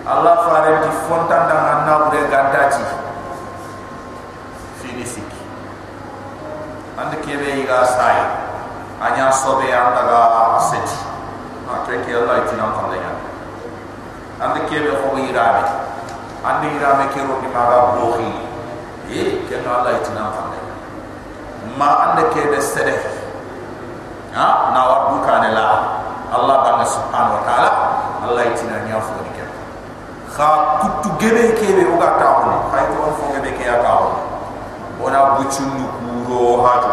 Allah 0.05 0.37
fare 0.45 0.85
ti 0.85 0.89
fontan 1.09 1.49
da 1.49 1.57
anna 1.81 2.05
bure 2.05 2.29
gandati 2.29 2.85
fini 4.77 5.01
siki 5.01 5.41
ande 6.93 7.17
kebe 7.25 7.65
iga 7.65 7.81
sai 7.81 8.21
anya 9.01 9.33
sobe 9.33 9.65
anda 9.73 10.05
ga 10.05 10.21
seti 10.61 10.93
ma 11.65 11.81
tre 11.89 12.05
ke 12.05 12.13
Allah 12.13 12.45
ti 12.45 12.53
nam 12.53 12.69
kande 12.77 13.01
ya 13.01 13.11
ande 14.45 14.61
kebe 14.69 14.93
ande 14.93 16.67
irabe 16.77 17.05
ke 17.09 17.19
ro 17.25 17.41
di 17.41 17.49
maga 17.49 17.97
blohi 17.97 18.29
e 19.09 19.41
ke 19.49 19.57
no 19.65 19.73
Allah 19.81 19.97
ti 20.05 20.13
nam 20.13 20.29
kande 20.37 20.59
ma 21.81 22.13
ande 22.13 22.29
kebe 22.29 22.61
sede 22.61 22.93
ha 24.37 24.69
na 24.69 24.81
wa 24.85 24.97
buka 25.17 25.41
ne 25.41 25.49
la 25.49 25.67
Allah 26.35 26.57
banga 26.67 26.83
subhanahu 26.89 27.37
wa 27.37 27.43
ta'ala. 27.47 27.69
Allah 28.25 28.49
ti 28.57 28.65
na 28.67 28.81
nyafu 28.83 29.13
kha 30.35 30.47
kutu 30.83 31.09
gebe 31.15 31.55
kebe 31.55 31.83
o 31.87 31.95
ga 31.95 32.19
ta 32.19 32.27
ko 32.43 32.67
khay 32.71 32.83
to 32.91 33.07
fo 33.15 33.23
gebe 33.31 33.55
ke 33.55 33.63
ya 33.63 33.79
ta 33.79 33.91
ko 34.03 34.07
ona 35.05 35.37
bucun 35.37 35.69
nu 35.79 35.85
kuro 36.27 36.59
haju. 36.65 36.91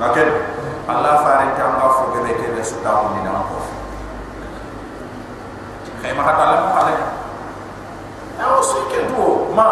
Naken 0.00 0.28
allah 0.88 1.20
fare 1.20 1.52
ta 1.60 1.64
nga 1.76 1.86
fo 1.92 2.04
gebe 2.16 2.32
kebe 2.40 2.60
su 2.64 2.80
ta 2.80 3.04
ko 3.04 3.12
ni 3.12 3.20
na 3.20 3.36
ko 3.44 3.60
khay 6.00 6.12
ma 6.16 6.22
hata 6.24 6.44
la 6.48 6.56
ko 6.64 6.68
ale 6.80 6.94
ya 8.40 8.46
o 8.48 8.64
su 8.64 8.88
ke 8.88 9.04
do 9.12 9.52
ma 9.52 9.68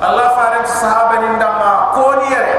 allah 0.00 0.28
fare 0.32 0.64
sahaba 0.64 1.20
ni 1.20 1.36
ndama 1.36 1.92
ko 1.92 2.16
ni 2.24 2.32
yere 2.32 2.56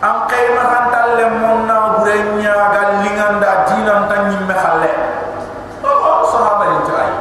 am 0.00 0.24
kay 0.32 0.48
ma 0.56 0.64
hantal 0.72 1.08
le 1.20 1.26
monna 1.28 2.00
burenya 2.00 2.56
galinganda 2.72 3.68
dinan 3.68 4.08
tan 4.08 4.32
nyimme 4.32 4.56
khalle 4.56 4.92
sahaba 6.32 6.64
ni 6.72 6.80
tay 6.88 7.12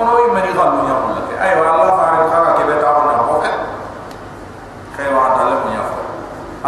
ono 0.00 0.12
yi 0.24 0.28
mari 0.32 0.50
galu 0.56 0.80
nya 0.86 0.94
mulla 1.02 1.20
ke 1.28 1.34
ay 1.36 1.52
Allah 1.60 1.88
faare 1.92 2.24
khaga 2.32 2.50
ke 2.56 2.62
beta 2.68 2.88
ona 2.88 3.14
ko 3.26 3.34
ke 3.44 3.50
khay 4.96 5.08
wa 5.12 5.34
ta 5.36 5.42
le 5.50 5.56
nya 5.68 5.82
fa 5.90 6.00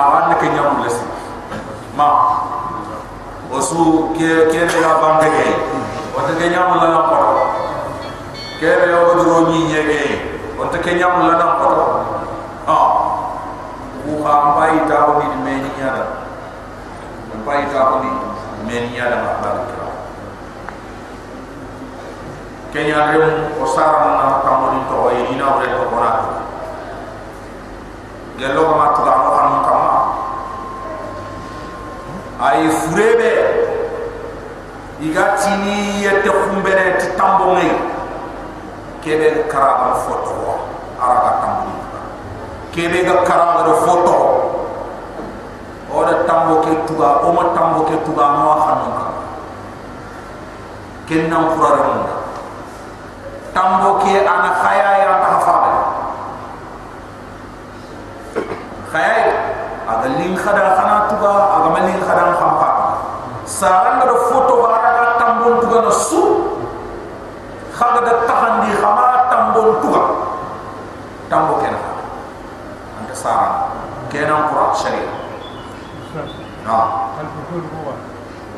awan 0.03 0.35
ke 0.37 0.47
nya 0.53 0.63
mulla 0.69 0.91
si 0.93 1.05
ma 1.97 2.09
osu 3.53 4.13
ke 4.17 4.53
ke 4.53 4.61
ne 4.69 4.77
ga 4.85 4.93
bande 5.01 5.29
ke 5.33 5.47
wata 6.13 6.33
ke 6.37 6.45
nya 6.53 6.61
mulla 6.69 6.87
na 6.93 7.01
ko 7.09 7.17
ke 8.61 8.69
re 8.69 8.87
yo 8.93 9.01
go 9.09 9.15
dro 9.23 9.37
ni 9.49 9.73
ye 9.73 9.81
ke 9.89 10.01
wata 10.83 10.91
ke 10.91 10.99
nya 10.99 11.07
mulla 11.15 11.39
na 11.39 11.47
ko 11.63 11.69
ha. 12.67 12.79
Ku 14.03 14.19
ha 14.27 14.35
bai 14.59 14.83
ta 14.91 15.15
ni 15.23 15.27
me 15.47 15.53
ni 15.63 15.71
ya 15.79 15.95
da 15.95 16.05
bai 17.47 17.63
ta 17.71 18.03
ni 18.03 18.11
me 18.67 18.77
ni 18.91 18.99
ya 18.99 19.07
da 19.07 19.17
ba 19.23 19.33
ba 19.39 19.51
kenya 22.75 23.15
rem 23.15 23.53
o 23.63 23.67
sara 23.69 24.11
na 24.19 24.27
tamoni 24.43 24.81
to 24.91 24.99
e 25.15 25.19
ina 25.37 25.55
ore 25.55 25.67
to 25.71 25.85
kona 25.87 26.11
gelo 28.43 28.65
ma 28.75 28.87
to 28.97 29.03
no 29.07 29.31
han 29.39 29.53
kama 29.63 29.93
ay 32.43 32.67
furebe. 32.69 33.31
Iga 35.03 35.35
tini 35.35 35.99
yete 36.07 36.31
khumbere 36.31 36.95
ti 36.99 37.07
tambo 37.19 37.59
kebe 39.03 39.51
kara 39.51 39.75
ga 39.83 39.95
foto 40.07 40.63
ara 41.03 41.19
ga 41.27 41.33
tambo 41.43 41.75
kebe 42.73 43.05
ga 43.05 43.23
kara 43.23 43.63
ga 43.69 43.75
foto. 43.85 44.17
Ora 45.93 46.25
tambo 46.25 46.65
ke 46.65 46.73
tuga 46.89 47.21
o 47.21 47.33
ma 47.37 47.53
tambo 47.53 47.85
ke 47.85 48.01
tuga 48.01 48.25
no 48.41 48.57
hanu 48.65 48.89
ka 48.97 49.09
kenna 51.05 51.53
kurare 51.53 51.83
munda. 51.85 52.17
Tambo 53.53 54.01
ke 54.01 54.25
ana 54.25 54.57
khaya 54.57 54.89
ya 55.05 55.13
ta 55.21 55.29
hafabe 55.37 55.73
khaya 58.89 59.37
aga 59.85 60.09
lin 60.17 60.33
khada 60.33 60.65
khana 60.81 60.97
tuga 61.13 61.33
aga 61.61 61.69
malin 61.77 62.01
khada 62.01 62.41
khampa 62.41 62.69
saranga 63.45 64.09
do 64.09 64.17
foto 64.33 64.65
baraga 64.65 65.21
tambo 65.21 65.61
tuga 65.61 65.85
na 65.85 65.93
su. 65.93 66.23
Khaga 67.73 68.01
da 68.01 68.13
tahandi 68.25 68.73
khama 68.81 69.29
tambo 69.29 69.77
tuga 69.85 70.03
tambo 71.29 71.61
ke 71.61 71.69
na 71.69 71.81
anta 73.01 73.13
sarang 73.13 73.53
ke 73.61 73.69
na 73.69 73.69
qura 73.69 73.69
sharia 73.69 73.69
ha 73.69 73.69
al 73.69 73.71
futur 73.73 74.01
huwa 74.01 74.02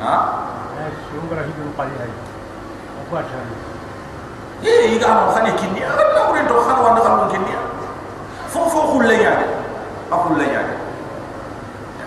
ha? 0.02 0.14
Ay 0.74 0.90
sungra 1.08 1.46
hidul 1.46 1.70
qali 1.78 1.94
hay 1.96 2.12
apa 3.04 3.18
jani 3.30 3.56
ye 4.64 4.98
iga 4.98 5.08
no 5.14 5.22
khani 5.30 5.52
kinni 5.54 5.80
alla 5.86 6.22
wure 6.28 6.42
to 6.44 6.54
khan 6.66 6.78
wa 6.82 6.90
nakal 6.98 7.30
kinni 7.30 7.54
fo 8.50 8.66
fo 8.66 8.80
khulle 8.90 9.14
yaade 9.14 9.46
a 10.10 10.16
khulle 10.18 10.46
yaade 10.50 10.74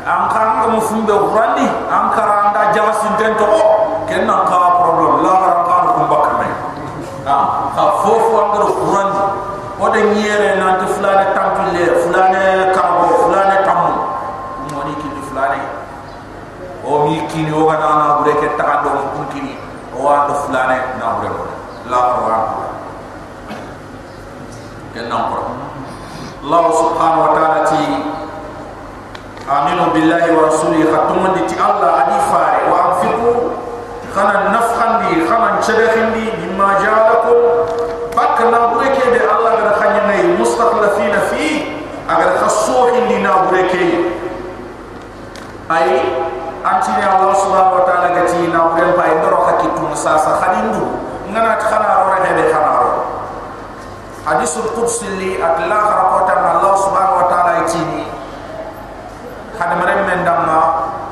an 0.03 0.21
kan 0.27 0.47
ga 0.59 0.65
mo 0.67 0.79
fumbe 0.83 1.15
randi 1.31 1.67
an 1.87 2.03
karanda 2.11 2.75
jaba 2.75 2.93
sinten 2.99 3.33
to 3.39 3.47
ken 4.07 4.27
nan 4.27 4.43
ka 4.47 4.59
problem. 4.83 5.23
La 5.23 5.33
ga 5.39 5.51
ka 5.67 5.75
ko 5.95 6.01
bakka 6.11 6.31
me 6.39 6.47
ha 7.25 7.37
ka 7.75 7.83
fo 8.03 8.11
fo 8.19 8.33
an 8.43 8.47
ga 8.51 8.59
randi 8.93 9.23
o 9.79 9.85
de 9.93 10.01
nyere 10.11 10.49
nan 10.59 10.79
to 10.79 10.85
fulane 10.93 11.25
tampile 11.35 11.83
fulane 12.03 12.43
karbo 12.75 13.05
fulane 13.23 13.57
tamu 13.63 13.93
mo 14.73 14.79
ni 14.87 14.93
kinni 15.01 15.21
fulane 15.29 15.61
kini 17.37 17.53
o 17.53 17.69
gana 17.69 17.87
na 18.01 18.17
bure 18.17 18.33
ke 18.41 18.57
taka 18.57 18.81
do 18.81 18.89
kun 19.13 19.25
kini. 19.29 19.53
O 19.93 20.01
wa 20.01 20.25
do 20.25 20.33
fulane 20.41 20.73
eh, 20.73 20.97
na 20.97 21.21
bure 21.21 21.29
ko 21.29 21.45
la 21.85 22.01
wa 22.25 22.37
ke 24.89 25.05
na 25.05 25.17
ko 25.29 25.37
la 26.49 26.59
subhanahu 26.73 27.21
wa 27.21 27.31
ta'ala 27.37 27.59
ti 27.69 27.81
aminu 29.45 29.93
billahi 29.93 30.33
wa 30.33 30.49
rasulihi. 30.49 30.89
Khatum 30.89 31.29
di 31.37 31.45
ti 31.45 31.55
allah 31.61 32.09
adi 32.09 32.17
fare 32.25 32.59
wa 32.73 32.77
anfiqu 32.89 33.33
khana 34.17 34.49
nafkhan 34.49 34.91
di 35.05 35.21
khana 35.29 35.61
chabakhin 35.61 36.17
di 36.17 36.33
bima 36.41 36.81
ja'alakum. 36.81 37.37
Fak 38.17 38.41
na 38.49 38.73
bure 38.73 38.89
ke 38.97 39.13
be 39.13 39.21
allah 39.21 39.61
gana 39.61 39.73
khanyi 39.77 40.01
nay 40.09 40.21
mustaqlafina 40.41 41.21
fi 41.29 41.69
agar 42.09 42.41
khassu 42.41 42.97
indi 42.97 43.21
na 43.21 43.45
bure 43.45 43.61
ke? 43.69 43.85
Ay 45.69 45.89
دي 46.66 46.92
نابريك 46.92 46.98
أي 46.98 47.02
أنتني 47.02 47.04
الله 47.16 47.34
سبحانه 47.34 47.72
وتعالى 47.72 48.20
قتي 48.20 48.46
نابرين 48.46 48.90
باي 48.98 49.12
دروخا 49.24 49.52
كتون 49.58 49.94
ساسا 49.94 50.32
خدين 50.42 51.02
ngana 51.32 51.56
khana 51.56 51.90
ro 52.04 52.12
hebe 52.20 52.44
khana 52.52 52.72
ro 52.84 52.90
hadisul 54.28 54.68
qudsi 54.76 55.08
li 55.16 55.30
atla 55.40 55.76
kharaqata 55.88 56.34
allah 56.60 56.72
subhanahu 56.76 57.18
wa 57.24 57.26
ta'ala 57.32 57.52
itini 57.64 58.04
hada 59.56 59.74
mare 59.80 60.04
men 60.04 60.20
damma 60.28 60.60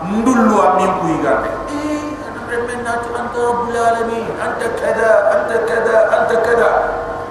ndullu 0.04 0.56
amin 0.60 0.92
ku 1.00 1.04
igande 1.16 1.48
eh 1.72 2.04
hada 2.20 2.40
mare 2.44 2.58
men 2.68 2.80
natu 2.84 3.08
anta 3.16 3.38
rabbul 3.40 3.72
alamin 3.72 4.28
anta 4.44 4.68
kada 4.76 5.10
anta 5.32 5.56
kada 5.64 5.96
anta 6.20 6.36
kada 6.44 6.68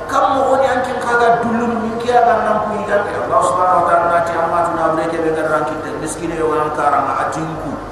kam 0.09 0.25
mo 0.33 0.41
woni 0.57 0.65
ankin 0.65 0.97
kaga 0.97 1.45
dullu 1.45 1.69
min 1.69 1.93
kiya 2.01 2.25
ban 2.25 2.41
nan 2.41 2.57
ku 2.65 2.69
igande 2.81 3.13
allah 3.21 3.39
subhanahu 3.45 3.85
wa 3.85 3.87
ta'ala 3.91 4.05
nati 4.17 4.33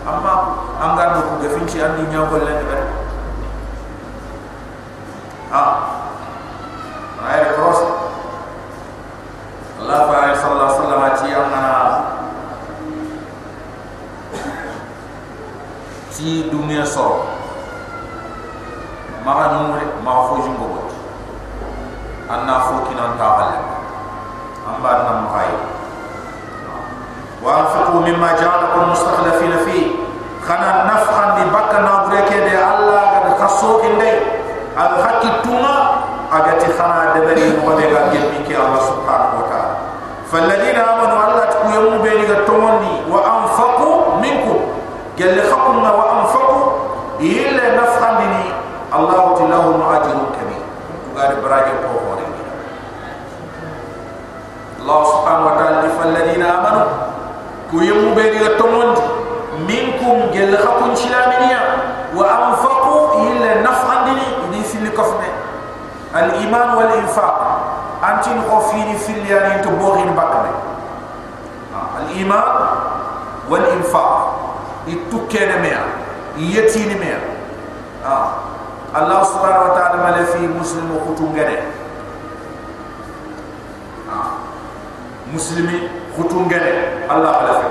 amma 0.02 0.34
angar 0.82 1.22
ko 1.22 1.38
gafinci 1.42 1.78
andi 1.78 2.02
nyawol 2.10 2.42
len 2.42 2.60
be 2.66 2.78
ayat 7.22 7.54
terus 7.54 7.80
Allah 9.82 9.98
Taala 10.06 10.34
sallallahu 10.38 10.62
alaihi 10.62 10.78
wasallam 10.78 11.02
ati 11.10 11.28
amana 11.34 11.74
ti 16.14 16.46
dunia 16.50 16.86
so. 16.86 17.26
Maka 19.22 19.54
numure 19.58 19.86
ma 20.02 20.26
fo 20.30 20.38
jumbo 20.42 20.66
bot. 20.70 20.90
Anna 22.30 22.62
fo 22.66 22.86
kinan 22.90 23.14
ta 23.18 23.26
halle 23.38 23.58
amba 24.66 24.90
nam 25.02 25.20
khay 25.34 25.50
wa 27.42 27.50
anfiqu 27.66 27.98
mimma 28.06 28.28
ja'alakum 28.38 28.94
mustakhlifina 28.94 29.58
fi 29.66 29.91
khana 30.52 30.84
nafkhan 30.84 31.28
bi 31.40 31.42
bakana 31.48 32.04
bureke 32.04 32.36
de 32.44 32.52
Allah 32.60 33.24
ga 33.24 33.32
khasso 33.40 33.80
indai 33.88 34.20
al 34.76 35.00
hakki 35.00 35.30
tuma 35.40 36.04
agati 36.28 36.68
khana 36.76 37.16
debari 37.16 37.56
mo 37.64 37.72
be 37.72 37.88
ga 37.88 38.12
gelmi 38.12 38.44
ki 38.44 38.52
Allah 38.52 38.80
subhanahu 38.84 39.40
wa 39.40 39.44
ta'ala. 39.48 39.74
Falladina 40.28 40.82
amanu 40.92 41.16
Allah 41.16 41.44
tu 41.56 41.58
yamu 41.72 42.04
be 42.04 42.10
ni 42.20 42.24
ga 42.28 42.44
tomondi 42.44 43.08
wa 43.08 43.20
anfaqu 43.24 44.20
minkum. 44.20 44.60
Gel 45.16 45.40
khakum 45.40 45.80
wa 45.80 46.04
anfaqu 46.20 46.60
illa 47.24 47.64
nafhamini 47.80 48.52
Allah 48.92 49.32
tilahu 49.40 49.80
ajrun 49.80 50.28
kabir. 50.36 50.60
Gari 51.16 51.36
baraje 51.40 51.72
ko 51.80 51.88
Allah 54.82 55.00
subhanahu 55.06 55.46
الايمان 66.51 66.75
والانفاق 66.75 67.59
انت 68.03 68.27
نخفيني 68.29 68.97
في 68.97 69.11
اللي 69.11 69.29
يعني 69.29 69.61
تبوغين 69.63 70.15
بقنا 70.15 70.51
الايمان 72.01 72.43
والانفاق 73.49 74.33
يتوكين 74.87 75.61
ميا 75.61 75.79
يتين 76.37 76.99
ميا 76.99 77.19
آه. 78.05 78.27
الله 78.97 79.23
سبحانه 79.23 79.61
وتعالى 79.71 79.97
ما 79.97 80.23
في 80.25 80.47
مسلم 80.47 80.91
وختم 80.95 81.25
غني 81.25 81.57
آه. 84.09 84.31
مسلمي 85.33 85.89
ختم 86.17 86.43
غني 86.51 86.71
الله 87.11 87.29
على 87.29 87.47
في 87.47 87.67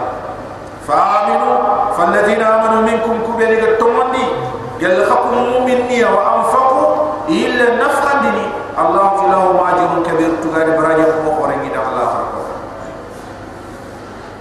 فامنوا 0.89 1.59
فالذين 1.99 2.43
امنوا 2.43 2.83
منكم 2.83 3.33
كبير 3.33 3.69
التمني 3.69 4.27
Allah 8.78 9.12
lahu 9.28 9.60
ajrun 9.60 10.00
kabir 10.08 10.32
tugari 10.40 10.72
baraja 10.80 11.20
ko 11.24 11.36
ko 11.36 11.44
rengi 11.52 11.70
da 11.76 11.84
Allah 11.84 12.08
ko 12.32 12.40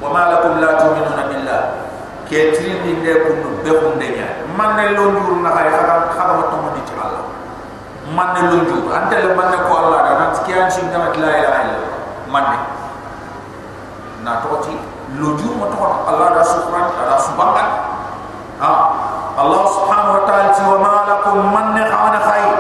wa 0.01 0.09
ma 0.15 0.23
lakum 0.33 0.63
la 0.63 0.81
tu'minuna 0.81 1.25
billah 1.29 1.63
ke 2.31 2.55
tri 2.55 2.79
ni 2.87 3.03
de 3.03 3.13
ko 3.27 3.31
no 3.43 3.49
be 3.61 3.71
ko 3.75 3.91
de 3.99 4.09
nya 4.17 4.29
man 4.55 4.79
ne 4.79 4.95
lo 4.95 5.11
ndur 5.13 5.43
na 5.43 5.51
hay 5.51 5.67
khaga 5.69 6.15
khaga 6.15 6.33
ma 6.39 6.45
tumu 6.49 6.69
di 6.79 6.83
Allah. 6.95 7.25
Man 8.15 8.29
ne 8.39 8.41
lo 8.49 8.57
ndur 8.65 8.87
ante 8.95 9.17
le 9.19 9.35
man 9.35 9.51
ne 9.51 9.59
ko 9.67 9.73
Allah 9.77 9.99
da 10.07 10.13
nan 10.21 10.31
ki 10.47 10.53
an 10.55 10.71
shin 10.71 10.89
da 10.95 10.99
la 11.05 11.11
ilaha 11.11 11.59
illallah. 11.67 11.93
Man 12.31 12.45
ne 12.55 12.59
na 14.25 14.33
toti 14.47 14.79
lo 15.19 15.35
ndur 15.35 15.53
ma 15.59 15.67
to 15.75 15.79
Allah 15.83 16.29
da 16.39 16.43
subhan 16.47 16.87
da 16.97 17.17
subhan 17.19 17.51
ha? 18.63 18.73
Allah 19.41 19.63
subhanahu 19.73 20.17
wa 20.21 20.23
ta'ala 20.29 20.53
wa 20.53 20.77
ma 20.85 20.93
lakum 21.09 21.37
man 21.51 21.67
ne 21.75 21.83
khana 21.89 22.19
khair 22.25 22.53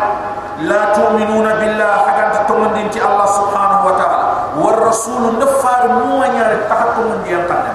la 0.67 0.93
tu'minuna 0.93 1.57
billah 1.61 1.93
hagan 2.05 2.45
tongon 2.45 2.77
ci 2.93 2.99
Allah 3.01 3.29
subhanahu 3.29 3.85
wa 3.89 3.95
ta'ala 3.97 4.29
war 4.61 4.77
rasul 4.83 5.39
nafar 5.39 5.89
muanya 6.05 6.51
nyare 6.53 6.57
tahakum 6.69 7.23
di 7.25 7.33
antane 7.33 7.71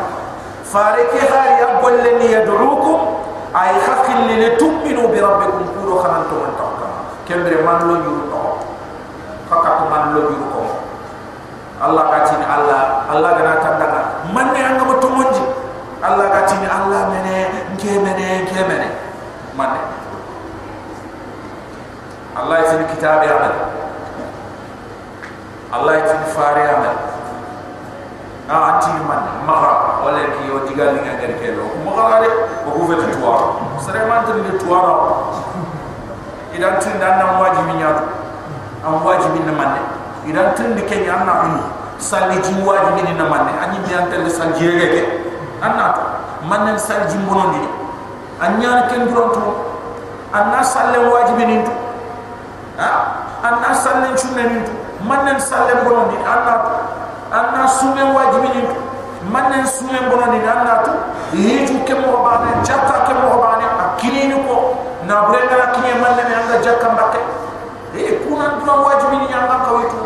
fariki 0.67 1.23
hari 1.25 1.63
agolle 1.63 2.11
ni 2.19 2.35
yad'ukum 2.35 2.99
ay 3.55 3.71
khafil 3.79 4.27
li 4.27 4.51
tu'minu 4.59 5.07
bi 5.09 5.17
rabbikum 5.23 5.63
kudo 5.79 6.03
khanan 6.03 6.27
to 6.27 6.35
man 6.37 6.51
tawka 6.59 6.87
man 7.63 7.77
lo 7.87 7.95
yuru 8.03 8.23
to 8.27 8.41
fakat 9.47 9.87
man 9.87 10.11
lo 10.13 10.21
yuru 10.29 10.45
ko 10.51 10.61
Allah 11.79 12.03
katin 12.11 12.43
Allah 12.43 13.07
Allah 13.07 13.29
gana 13.39 13.53
tandanga 13.63 14.01
man 14.35 14.51
ne 14.51 14.59
anga 14.61 14.83
mutumunji 14.83 15.43
Allah 16.03 16.27
katin 16.29 16.67
Allah 16.67 17.07
mene 17.09 17.71
nke 17.73 17.97
mene 18.03 18.43
nke 18.45 18.59
mene 18.67 18.87
man 19.55 19.94
الله 22.39 22.59
يتم 22.59 22.81
كتاب 22.97 23.23
يعمل 23.23 23.51
الله 25.73 25.93
يتم 25.95 26.19
فار 26.35 26.57
يعمل 26.57 26.95
نا 28.47 28.75
أنتي 28.75 28.87
من 28.91 29.19
مغرى 29.47 29.75
ولا 30.05 30.17
كي 30.23 30.51
وتجال 30.51 30.95
لين 30.95 31.07
عند 31.11 31.23
الكيلو 31.23 31.63
مغرى 31.85 32.19
لي 32.21 32.27
وقوفة 32.67 33.11
توار 33.13 33.55
سر 33.85 33.93
ما 34.09 34.19
أنت 34.19 34.29
اللي 34.29 34.57
توارا 34.59 34.95
إذا 36.55 36.67
أنت 36.75 36.83
عندنا 36.87 37.31
مواجه 37.37 37.61
من 37.61 37.79
يارو 37.79 38.05
أم 38.87 38.93
مواجه 39.03 39.27
من 39.27 39.47
من 39.59 39.71
إذا 40.29 40.47
أنت 40.49 40.59
اللي 40.59 40.81
كني 40.81 41.13
أنا 41.13 41.31
عني 41.31 41.61
سالي 41.99 42.35
جواج 42.41 42.79
من 42.97 43.15
من 43.15 43.47
أني 43.63 43.77
من 43.79 43.93
أنت 44.03 44.13
اللي 44.13 44.29
سالجيه 44.29 44.85
كي 44.91 45.05
أنا 45.63 45.95
من 46.49 46.77
سالجيه 46.77 47.17
بنا 47.29 47.45
دي 47.51 47.63
أني 48.45 48.67
أنا 48.67 48.81
كن 48.87 49.13
برونتو 49.13 49.41
أنا 50.35 50.63
سالي 50.63 50.97
مواجه 51.09 51.31
من 51.31 51.49
أنتو 51.49 51.84
anna 52.77 53.73
salle 53.73 54.15
chunne 54.17 54.43
ni 54.43 54.59
to 54.65 54.71
manen 55.07 55.39
salle 55.39 55.73
mbono 55.81 56.11
ni 56.11 56.17
anna 56.23 56.53
to 56.65 56.73
anna 57.31 57.67
sume 57.67 58.03
wajibi 58.15 58.47
ni 58.55 58.61
to 58.67 58.75
manen 59.31 59.65
sume 59.65 59.99
mbono 60.07 60.25
ni 60.31 60.39
anna 60.43 60.83
to 60.83 60.91
yitu 61.33 61.79
ke 61.85 61.93
mo 61.93 62.23
bane 62.23 62.63
jatta 62.63 63.05
ke 63.07 63.13
mo 63.13 63.37
bane 63.41 63.65
akini 63.65 64.27
ni 64.27 64.37
ko. 64.47 64.81
Na 65.05 65.29
brenga 65.29 65.69
akini 65.69 66.01
manen 66.01 66.33
anga 66.33 66.57
jakka 66.65 66.89
mbakke. 66.89 67.21
E 67.93 68.25
kuna 68.25 68.57
dua 68.57 68.75
wajibi 68.75 69.17
ni 69.17 69.33
anga 69.33 69.61
kawitu. 69.65 70.01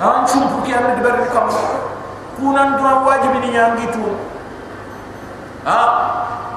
An 0.00 0.24
chumpu 0.26 0.62
ki 0.64 0.72
ande 0.72 1.02
ber 1.02 1.12
ni 1.20 1.28
kam 1.28 1.48
kunan 2.40 2.78
dua 2.78 3.04
wajibi 3.04 3.38
ni 3.38 3.54
yangi 3.54 3.86
tu. 3.92 4.00
Ha? 5.64 5.80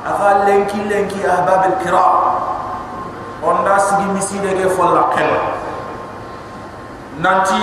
Afa 0.07 0.45
lenki 0.47 0.77
lenki 0.87 1.19
ahbab 1.27 1.63
al 1.67 1.75
kiram 1.83 2.15
onda 3.43 3.79
sigi 3.79 4.07
miside 4.13 4.49
ke 4.57 4.69
folla 4.75 5.09
kel 5.15 5.31
nanti 7.19 7.61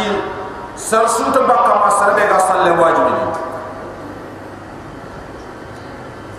sar 0.77 1.09
sunta 1.09 1.41
bakka 1.47 1.75
ma 1.83 1.91
sarbe 1.91 2.23
ga 2.29 2.39
salle 2.39 2.71
wajibi 2.75 3.15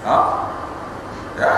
ha? 0.05 0.17
Ya. 1.39 1.51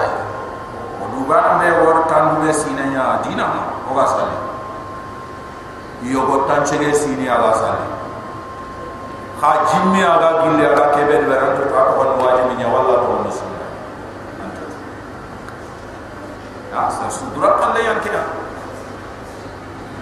Odu 1.05 1.21
bana 1.30 1.61
me 1.61 1.69
wor 1.86 2.05
tandu 2.09 2.41
be 2.45 2.53
sinanya 2.53 3.21
dina 3.21 3.45
o 3.89 3.93
ga 3.93 4.05
salle 4.07 4.38
yogo 6.03 6.45
tanchege 6.47 6.93
sini 6.93 7.25
ala 7.30 7.53
sali 7.57 7.86
ha 9.41 9.49
jimmi 9.69 10.01
aga 10.03 10.30
gille 10.43 10.65
aga 10.69 10.86
kebe 10.93 11.15
de 11.25 11.36
ran 11.36 11.57
to 11.57 11.63
ta 11.73 11.82
ko 11.93 12.01
wajibi 12.21 12.53
nya 12.61 12.67
walla 12.69 12.95
to 13.01 13.09
musulma 13.25 13.65
anta 14.45 14.65
sa 16.91 17.09
sudura 17.09 17.57
kalle 17.57 17.82
yan 17.82 17.97
kida 18.05 18.21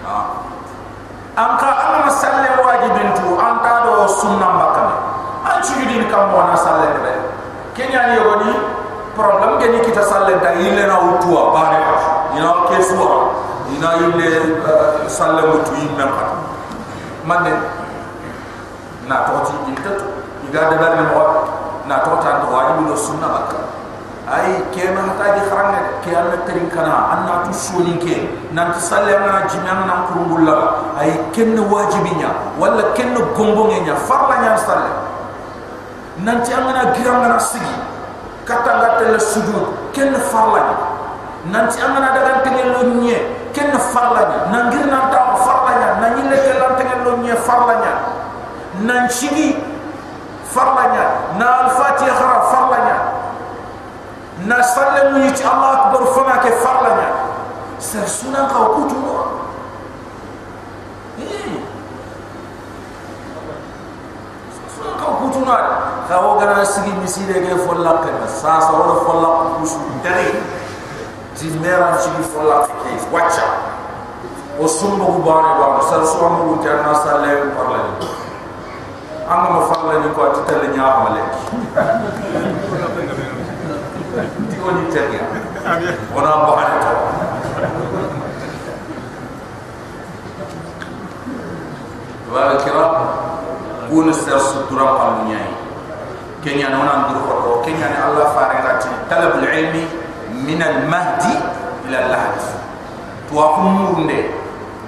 ha. 0.04 0.16
Anka 1.36 1.68
amma 1.68 2.08
salle 2.08 2.48
wajibin 2.64 3.12
tu 3.12 3.36
anta 3.36 3.84
do 3.84 4.08
sunna 4.08 4.48
makame 4.56 4.96
an 5.44 5.60
chugidin 5.60 6.08
kam 6.08 6.32
wona 6.32 6.56
salle 6.56 6.96
de 6.96 7.12
kenya 7.76 8.08
ni 8.08 8.16
yogo 8.16 8.34
ni 8.40 8.52
problem 9.12 9.60
ge 9.60 9.68
ni 9.68 9.84
kita 9.84 10.00
salle 10.00 10.40
da 10.40 10.56
yille 10.56 10.88
na 10.88 10.96
utuwa 10.96 11.52
bare 11.52 11.76
ina 12.36 12.52
kesuwa 12.72 13.36
ina 13.68 13.88
yille 14.00 14.28
uh, 14.64 15.04
sallamu 15.08 15.60
tu 15.64 15.76
yimme 15.76 16.04
pat 16.16 16.30
manne 17.28 17.52
na 19.08 19.16
toti 19.28 19.52
intat 19.68 20.00
iga 20.48 20.70
de 20.72 20.76
barne 20.80 21.02
mo 21.12 21.20
na 21.84 22.00
tota 22.00 22.40
to 22.40 22.46
wajibi 22.48 22.88
do 22.88 22.96
sunna 22.96 23.28
bakka 23.28 23.60
ay 24.26 24.58
kema 24.74 25.06
hata 25.06 25.38
di 25.38 25.42
kharange 25.46 25.80
ke 26.02 26.10
alla 26.10 26.42
terin 26.42 26.66
kana. 26.66 27.14
Anna 27.14 27.46
tu 27.46 27.54
soni 27.54 27.94
ke. 28.02 28.26
Nan 28.50 28.74
ti 28.74 28.80
salle 28.82 29.14
ngana 29.14 29.46
jimana 29.46 29.86
nan 29.86 29.98
kurungulla 30.10 30.56
ay 30.98 31.30
ken 31.30 31.54
wajibinya. 31.54 32.58
Wala 32.58 32.90
ken 32.98 33.14
gombonge 33.14 33.86
nya 33.86 33.94
farla 33.94 34.42
nya 34.42 34.58
salle 34.58 34.90
nan 36.26 36.42
ti 36.42 36.50
amana 36.52 36.90
girangana 36.90 37.38
sigi. 37.38 37.76
Katanga 38.42 38.98
tele 38.98 39.18
sujud. 39.18 39.94
Ken 39.94 40.10
farla 40.18 40.58
nya 40.58 40.76
nan 41.46 41.70
ti 41.70 41.78
amana 41.78 42.10
daga 42.10 42.42
tengelo 42.42 42.98
nye 42.98 43.22
ken 43.54 43.70
farlanya. 43.78 44.50
Nangir 44.50 44.90
nan 44.90 45.06
ta 45.14 45.38
farlanya. 45.38 46.02
Nan 46.02 46.18
yille 46.18 46.36
ke 46.42 46.52
lan 46.58 46.74
tengen 46.74 46.98
lo 47.06 47.12
nye 47.22 47.34
farlanya. 47.46 47.94
Nan 48.82 49.06
chigi 49.06 49.54
farlanya. 50.50 51.38
Na 51.38 51.46
al 51.62 51.70
fatiha 51.70 52.45
na 54.46 54.62
sallamu 54.62 55.18
yiti 55.26 55.42
allah 55.44 55.90
akbar 55.90 56.02
fama 56.14 56.38
ke 56.42 56.50
farlanya. 56.62 57.08
Sar 57.78 58.06
sunan 58.08 58.46
ka 58.48 58.72
kutu 58.78 58.96
no 58.96 59.14
ka 64.96 65.06
kutu 65.20 65.40
no 65.44 65.54
ka 66.08 66.16
o 66.22 66.38
gana 66.38 66.64
sigi 66.64 66.94
misire 67.02 67.42
ke 67.42 67.54
folla 67.66 68.06
ke. 68.06 68.10
Sa 68.30 68.62
sa 68.62 68.72
o 68.72 69.02
folla 69.04 69.58
kusu. 69.58 69.76
Dari. 70.00 70.30
Ti 71.36 71.46
mera 71.60 71.98
ci 72.00 72.08
folla 72.32 72.64
ke. 72.64 72.96
Wacha. 73.12 73.74
O 74.56 74.64
sumbu 74.64 75.04
bu 75.04 75.20
bare 75.20 75.52
ba 75.60 75.84
sal 75.84 76.00
so 76.06 76.24
amu 76.24 76.56
ta 76.64 76.80
na 76.80 76.94
sale 76.96 77.52
parla 77.52 77.92
ni 78.00 78.08
amma 79.28 80.00
ni 80.00 80.08
ko 80.16 80.32
ti 80.32 80.40
tele 80.48 80.72
ti 84.24 84.56
ko 84.56 84.68
ni 84.72 84.82
tege 84.88 85.20
ona 86.16 86.30
ba 86.48 86.52
ha 86.56 86.66
to 86.80 86.92
wa 92.32 92.56
kira 92.64 92.84
kun 93.92 94.08
sir 94.16 94.40
sutura 94.40 94.96
palunya 94.96 95.40
kenya 96.40 96.72
nona 96.72 97.12
ndur 97.12 97.28
ko 97.28 97.60
kenya 97.60 97.92
ni 97.92 97.98
allah 98.00 98.32
faare 98.32 98.56
rati 98.64 98.88
talabul 99.12 99.44
ilmi 99.44 99.84
min 100.48 100.60
al 100.64 100.88
mahdi 100.88 101.32
ila 101.88 101.96
al 102.00 102.08
lahd 102.08 102.40
to 103.28 103.34
akumurde 103.36 104.32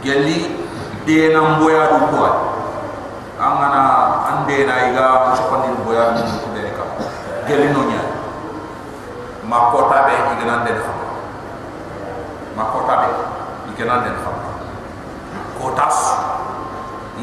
gelli 0.01 0.57
de 1.05 1.37
na 1.37 1.41
mboya 1.61 1.85
du 1.93 1.99
ko 2.17 2.25
angana 3.37 3.81
ande 4.33 4.57
na 4.65 4.75
iga 4.89 5.37
chokoni 5.37 5.69
mboya 5.85 6.17
du 6.17 6.25
ko 6.41 6.49
de 6.57 6.63
ka 6.73 6.85
gelli 7.45 7.69
no 7.77 7.85
nya 7.93 8.08
ma 9.49 9.59
ko 9.73 9.89
tabe 9.91 10.13
igana 10.37 10.65
de 10.69 10.73
xam 10.77 10.99
ma 12.57 12.65
ko 12.73 12.79
tabe 12.87 13.09
igana 13.73 13.97
de 14.05 14.11
xam 14.23 14.37
ko 15.59 15.67
tas 15.75 15.99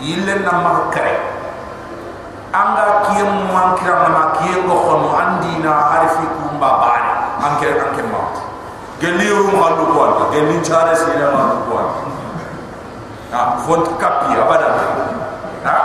yille 0.01 0.41
na 0.43 0.51
ma 0.65 0.71
kare 0.89 1.15
anga 2.51 2.85
kiyem 3.05 3.31
man 3.53 3.77
kira 3.77 4.09
ma 4.09 4.23
kiyem 4.41 4.65
go 4.67 4.75
khono 4.85 5.09
andina 5.21 5.73
arifi 5.95 6.25
kumba 6.35 6.69
bani. 6.81 7.15
Anke 7.45 7.67
anke 7.67 8.01
ma 8.09 8.21
gelli 8.99 9.27
ru 9.29 9.51
ma 9.53 9.75
du 9.77 9.85
ko 9.93 10.29
gelli 10.31 10.57
chare 10.65 10.95
sina 10.95 11.29
ma 11.35 11.43
du 11.51 11.57
ko 11.69 11.75
ha 13.31 13.39
font 13.61 13.85
kapi 14.01 14.33
abada 14.33 14.69
ha 15.67 15.75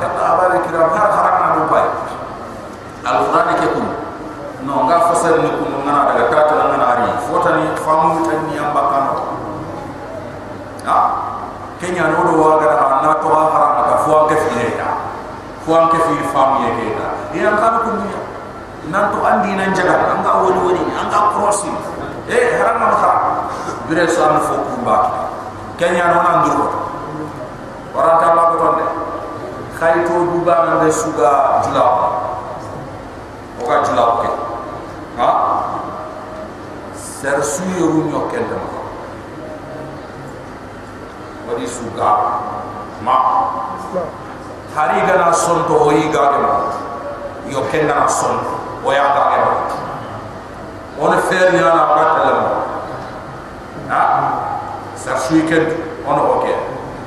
ka 0.00 0.06
abada 0.10 0.58
kira 0.66 0.84
har 0.90 1.10
harana 1.16 1.48
du 1.56 1.62
pai 1.70 1.86
alquran 3.08 3.48
ke 3.62 3.66
kun 3.72 3.85
no 4.66 4.90
nga 4.90 4.98
fasal 5.08 5.38
ni 5.40 5.50
kun 5.56 5.70
ngana 5.86 6.10
daga 6.10 6.26
tata 6.26 6.54
ngana 6.58 6.86
ari. 6.98 7.08
Fotani 7.30 7.70
famu 7.78 8.26
tan 8.26 8.50
ni 8.50 8.58
amba 8.58 8.82
kano. 8.90 9.14
Ha? 10.84 10.98
Kenya 11.78 12.10
no 12.10 12.26
do 12.26 12.34
wa 12.34 12.58
ga 12.58 12.98
na 13.02 13.14
to 13.22 13.28
ha 13.30 13.42
haram 13.54 13.72
ka 13.86 13.96
fu 14.02 14.10
an 14.10 14.24
ke 14.26 14.36
fi 14.42 14.74
ya 14.74 14.90
fu 15.62 15.70
an 15.70 15.86
ke 15.92 15.98
fi 16.02 16.14
fam 16.34 16.66
ye 16.66 16.68
ke 16.74 16.86
ta 16.98 17.08
ya 17.30 17.54
ka. 17.54 17.86
Ko 17.86 17.90
ni 17.94 18.10
nan 18.90 19.10
to 19.14 19.18
andi 19.22 19.54
nan 19.54 19.70
jaga 19.74 20.14
an 20.14 20.22
ga 20.26 20.42
woni 20.42 20.58
woni 20.62 20.82
an 20.94 21.06
ga 21.10 21.30
crossi 21.34 21.70
eh 22.26 22.58
haram 22.58 22.82
ma 22.82 22.90
haram 22.96 23.50
bire 23.86 24.06
so 24.08 24.24
an 24.26 24.40
fo 24.42 24.62
ku 24.66 24.82
ba 24.82 25.30
kenya 25.78 26.10
no 26.10 26.18
nan 26.26 26.36
duro 26.46 26.66
ora 27.94 28.18
ta 28.18 28.34
la 28.34 28.42
ko 28.50 28.54
tonde 28.62 28.86
khayto 29.78 30.14
du 30.30 30.38
ba 30.42 30.64
na 30.66 30.74
de 30.82 30.90
suga 30.90 31.60
jula. 31.62 31.84
O 33.60 33.62
ga 33.68 33.82
jula 33.84 34.04
ke 34.24 34.30
ha 35.16 35.28
ser 36.96 37.42
suyo 37.42 37.86
ru 37.90 38.00
nyo 38.10 38.20
kende 38.30 38.54
ma. 38.54 38.70
Wadi 41.48 41.66
suga 41.66 42.10
ma. 43.02 43.16
Hari 44.76 45.00
gana 45.08 45.32
son 45.32 45.64
to 45.66 45.74
o 45.74 45.90
yiga 45.90 46.22
ke 46.32 46.38
ma. 46.44 46.52
Yo 47.48 47.64
kenda 47.72 47.94
na 47.94 48.06
son 48.08 48.36
o 48.84 48.92
ya 48.92 49.10
ga 49.16 49.22
ke 49.32 49.38
ma. 49.44 49.52
On 51.00 51.12
fer 51.28 51.52
ni 51.52 51.60
ala 51.60 51.82
ba 51.92 52.04
ta 52.14 52.20
la 52.24 52.34
ha? 53.90 54.02
Ser 54.96 55.16
suyo 55.16 55.48
ken 55.48 55.64
on 56.06 56.18
o 56.18 56.40
ke 56.44 56.52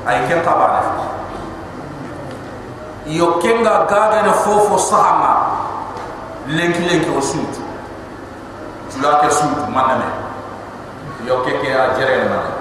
ay 0.06 0.26
ken 0.28 0.42
ta 0.44 0.58
yo 3.10 3.40
kenga 3.42 3.90
ga 3.90 4.10
ga 4.14 4.22
na 4.22 4.34
fofo 4.34 4.78
sahama 4.78 5.32
lenki 6.48 6.80
lenki 6.86 7.10
o 7.18 7.22
suutu 7.22 7.59
tula 8.92 9.22
ke 9.22 9.30
suutu 9.30 9.70
maname 9.72 10.10
yo 11.26 11.42
ke 11.46 11.54
a 11.62 11.94
jere 11.98 12.26
maname 12.26 12.60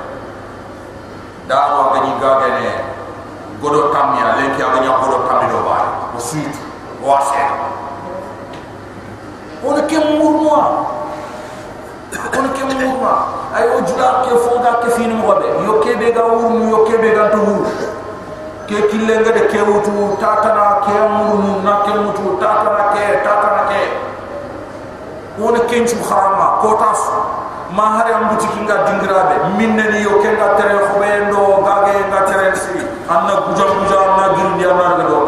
dawa 1.48 1.96
gani 1.96 2.12
gagene 2.20 2.72
godo 3.60 3.88
tamya 3.92 4.36
lenki 4.36 4.62
aga 4.62 4.78
nya 4.84 4.92
godo 5.00 5.24
tammi 5.26 5.48
do 5.48 5.60
ba 5.64 5.78
o 6.14 6.18
suit 6.20 6.54
o 7.02 7.06
ase 7.16 7.42
on 9.64 9.78
ke 9.88 9.98
murmwa 9.98 10.60
on 12.36 12.46
ke 12.52 12.62
murmwa 12.68 13.12
ay 13.56 13.64
o 13.72 13.80
jula 13.80 14.22
ke 14.28 14.36
fonga 14.44 14.72
ke 14.84 14.88
fini 14.92 15.14
mo 15.16 15.32
be 15.40 15.48
yo 15.64 15.80
ke 15.80 15.96
be 15.96 16.12
ga 16.12 16.22
wurmu 16.28 16.68
yo 16.70 16.84
ke 16.84 17.00
be 17.00 17.10
ga 17.16 17.32
to 17.32 17.40
wur 17.40 17.66
ke 18.68 18.76
killenga 18.92 19.32
de 19.32 19.48
ke 19.48 19.60
wutu 19.64 20.14
tatana 20.20 20.84
ke 20.84 20.92
murmu 20.92 21.64
na 21.64 21.80
ke 21.88 21.92
mutu 21.96 22.36
tatana 22.36 22.92
ke 22.92 23.24
tatana 23.24 23.37
ke 25.38 25.44
on 25.44 25.54
ke 25.70 25.76
nchu 25.80 25.96
kharama 26.02 26.58
ko 26.60 26.74
tasu 26.74 27.14
ma 27.70 27.98
hari 27.98 28.12
am 28.12 28.28
buti 28.34 28.46
kinga 28.50 28.74
dingrabe 28.86 29.54
minne 29.56 29.84
ni 29.92 30.02
yo 30.02 30.18
kenga 30.18 30.58
tere 30.58 30.74
khobendo 30.90 31.62
gage 31.62 31.94
nga 32.10 32.20
tere 32.26 32.54
si 32.56 32.82
anna 33.06 33.46
gujam 33.46 33.70
gujam 33.78 34.02
anna 34.18 34.34
gindi 34.34 34.64
anna 34.66 34.96
ga 34.98 35.04
do. 35.06 35.20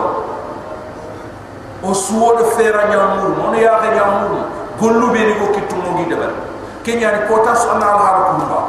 O 1.82 1.94
suwo 1.94 2.36
de 2.36 2.44
fera 2.56 2.88
nyamur 2.90 3.38
mon 3.38 3.54
ya 3.54 3.78
ga 3.78 3.94
nyamur 3.94 4.50
gollu 4.80 5.12
be 5.12 5.20
ni 5.24 5.34
ko 5.38 5.46
kitu 5.54 5.76
mo 5.76 5.96
gi 5.96 6.10
debal 6.10 6.34
kenya 6.82 7.12
ni 7.12 7.20
kota 7.28 7.54
so 7.54 7.70
anna 7.70 7.86
har 7.86 8.34
kumba. 8.34 8.60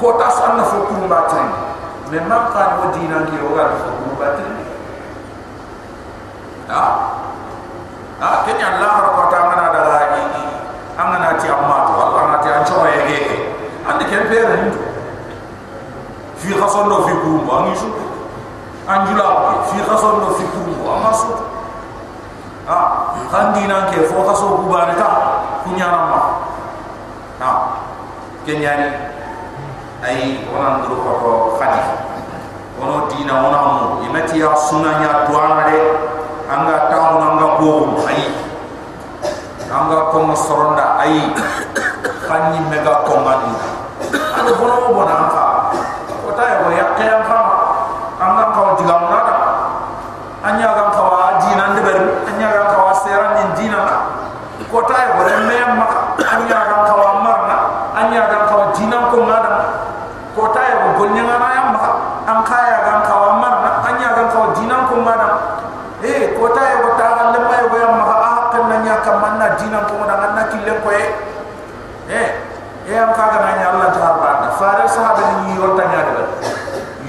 Kota 0.00 0.30
so 0.30 0.42
anna 0.48 0.64
fo 0.64 0.86
kumba 0.88 1.28
tan 1.28 1.52
me 2.10 2.18
ma 2.24 2.48
ka 2.50 2.80
no 2.80 2.90
dina 2.96 3.20
ngi 3.20 3.36
o 3.36 3.52
ga 3.52 3.68
fo 3.76 3.90
kumba 4.00 4.26
tan 4.32 4.50
ha 6.72 6.82
ha 8.20 8.44
kenya 8.44 8.66
allah 8.76 9.16
kota 9.16 9.38
mana 9.48 9.66
da 9.72 9.80
ga 9.88 9.98
ni 10.12 10.22
angana 11.00 11.40
ti 11.40 11.48
amma 11.48 11.76
to 11.88 11.92
Allah 11.96 12.22
na 12.28 12.36
ti 12.44 12.48
an 12.52 12.60
choma 12.68 12.88
yege 12.92 13.18
ande 13.88 14.04
ken 14.04 14.28
pere 14.28 14.54
ni 14.60 14.68
fi 16.36 16.52
khason 16.52 16.88
do 16.92 17.08
fi 17.08 17.12
kum 17.24 17.48
ba 17.48 17.64
ngi 17.64 17.72
anjula 18.84 19.26
fi 19.72 19.80
khason 19.88 20.20
do 20.20 20.28
fi 20.36 20.44
kum 20.52 20.68
ba 20.84 20.92
ma 21.00 21.12
su. 21.12 21.32
Ah 22.68 23.16
khandi 23.32 23.64
nan 23.66 23.88
ke 23.88 24.04
fo 24.04 24.20
khaso 24.28 24.68
ba 24.68 24.92
ta 25.00 25.08
kunya 25.64 25.88
ramma 25.88 26.20
ha 27.40 27.50
kenya 28.44 28.72
ni. 28.76 28.88
Ay 30.04 30.44
onan 30.52 30.80
duru 30.84 30.96
ko 31.00 31.56
khadi 31.60 31.80
ono 32.80 33.08
dina 33.08 33.34
ona 33.48 33.60
mu. 33.68 33.84
Imati 34.04 34.40
ya 34.40 34.52
sunanya 34.56 35.24
tuana 35.28 35.68
de 35.68 35.76
anga 36.50 36.76
tawu 36.90 37.16
anga 37.22 37.48
bo 37.62 37.70
ayi 38.10 38.26
anga 39.70 40.10
ko 40.10 40.18
soronda 40.34 40.98
ay 40.98 41.30
fanni 42.26 42.58
mega 42.66 43.06
ko 43.06 43.22
ngani 43.22 43.54
ande 44.34 44.52
bono 44.58 44.90
bona 44.90 45.14
anga 45.30 45.44
o 46.26 46.30
tay 46.34 46.50
ko 46.66 46.74
yakke 46.74 47.06
am 47.06 47.22
fa 47.22 47.38
anga 48.18 48.44
ko 48.50 48.62
digam 48.82 49.02
nada 49.14 49.34
anya 50.42 50.74
ga 50.74 50.84
ko 50.90 51.02
wa 51.06 51.38
dina 51.38 51.64
de 51.78 51.80
ber 51.86 51.98
anya 52.34 52.48
ga 52.50 52.62
ko 52.74 52.76
wa 52.82 52.94
seran 52.98 53.30
ni 53.38 53.44
dina 53.54 53.78
na 53.86 53.96
ko 54.66 54.82
tay 54.90 55.06
ko 55.14 55.22
re 55.22 55.34
me 55.46 55.58
ma 55.78 55.86
anya 56.18 56.58
ga 56.66 56.76
ko 56.90 56.94
wa 56.98 57.12
marna 57.22 57.56
anya 57.94 58.26
ga 58.26 58.38
ko 58.50 58.74
dina 58.74 59.06
ko 59.06 59.22
ngada 59.22 59.54
ko 60.34 60.50
tay 60.50 60.70
ko 60.82 60.86
gonya 60.98 61.22
na 61.30 61.46
ya 61.54 61.62
ma 61.70 61.80
an 62.26 62.38
kaya 62.42 62.78
ga 62.82 62.94
ko 63.06 63.14
wa 63.22 63.32
marna 63.38 63.70
anya 63.86 64.08
ga 64.18 64.24
ko 64.34 64.50
dina 64.58 64.76
ko 64.90 64.98
ngada 64.98 65.28
eh 66.00 66.32
ko 66.34 66.48
tay 66.56 66.72
ko 66.82 66.88
ta 66.98 67.06
ga 67.14 67.24
le 67.36 67.38
may 67.46 67.62
ko 67.70 67.76
ya 67.78 67.88
ma 67.94 68.04
kan 68.50 68.66
nanya 68.66 68.98
kamanna 69.04 69.54
dina 69.60 69.84
ko 69.86 70.00
da 70.08 70.14
nganna 70.18 70.42
kille 70.50 70.72
ko 70.82 70.88
e 70.90 71.04
eh 72.10 72.28
e 72.88 72.92
am 72.98 73.12
kaga 73.14 73.38
nanya 73.46 73.66
Allah 73.76 73.88
ta 73.94 74.10
ba 74.18 74.30
da 74.42 74.48
fare 74.58 74.84
sahaba 74.90 75.44
ni 75.46 75.54
yonta 75.60 75.84
nya 75.86 76.00
de 76.08 76.14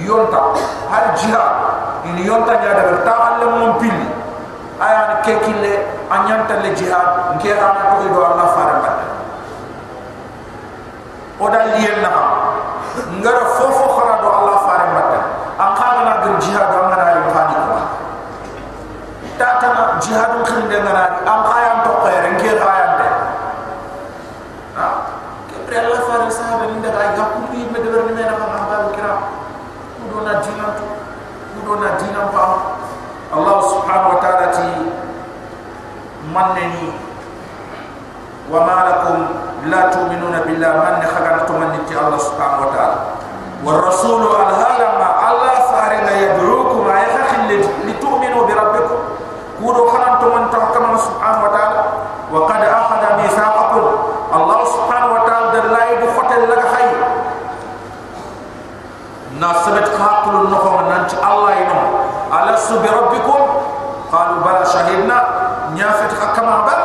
yonta 0.06 0.54
har 0.94 1.18
jihad 1.18 1.52
ni 2.14 2.22
yonta 2.30 2.54
nya 2.62 2.72
de 2.78 3.02
ta 3.02 3.14
Allah 3.18 3.50
mon 3.58 3.74
pili 3.82 4.06
aya 4.78 5.02
ni 5.10 5.16
ke 5.26 5.34
kille 5.50 5.74
anyanta 6.14 6.62
le 6.62 6.70
jihad 6.78 7.34
nke 7.40 7.50
ana 7.58 7.98
to 7.98 8.06
do 8.06 8.20
Allah 8.22 8.48
fare 8.54 8.76
ba 8.86 8.92
o 11.42 11.46
da 11.50 11.60
liyen 11.74 12.06
na 12.06 12.12
ngara 13.18 13.44
fofo 13.58 13.86
khara 13.98 14.22
do 14.22 14.30
Allah 14.30 14.58
fare 14.62 14.86
ba 14.94 15.02
an 15.58 15.70
kaga 15.74 16.02
na 16.06 16.14
gir 16.22 16.36
jihad 16.38 16.70
am 16.70 16.86
na 16.94 17.18
ri 17.18 17.24
fani 17.34 17.56
ko 17.66 17.76
tatana 19.42 19.98
jihadu 19.98 20.46
khinde 20.46 20.78
ngana 20.86 21.04
am 21.26 21.42
khayam 21.50 21.78
to 21.86 21.92
khayre 22.06 22.30
ngir 22.38 22.58
khayam 22.62 22.92
de 23.02 23.08
ha 24.78 24.88
kebre 25.50 25.76
allah 25.82 26.02
fare 26.06 26.30
sahaba 26.30 26.70
min 26.70 26.82
daga 26.86 27.18
ga 27.18 27.26
kulli 27.34 27.66
me 27.74 27.80
de 27.82 27.90
ber 27.90 28.02
me 28.06 28.14
na 28.22 28.38
ma 28.38 28.70
ba 28.70 28.78
kira 28.94 29.14
kudo 29.98 30.22
na 30.28 30.34
dinan 30.46 30.72
to 30.78 30.86
kudo 31.58 31.74
na 31.82 31.90
dinan 31.98 32.28
pa 32.30 32.44
allah 33.34 33.58
subhanahu 33.66 34.14
wa 34.14 34.20
ta'ala 34.22 34.48
ti 34.54 34.68
manni 36.30 36.94
wa 38.52 38.60
ma 38.62 38.78
lakum 38.86 39.18
la 39.66 39.90
tu'minuna 39.90 40.46
billahi 40.46 40.78
man 40.78 41.02
khagan 41.02 41.46
to 41.50 41.54
manni 41.58 41.80
ti 41.90 41.98
allah 41.98 42.20
subhanahu 42.22 42.68
wa 42.68 42.72
ta'ala 42.76 42.98
wa 43.66 43.72
rasulu 43.82 44.28
alhala 44.38 44.88
ma 45.02 45.10
allah 45.34 45.56
fare 45.74 46.06
na 46.06 46.14
yadrukum 46.14 46.86
ay 46.86 47.10
khakhil 47.10 47.42
li 47.86 47.94
tu'minu 47.98 48.46
bi 48.46 48.54
rabbikum 48.54 49.00
kudo 49.62 49.82
khanan 49.94 50.18
to 50.22 50.28
man 50.34 50.46
tahkama 50.50 50.98
subhanahu 50.98 51.46
wa 51.46 51.52
ta'ala 51.54 51.80
wa 52.34 52.40
qad 52.50 52.62
akhadha 52.66 53.10
mithaqakum 53.22 53.86
Allah 54.32 54.60
subhanahu 54.64 55.14
wa 55.20 55.22
ta'ala 55.28 55.48
dal 55.52 55.68
la 55.76 55.82
yadu 55.92 56.08
khatal 56.16 56.44
laka 56.48 56.68
khay 56.72 56.88
nasabat 59.38 59.88
qaqul 59.92 60.48
nukhum 60.48 60.88
nanti 60.88 61.16
Allah 61.20 61.52
ino 61.62 61.80
ala 62.32 62.56
subi 62.56 62.88
rabbikum 62.88 63.42
qalu 64.08 64.36
bala 64.40 64.64
shahidna 64.64 65.18
nyafat 65.76 66.16
hakama 66.16 66.64
ba 66.68 66.76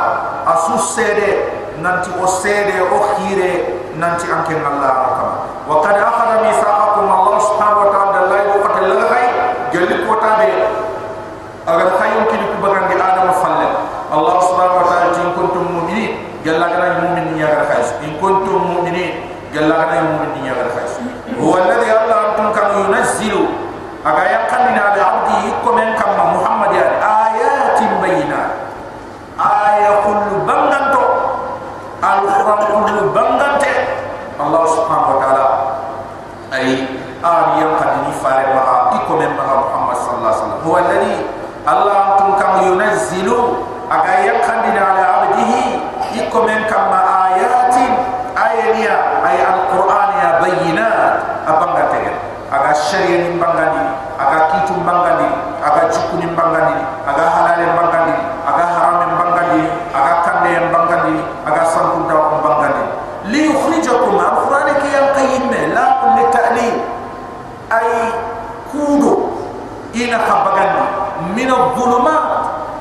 asu 0.51 0.75
sede 0.79 1.43
nanti 2.47 2.79
o 2.79 2.97
khire 3.15 3.51
nanti 3.99 4.25
anke 4.31 4.53
Allah. 4.55 4.93
Hakama 5.11 5.35
wa 5.67 5.75
qad 5.83 5.95
akhadha 5.99 6.35
mithaqakum 6.47 7.05
Allah 7.11 7.35
subhanahu 7.43 7.81
wa 7.83 7.89
ta'ala 7.91 8.09
dal 8.15 8.25
la 8.31 8.37
yadu 8.47 8.57
khatal 8.63 8.85
laka 8.87 9.05
khay 9.11 9.25
jalli 9.75 9.95
ko 10.07 10.13
tabe 10.23 10.49
agar 11.67 11.99
khayyum 11.99 12.23
kini 12.31 12.47
ku 12.47 12.63
bagan 12.63 12.87
di 12.87 12.95
adam 12.95 13.27
falle 13.43 13.67
allah 14.07 14.39
subhanahu 14.39 14.79
wa 14.79 14.87
ta'ala 14.87 15.19
in 15.19 15.29
kuntum 15.35 15.67
mu'minin 15.67 16.15
jalla 16.39 16.71
kana 16.71 17.03
mu'min 17.03 17.35
ya 17.35 17.51
gar 17.51 17.67
khais 17.67 17.91
in 18.07 18.15
kuntum 18.23 18.63
mu'minin 18.71 19.27
jalla 19.51 19.83
kana 19.83 20.15
mu'min 20.15 20.47
ya 20.47 20.55
gar 20.55 20.71
khais 20.71 20.95
huwa 21.35 21.59
alladhi 21.59 21.91
allah 21.91 22.17
antum 22.31 22.55
kam 22.55 22.67
yunazzilu 22.87 23.51
aga 24.07 24.23
yaqanna 24.31 24.79
ala 24.95 25.01
abdi 25.11 25.51
komen 25.67 25.91
kam 25.99 26.15
muhammad 26.39 26.71
ya 26.71 26.87
ayatin 27.03 27.91
bayinat 27.99 28.71
aya 29.35 30.07
kullu 30.07 30.47
banganto 30.47 31.03
al 31.99 32.23
quran 32.31 32.61
kullu 32.63 33.11
bangante 33.11 33.73
allah 34.39 34.63
subhanahu 34.71 35.11
wa 35.11 35.19
ta'ala 35.19 35.47
ay 36.55 36.87
an 37.19 37.59
yaqanni 37.59 38.15
fare 38.23 38.55
ma 38.55 38.95
ikomen 39.03 39.35
ma 39.35 39.67
muhammad 39.67 39.99
sallallahu 39.99 40.31
alaihi 40.31 40.39
wasallam 40.39 40.63
huwa 40.63 40.79
alladhi 40.79 41.17
Allah 41.67 42.15
antum 42.15 42.39
kam 42.39 42.63
yunazzilu 42.63 43.59
aga 43.91 44.23
yakandina 44.23 44.87
ala 44.87 45.03
abdihi 45.19 45.83
iko 46.15 46.47
men 46.47 46.63
kam 46.71 46.87
ayatin 46.95 47.91
ayaniya 48.39 48.95
ay 49.27 49.35
alquran 49.43 50.09
ya 50.15 50.29
bayyinat 50.39 51.43
abanga 51.43 51.91
tegen 51.91 52.15
aga 52.47 52.71
sharia 52.71 53.27
ni 53.27 53.35
bangandi 53.35 53.83
aga 54.15 54.39
kitu 54.55 54.79
bangandi 54.79 55.27
aga 55.59 55.91
jukku 55.91 56.15
ni 56.23 56.31
bangandi 56.31 56.79
aga 57.03 57.25
halal 57.35 57.59
ni 57.59 57.67
bangandi 57.75 58.15
aga 58.47 58.65
haram 58.71 58.95
ni 59.03 59.15
bangandi 59.19 59.61
aga 59.91 60.13
kande 60.23 60.49
ni 60.55 60.67
bangandi 60.71 61.15
aga 61.43 61.63
sanku 61.67 62.07
da 62.07 62.15
ko 62.15 62.35
bangandi 62.47 62.83
li 63.27 63.51
yukhrijakum 63.51 64.15
al-qur'an 64.15 64.71
ki 64.79 64.87
yanqayim 64.87 65.51
la 65.75 66.15
li 66.15 66.23
ta'lim 66.31 66.75
ay 67.75 67.87
kudo 68.71 69.35
ina 69.91 70.15
khabagandi 70.23 71.07
min 71.33 71.49
adh-dhulumat 71.49 72.23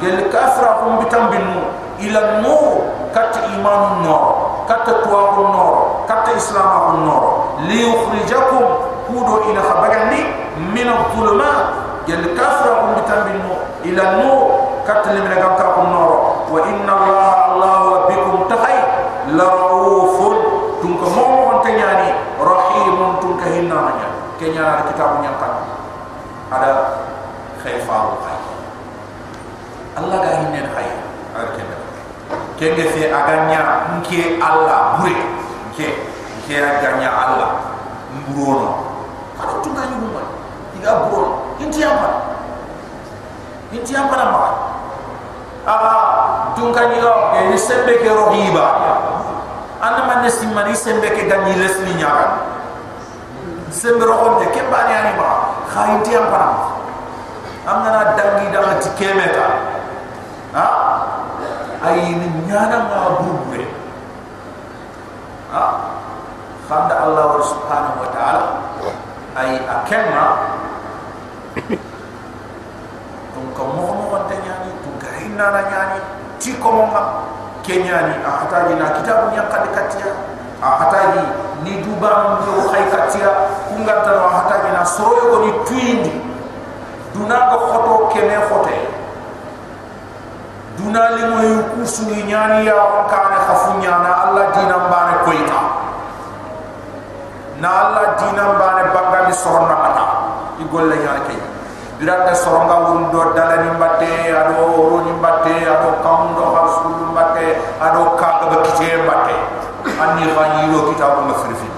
gel 0.02 0.28
kafra 0.28 0.84
kum 0.84 1.00
bitambinu 1.00 1.64
ila 2.04 2.44
nur 2.44 2.84
kat 3.16 3.32
iman 3.56 4.04
nur 4.04 4.24
kat 4.68 4.84
tuwa 4.84 5.32
nur 6.36 6.44
kat 6.44 6.44
islam 6.44 7.00
nur 7.00 7.24
li 7.64 7.80
yukhrijakum 7.80 8.64
kudo 9.08 9.48
ina 9.48 9.60
khabagandi 9.64 10.20
min 10.76 10.84
al-dhulumat 10.84 12.04
gel 12.04 12.24
kafra 12.36 12.72
kum 12.84 12.90
bitambinu 13.00 13.52
ila 13.88 14.04
nur 14.20 14.40
kat 14.84 15.02
limina 15.16 15.40
gam 15.40 15.56
ka 15.56 15.74
kum 15.74 15.88
nur. 15.90 16.12
Wa 16.52 16.60
inna 16.68 16.92
allah 16.92 17.32
allah 17.50 17.80
bikum 18.12 18.44
tahay 18.52 18.76
la 19.32 19.48
raufun 19.48 20.36
tunka 20.84 21.06
mo 21.10 21.24
mo 21.24 21.52
tanyani 21.64 22.12
rahimun 22.38 23.18
tunka 23.18 23.46
hinna 23.50 23.96
nya 23.96 24.08
kenya 24.38 24.86
kitab 24.92 25.18
nyakan 25.24 25.52
ada 26.52 26.70
khayfaru 27.64 28.20
khay 28.22 28.38
Allah 29.96 30.20
nke 36.46 36.62
aganya 36.62 37.10
Allah 37.10 37.50
mburono 38.14 38.86
kado 39.34 39.66
tunga 39.66 39.82
nyuma 39.90 40.22
tiga 40.70 41.10
buron 41.10 41.58
inti 41.58 41.82
apa 41.82 42.38
inti 43.74 43.90
apa 43.98 44.14
nama 44.14 44.42
aga 45.66 45.94
tunga 46.54 46.86
nyiga 46.86 47.34
ke 47.34 47.50
ni 47.50 47.58
sembe 47.58 47.98
ke 47.98 48.06
rohiba 48.06 48.62
anda 49.82 50.06
man 50.06 50.22
ne 50.22 50.30
simani 50.30 50.70
sembe 50.70 51.10
ke 51.10 51.26
ganyi 51.26 51.58
lesni 51.58 51.98
nyaaka 51.98 52.46
sembe 53.74 54.06
rohon 54.06 54.38
te 54.38 54.46
ke 54.54 54.62
bani 54.70 54.94
ani 54.94 55.18
ba 55.18 55.50
khay 55.66 55.98
inti 55.98 56.14
apa 56.14 56.30
nama 56.30 56.58
amna 57.66 57.88
na 57.90 58.02
dangi 58.14 58.54
danga 58.54 58.78
tikemeta 58.78 59.46
ha? 60.54 60.66
Ay 61.82 62.14
ni 62.14 62.30
nyana 62.46 62.86
nga 62.86 63.18
bubre 63.18 63.66
ha 65.50 65.85
khanda 66.68 66.94
allah 67.06 67.38
subhanahu 67.46 67.98
wa 68.02 68.08
ta'ala? 68.10 68.44
Ay 69.38 69.56
akema 69.62 70.26
tun 73.36 73.46
ko 73.52 73.62
mo 73.68 73.82
mo 73.92 74.04
wonte 74.16 74.32
nyani 74.40 74.70
tun 74.80 74.94
ka 74.96 75.08
hinna 75.20 75.46
na 75.52 75.60
nyani 75.68 75.98
ti 76.40 76.56
ko 76.56 76.68
mo 76.72 76.84
nga 76.88 77.02
kenyani 77.60 78.16
a 78.24 78.30
hataji 78.44 78.74
na 78.80 78.96
kitabu 78.96 79.28
nya 79.36 79.44
kad 79.52 79.64
katia 79.76 80.08
a 80.64 80.68
hataji 80.80 81.20
ni 81.64 81.84
duba 81.84 82.40
mo 82.40 82.64
khay 82.72 82.84
katia 82.88 83.28
kunga 83.68 83.94
tan 84.08 84.16
a 84.24 84.28
hataji 84.40 84.68
na 84.72 84.82
soroyo 84.88 85.24
ko 85.32 85.36
ni 85.44 85.50
tuindi 85.68 86.14
duna 87.12 87.52
ko 87.52 87.56
khoto 87.68 87.94
kene 88.12 88.36
khote 88.48 88.76
duna 90.80 91.02
li 91.16 91.22
mo 91.28 91.38
yu 91.44 91.60
kusu 91.76 92.08
ni 92.08 92.24
nyani 92.24 92.64
ya 92.68 92.76
ko 92.76 93.04
kane 93.08 93.36
khafu 93.48 93.70
nyana 93.84 94.10
allah 94.28 94.48
dina 94.56 94.76
mbane 94.88 95.14
koyta 95.28 95.60
na 97.60 97.68
allah 97.82 98.04
dina 98.20 98.44
mbane 98.54 98.82
bangali 98.94 99.32
soronna 99.32 99.76
mata 99.80 100.04
i 100.60 100.64
golle 100.72 100.96
nyani 100.96 101.22
kay 101.28 101.40
birata 101.98 102.34
soronga 102.36 102.76
wun 102.92 103.08
do 103.12 103.20
dala 103.32 103.56
ni 103.64 103.70
mbatte 103.72 104.08
ado 104.28 104.68
ro 104.92 104.98
ni 105.04 105.12
mbatte 105.16 105.52
ado 105.64 105.90
kam 106.04 106.36
do 106.36 106.44
har 106.52 106.66
sulu 106.76 107.04
mbatte 107.12 107.44
ado 107.80 108.12
kaga 108.20 108.46
ba 108.52 108.56
kite 108.68 108.88
mbatte 109.04 109.34
anni 110.04 110.24
khani 110.36 110.62
ro 110.72 110.80
kitabu 110.92 111.20
mafrifi 111.28 111.68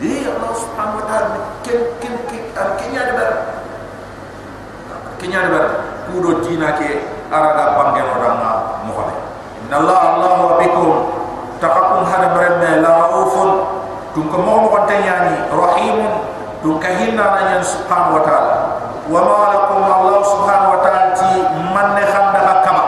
di 0.00 0.28
allah 0.28 0.52
subhanahu 0.52 1.00
wa 1.00 1.04
ta'ala 1.08 1.38
ken 1.64 1.80
ken 2.04 2.14
ken 2.28 2.44
kenya 2.76 3.02
de 3.08 3.12
bar 3.16 3.32
kenya 5.16 5.40
de 5.48 5.50
bar 5.56 5.66
kudo 6.12 6.44
dina 6.44 6.76
ke 6.76 7.00
araga 7.32 7.64
bangen 7.80 8.06
oranga 8.12 8.50
mo 8.84 8.92
xale 8.92 9.16
inna 9.64 9.76
allah 9.80 10.00
wa 10.44 10.52
bikum 10.60 10.92
taqakum 11.64 12.04
hada 12.04 12.28
barenne 12.36 12.84
la 12.84 13.08
raufun 13.08 13.50
tum 14.14 14.30
ko 14.30 14.38
mo 14.38 14.70
mo 14.70 14.78
tanyani 14.86 15.50
rahimun. 15.50 16.14
Tum 16.64 16.80
ka 16.80 16.88
hinna 16.88 17.34
na 17.34 17.40
nyan 17.52 17.60
subhanahu 17.60 18.16
wa 18.18 18.22
ta'ala. 18.24 18.54
Wa 19.04 19.20
ma 19.20 19.36
lakum 19.52 19.84
allah 19.84 20.16
subhanahu 20.24 20.72
wa 20.74 20.80
ta'ala 20.80 21.12
ti 21.12 21.30
man 21.76 21.92
ne 21.92 22.04
khanda 22.08 22.64
kama 22.64 22.84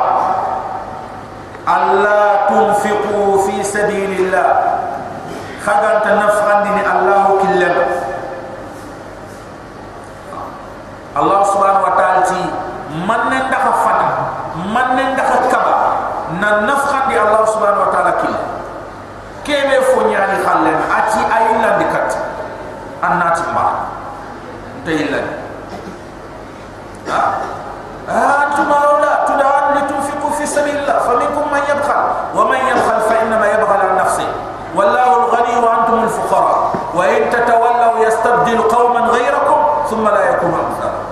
alla 1.66 2.47
tunfiqu 2.49 3.43
fi 3.45 3.59
sabilillah 3.61 4.49
khagan 5.61 5.99
tanafandini 6.07 6.81
allah 6.87 7.37
killam 7.43 7.77
allah 11.18 11.41
subhanahu 11.53 11.85
wa 11.91 11.95
ta'ala 11.99 12.22
ti 12.22 12.39
man 13.03 13.29
ne 13.35 13.39
ndaka 13.51 13.72
fata 13.83 14.09
man 14.72 14.95
ne 14.95 15.05
ndaka 15.12 15.37
kaba 15.51 15.77
na 16.39 16.64
nafkhandi 16.70 17.18
allah 17.18 17.43
subhanahu 17.51 17.83
wa 17.83 17.91
ta'ala 17.93 18.12
killam 18.22 18.47
kebe 19.43 19.85
fo 19.91 20.07
nyaani 20.07 20.39
khallen 20.47 20.79
ati 20.87 21.20
ayilla 21.29 21.83
dikat 21.83 22.09
annati 23.03 23.43
ma 23.51 23.91
tayilla 24.87 25.20
ha 27.07 28.22
antum 28.47 28.70
awla 28.70 29.27
tudan 29.27 29.79
litunfiqu 29.79 30.27
fi 30.39 30.45
sabilillah 30.47 31.07
faminkum 31.07 31.47
man 31.51 31.62
yabkhal 31.70 32.31
wa 32.35 32.43
man 32.51 32.59
yabkhal 32.66 32.99
fa 33.07 33.14
inma 33.22 33.47
yabkhal 33.51 33.83
an 33.83 33.95
nafsi 33.99 34.27
wallahu 34.74 35.27
al-ghani 35.27 35.55
wa 35.62 35.70
antum 35.83 36.03
al-fuqara 36.07 36.55
wa 36.95 37.03
in 37.07 37.27
tatawallaw 37.31 37.99
yastabdil 38.03 38.62
qauman 38.70 39.07
ghayrakum 39.14 39.59
thumma 39.91 40.11
la 40.14 40.22
yakunu 40.35 40.55
amsalakum 40.55 41.07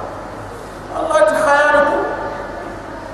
Allah 0.95 1.19
ti 1.31 1.35
khayanakum 1.35 2.01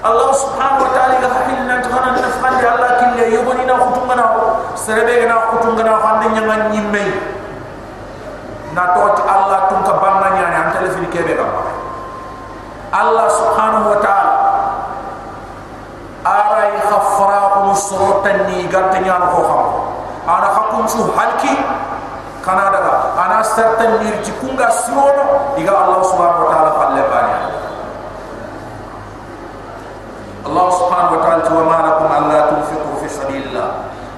Allah 0.00 0.28
subhanahu 0.32 0.84
wa 0.84 0.90
ta'ala 0.96 1.14
ga 1.20 1.28
hakil 1.40 1.60
nan 1.68 1.80
tana 1.84 2.16
nafkhandi 2.16 2.64
Allah 2.64 2.90
kille 3.00 3.24
yoboni 3.36 3.64
na 3.68 3.76
khutungana 3.80 4.24
serebe 4.76 5.24
na 5.28 5.36
khutungana 5.52 6.00
khande 6.00 6.26
nyanga 6.36 6.56
nyimme 6.72 7.04
na 8.76 8.92
tot 8.96 9.20
Allah 9.24 9.68
tun 9.72 9.84
ka 9.84 9.96
banna 10.00 10.32
nyani 10.36 10.56
am 10.56 10.68
telefoni 10.76 11.08
kebe 11.12 11.36
ga 11.36 11.48
Allah 12.90 13.30
subhanahu 13.30 13.86
wa 13.94 13.98
ta'ala 14.02 14.34
ara 16.26 16.74
yi 16.74 16.80
khafra 16.82 17.54
ko 17.54 17.70
sorotan 17.70 18.50
ni 18.50 18.66
gante 18.66 18.98
nyano 18.98 19.30
ko 19.30 19.40
xam 19.46 19.62
ana 20.26 20.48
hakum 20.50 20.84
su 20.90 21.06
halki 21.14 21.54
kana 22.42 22.66
certain 23.54 23.98
ni 24.02 24.10
ci 24.22 24.32
kunga 24.38 24.70
sirono 24.70 25.54
diga 25.58 25.74
Allah 25.74 26.00
subhanahu 26.04 26.44
wa 26.46 26.50
ta'ala 26.50 26.70
falle 26.78 27.02
bani 27.10 27.34
Allah 30.46 30.66
subhanahu 30.72 31.14
wa 31.14 31.20
ta'ala 31.22 31.42
wa 31.52 31.64
ma 31.68 31.78
lakum 31.84 32.08
alla 32.08 32.38
tunfiqu 32.48 32.90
fi 33.04 33.06
sabilillah. 33.12 33.68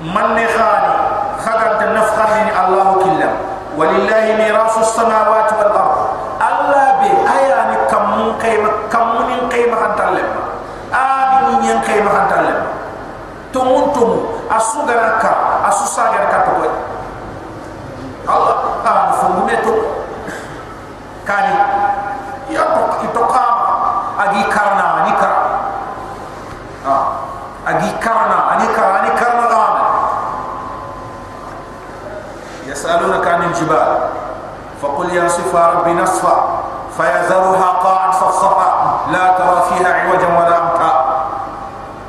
Man 0.06 0.38
ne 0.38 0.46
khani 0.46 0.94
khagat 1.42 1.80
nafkhani 1.92 2.50
Allah 2.54 2.86
killam 3.02 3.34
walillahi 3.74 4.38
mirasu 4.38 4.80
samawati 4.86 5.52
wal 5.58 5.72
ard. 5.74 5.96
Allah 6.42 6.86
bi 7.02 7.10
ayani 7.10 7.76
kam 7.90 8.34
kayma 8.38 8.70
kam 8.90 9.26
min 9.30 9.46
kayma 9.50 9.76
hantalle 9.78 10.22
abi 10.90 11.38
ni 11.46 11.54
nyen 11.66 11.78
kayma 11.86 12.10
hantalle 12.10 12.54
to 13.54 13.60
mun 13.62 13.92
to 13.94 14.04
asugara 14.50 15.22
ka 15.22 15.32
asusaga 15.70 16.26
ka 16.32 16.38
to 16.50 16.52
Allah 18.26 18.56
ha 18.82 18.92
fungu 19.22 19.42
meto 19.46 19.74
kani 21.26 21.54
ya 22.50 22.62
to 22.74 22.82
ito 23.06 23.22
ka 23.30 23.44
agi 24.26 24.42
karna 24.50 25.06
ni 25.06 25.12
kar 25.18 25.34
ha 26.82 26.96
agi 27.70 27.90
karna 28.02 28.58
ani 28.58 28.66
kar 28.74 28.88
ani 28.98 29.10
karna 29.14 29.46
am 29.46 29.74
yasalunaka 32.66 33.28
anil 33.38 33.54
jibal 33.54 33.90
faqul 34.82 35.10
yansifa 35.14 35.78
rabbi 35.78 35.94
nasfa 35.94 36.34
fayadharuha 36.91 36.91
qa'an 36.91 36.91
safsafa 36.91 36.91
la 36.91 36.91
tara 36.91 36.91
fiha 36.91 36.91
'iwajan 36.91 36.91
wala 36.91 36.91
amta 36.91 36.91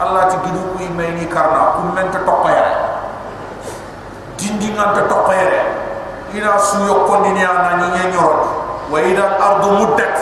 Allah 0.04 0.28
ti 0.28 0.36
gidu 0.44 0.62
ku 0.76 0.84
mayni 0.94 1.26
karna 1.32 1.80
kum 1.80 1.96
men 1.96 2.12
ta 2.12 2.20
topaya 2.28 2.66
dindi 4.36 4.76
ngan 4.76 4.92
ta 4.94 5.08
topaya 5.08 5.64
ina 6.36 6.60
su 6.60 6.84
yokko 6.84 7.24
ni 7.24 7.40
ana 7.40 7.80
ni 7.80 8.12
nyorot 8.12 8.44
wa 8.92 8.98
ida 9.00 9.26
ardu 9.40 9.70
muddat 9.80 10.18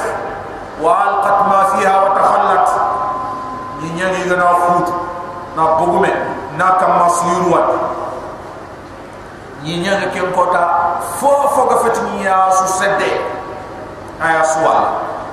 wa 0.78 0.92
alqat 1.02 1.38
ma 1.50 1.60
fiha 1.74 1.94
wa 2.04 2.10
takhallat 2.14 2.68
ni 3.82 3.90
nyani 3.98 4.22
gana 4.30 4.48
fut 4.70 4.88
na 5.58 5.64
bogume 5.82 6.12
na 6.62 6.78
kam 6.78 7.02
masirwa 7.02 7.62
ni 9.66 9.82
nyani 9.82 10.14
ken 10.14 10.30
kota 10.30 10.62
fofo 11.18 11.66
ga 11.74 11.78
fatini 11.84 12.22
ya 12.26 12.54
su 12.54 12.68
sedde 12.70 13.41
آية 14.26 14.44
سوال 14.44 14.84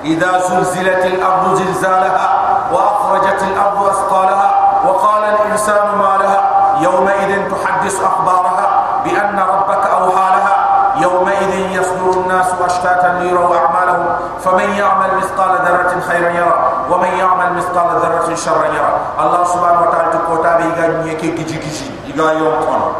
إذا 0.03 0.39
زلزلت 0.39 1.05
الأرض 1.05 1.55
زلزالها 1.55 2.29
وأخرجت 2.71 3.43
الأرض 3.43 3.87
أثقالها 3.89 4.51
وقال 4.85 5.23
الإنسان 5.23 5.97
ما 5.97 6.17
لها 6.23 6.41
يومئذ 6.81 7.51
تحدث 7.51 8.03
أخبارها 8.03 8.83
بأن 9.03 9.39
ربك 9.39 9.85
أوحى 9.87 10.29
لها 10.37 10.65
يومئذ 11.01 11.71
يصدر 11.71 12.21
الناس 12.21 12.47
أشتاتا 12.65 13.19
ليروا 13.21 13.55
أعمالهم 13.57 14.05
فمن 14.43 14.69
يعمل 14.69 15.17
مثقال 15.17 15.49
ذرة 15.65 15.99
خيرا 16.07 16.29
يرى 16.29 16.71
ومن 16.89 17.07
يعمل 17.07 17.53
مثقال 17.53 17.87
ذرة 18.01 18.35
شرا 18.35 18.65
يرى. 18.65 18.93
الله 19.19 19.43
سبحانه 19.43 19.81
وتعالى 19.81 20.09
تقوتا 20.13 20.57
بيغا 20.57 20.87
نيكي 21.03 21.31
كيجي 21.31 21.57
كيجي 21.57 21.91
إيغا 22.07 22.31
يوم 22.31 22.53
قانا 22.53 22.91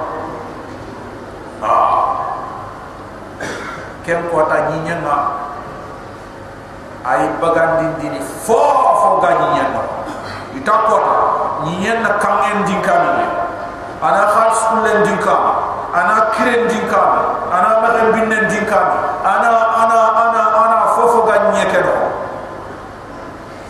آه. 1.63 2.03
كم 4.07 4.21
قوتا 4.33 4.69
نينينا 4.69 5.27
ay 7.07 7.21
bagan 7.39 7.79
din 7.79 7.91
din 8.11 8.15
fo 8.23 8.59
fo 8.99 9.09
ga 9.23 9.31
nyinya 9.39 9.65
na 9.71 9.81
ita 10.51 10.75
ko 10.87 10.95
nyinya 11.63 11.93
na 12.03 12.11
kangen 12.19 12.67
din 12.67 12.79
kami 12.83 13.23
ana 14.03 14.23
khals 14.35 14.59
kulen 14.75 14.99
din 15.07 15.19
kam 15.23 15.43
ana 15.95 16.35
kiren 16.35 16.67
din 16.67 16.83
kam 16.91 17.11
ana 17.47 17.79
magan 17.79 18.07
binnen 18.11 18.45
din 18.51 18.67
kam 18.67 18.87
ana 19.23 19.51
ana 19.79 19.99
ana 20.27 20.41
ana 20.59 20.77
fo 20.97 21.03
fo 21.07 21.19
ga 21.23 21.47
nyinya 21.47 21.65
ke 21.71 21.79
no 21.87 21.95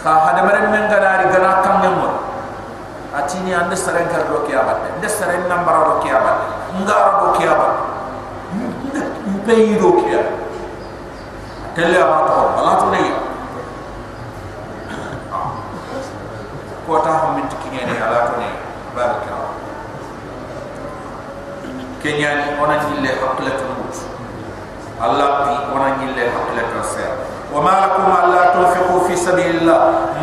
ka 0.01 0.11
hada 0.25 0.41
maren 0.41 0.73
men 0.73 0.89
ganari 0.89 1.29
gana 1.29 1.61
kangen 1.61 1.93
mo 2.01 2.09
atini 3.13 3.53
ande 3.53 3.77
saren 3.77 4.09
kar 4.09 4.25
do 4.25 4.41
kiyabat 4.49 4.95
ande 4.95 5.09
saren 5.09 5.45
nambara 5.45 5.85
do 5.85 5.93
kiyabat 6.01 6.37
ngara 6.81 7.11
do 7.21 7.27
kiyabat 7.37 7.73
peyi 9.45 9.77
do 9.77 10.01
kiya 10.01 10.38
tele 11.75 11.97
ama 12.01 12.19
to 12.25 12.33
ala 12.59 12.71
to 12.81 12.87
ne 12.89 13.01
ko 16.87 16.97
ta 17.05 17.11
ha 17.21 17.27
min 17.37 17.45
tikinye 17.45 17.85
ne 17.85 17.95
ala 18.01 18.19
to 18.29 18.33
ne 18.41 18.49
baraka. 18.97 19.35
Kenya 22.01 22.29
ni 22.41 22.45
ona 22.57 22.75
jille 22.89 23.11
hakla 23.21 23.51
to 23.59 23.65
mut 23.77 23.95
allah 24.97 25.27
bi 25.45 25.53
ona 25.75 25.89
jille 26.01 26.23
hakla 26.33 26.63
to 26.73 26.81
se 26.81 27.05
wa 27.53 27.61
ma 27.61 27.73
lakum 27.85 28.09
alla 28.09 28.41
tunfiqu 28.53 29.05
fi 29.07 29.13
sabilillah. 29.17 29.79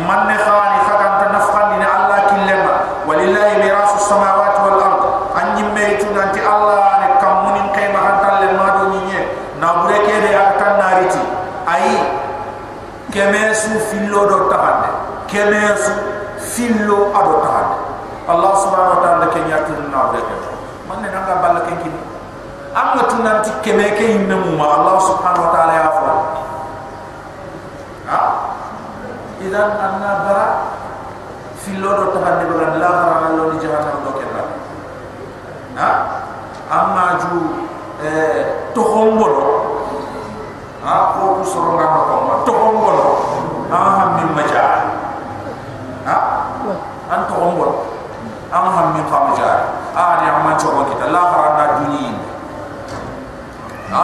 Man 0.07 0.27
khani 0.27 0.79
fakan 0.87 1.13
tanafqan 1.23 1.79
ni 1.79 1.85
allah 1.87 2.19
killema 2.31 2.75
walillahi 3.07 3.63
mirasu 3.63 3.99
samawati 4.03 4.59
wal 4.67 4.79
ard 4.83 5.03
an 5.39 5.47
yimme 5.59 5.95
tunanti 6.03 6.39
allah 6.43 6.87
kemesu 13.17 13.73
fillo 13.89 14.29
do 14.29 14.37
tahande 14.45 14.89
kemesu 15.25 15.89
fillo 16.53 17.09
ado 17.17 17.41
tahande 17.41 17.77
allah 18.29 18.51
subhanahu 18.61 18.93
wa 18.93 19.01
ta'ala 19.01 19.25
ke 19.33 19.39
nyatu 19.49 19.73
na 19.89 20.13
be 20.13 20.21
ke 20.21 20.35
man 20.85 21.01
ne 21.01 21.09
nga 21.09 21.35
balla 21.41 21.65
ke 21.65 21.73
kini 21.81 21.97
amma 22.77 23.09
tahande 32.27 32.43
be 32.49 32.55
gan 32.59 32.79
la 32.79 32.89
hara 32.89 33.29
lo 33.37 33.43
ni 33.53 33.57
jahannam 33.63 34.03
do 34.03 34.11
ke 34.19 34.25
ba 34.33 34.43
ha? 35.79 35.89
Amma 36.69 37.05
ju 37.21 37.33
eh 38.03 38.71
to 38.73 38.81
hombolo 38.81 39.45
ha? 40.83 41.15
Ko 41.15 41.39
ku 41.39 41.43
soro 41.47 41.77
na 41.79 41.85
ko 42.07 42.15
ma 42.27 42.35
to 42.43 42.53
hombol 42.53 42.97
ha? 43.71 43.77
Ha 43.77 44.03
min 44.17 44.29
maja 44.35 44.65
ha? 46.05 46.17
An 47.13 47.19
to 47.29 47.33
hombol 47.37 47.71
an 48.51 48.65
ha 48.73 48.81
min 48.93 49.05
fa 49.07 49.17
maja 49.31 49.49
a 49.95 50.03
ni 50.21 50.25
amma 50.29 50.51
cho 50.59 50.67
ko 50.75 50.81
kita. 50.91 51.07
La 51.13 51.21
fara 51.31 51.49
na 51.57 51.65
duni 51.79 52.05
ha 53.91 54.03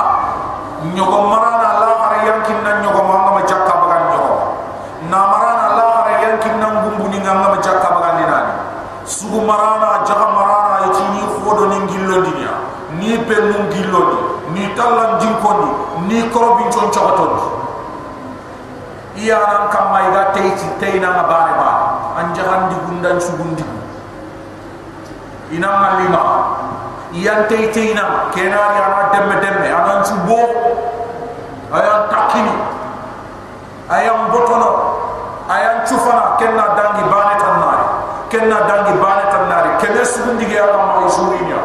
nyogo 0.96 1.20
marana 1.30 1.70
la 1.82 1.88
fara 2.00 2.18
yankin 2.28 2.60
na 2.64 2.72
nyogo 2.82 3.02
ma 3.04 3.16
ngama 3.26 3.42
jakka 3.50 3.74
bagan 3.82 4.04
nyogo 4.14 4.36
na 5.10 5.20
marana 5.32 5.66
la 5.78 5.86
fara 5.98 6.14
yankin 6.24 6.56
na 6.62 6.68
ngumbu 6.82 7.10
ni 7.10 7.18
ngama 7.20 7.58
jakka 7.62 7.90
bagan 7.98 8.16
ni 8.22 8.26
nani 8.30 8.54
sugu 9.06 9.42
marana 9.44 10.06
jaga 10.08 10.28
marana 10.32 10.74
yati 10.88 11.04
ni 11.18 11.22
khodo 11.42 11.68
ni 11.72 11.78
ngillo 11.88 12.18
dinya 12.24 12.54
ni 13.00 13.18
penu 13.28 13.56
ngillo 13.68 14.02
dinya 14.12 14.34
ni 14.54 14.64
tallan 14.78 15.18
jinkondi 15.20 15.70
ni 16.08 16.30
korobin 16.30 16.70
chon 16.70 16.92
chabaton 16.94 17.32
iya 19.18 19.38
nan 19.40 19.64
kam 19.74 19.94
mai 19.94 20.10
ga 20.14 20.34
teiti 20.36 20.68
teina 20.82 21.10
na 21.16 21.24
bare 21.26 21.54
ba 21.58 21.70
an 22.22 22.34
jahan 22.36 22.70
di 22.70 22.78
gundan 22.86 23.18
sugundi 23.22 23.64
ina 25.54 25.70
malima 25.80 26.24
iya 27.14 27.46
teiteina 27.46 28.30
kenari 28.34 28.78
ana 28.82 29.04
demme 29.14 29.36
demme 29.42 29.68
anan 29.70 30.02
subo 30.06 30.40
ayan 31.74 32.02
takini 32.10 32.56
ayan 33.90 34.23
botono 34.34 34.70
ayan 35.48 35.86
chufana. 35.86 36.34
Kenna 36.42 36.74
dangi 36.74 37.04
bane 37.08 37.36
tanari 37.38 37.86
kenna 38.34 38.58
dangi 38.66 38.94
bane 38.98 39.24
tanari 39.30 39.70
kene 39.80 40.02
sugundi 40.02 40.50
ge 40.50 40.58
ala 40.58 40.76
ma 40.76 41.06
isurinya 41.06 41.62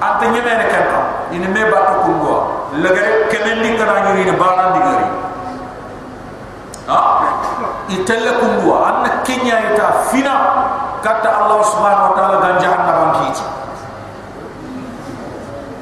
ante 0.00 0.30
nyemene 0.30 0.64
kenna. 0.70 1.00
Ini 1.34 1.44
me 1.50 1.60
batu 1.68 1.94
kungwa 2.08 2.36
lagare 2.78 3.26
kemendi 3.28 3.76
kana 3.76 4.00
nyuri 4.06 4.24
ni 4.24 4.34
bana 4.38 4.72
digari 4.72 5.08
ha? 6.88 7.00
Itelle 7.92 8.32
kungwa 8.40 8.76
anna 8.88 9.10
kenya 9.26 9.74
ita 9.74 10.08
fina. 10.08 10.34
Kata 10.98 11.30
allah 11.30 11.62
subhanahu 11.62 12.10
wa 12.10 12.14
taala 12.18 12.36
ganjahan 12.42 12.82
na 12.86 12.92
bankiti 12.96 13.44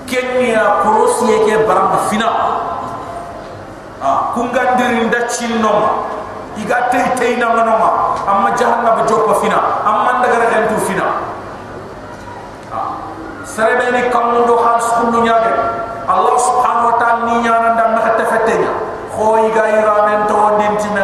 kenya 0.06 0.82
kurosi 0.84 1.24
yake 1.30 1.64
barang 1.64 1.94
fina. 2.10 2.28
Ha? 4.02 4.10
Kungandirin 4.36 5.08
da 5.08 5.24
chinno 5.30 6.05
iga 6.56 6.88
tei 6.90 7.04
tei 7.18 7.36
na 7.36 7.48
manoma 7.52 8.16
amma 8.26 8.50
jahannaba 8.56 9.02
joppa 9.08 9.34
fina. 9.40 9.58
Amma 9.84 10.18
ndagara 10.18 10.46
gantu 10.50 10.76
fina. 10.86 11.04
Serebeni 13.44 14.10
kamundo 14.10 14.56
khal 14.56 14.80
skundu 14.80 15.20
nyaade 15.22 15.52
allah 16.08 16.34
subhanahu 16.38 16.86
wa 16.92 16.96
ta'ala 17.00 17.24
ni 17.26 17.34
nyana 17.42 17.74
ndam 17.74 17.94
na 17.94 18.00
kho 19.16 19.26
iga 19.48 19.64
ira 19.80 19.94
men 20.06 20.26
to 20.28 20.36
ndin 20.56 20.76
ti 20.76 20.88
na 20.92 21.02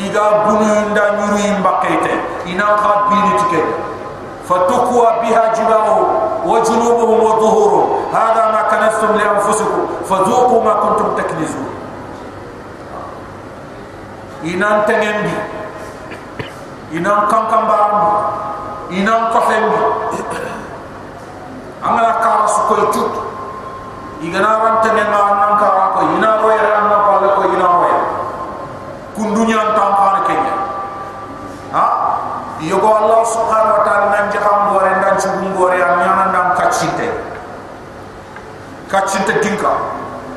iga 0.00 0.22
bunu 0.46 0.90
nda 0.90 1.04
nyuru 1.20 1.38
imbakete 1.38 2.12
ina 2.46 2.64
kha 2.64 2.92
bini 3.08 3.32
tike. 3.38 3.62
Fatukwa 4.48 5.20
biha 5.22 5.52
jibahu 5.56 6.00
wa 6.46 6.60
junubuhum 6.60 7.20
wa 7.24 7.32
dhuhurum 7.40 7.86
hada 8.12 8.52
ma 8.52 8.62
kanastum 8.70 9.12
inan 14.42 14.86
tengendi. 14.86 15.34
Inan 16.92 17.24
kankambarambi 17.24 18.12
inan 19.00 19.32
kofembi 19.32 19.80
angala 21.80 22.20
kara 22.20 22.44
su 22.44 22.60
koy 22.68 22.84
tut. 22.92 23.12
Igana 24.22 24.60
ran 24.60 24.76
tene 24.84 25.02
ma 25.08 25.20
nan 25.40 25.52
kara 25.58 25.84
ko 25.96 26.00
ina 26.14 26.38
roya 26.44 26.62
ran 26.62 26.84
ma 26.92 26.98
balla 27.08 27.28
ko 27.34 27.42
ina 27.48 27.66
roya 27.66 27.98
kundunya 29.16 29.72
tam 29.74 29.90
pana 29.96 30.20
kenya. 30.28 30.54
Ha? 31.72 31.84
Yogo 32.62 32.86
allah 32.86 33.26
subhanahu 33.26 33.78
wa 33.80 33.82
ta'ala 33.82 34.06
nan 34.14 34.24
jaham 34.30 34.70
bore 34.70 34.92
ndan 35.00 35.18
ci 35.18 35.26
ngore 35.26 35.80
am 35.82 35.98
nyana 35.98 36.24
ndam 36.30 36.46
kacinte. 36.54 37.08
Kacinte 38.86 39.40
dinka 39.40 39.72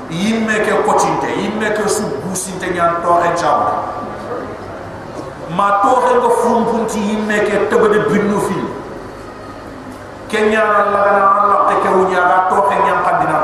yimme 0.09 0.63
ke 0.63 0.71
kotinte 0.87 1.29
yimme 1.29 1.67
ke 1.75 1.83
su 1.85 2.07
businte 2.23 2.71
nyan 2.71 3.03
to 3.03 3.11
en 3.21 3.35
jabu 3.37 3.94
ma 5.55 5.79
to 5.81 5.91
hen 6.03 6.19
go 6.19 6.29
fumpunti 6.43 6.99
yimme 6.99 7.37
ke 7.47 7.71
tebede 7.71 8.11
binnu 8.11 8.39
fil. 8.43 8.65
Kenya 10.27 10.61
Allah 10.67 11.01
kana 11.07 11.23
Allah 11.39 11.59
ke 11.71 11.75
ke 11.79 11.89
wunya 11.95 12.19
ga 12.19 12.49
to 12.51 12.57
ke 12.67 12.75
nyam 12.83 12.99
pandina 13.07 13.39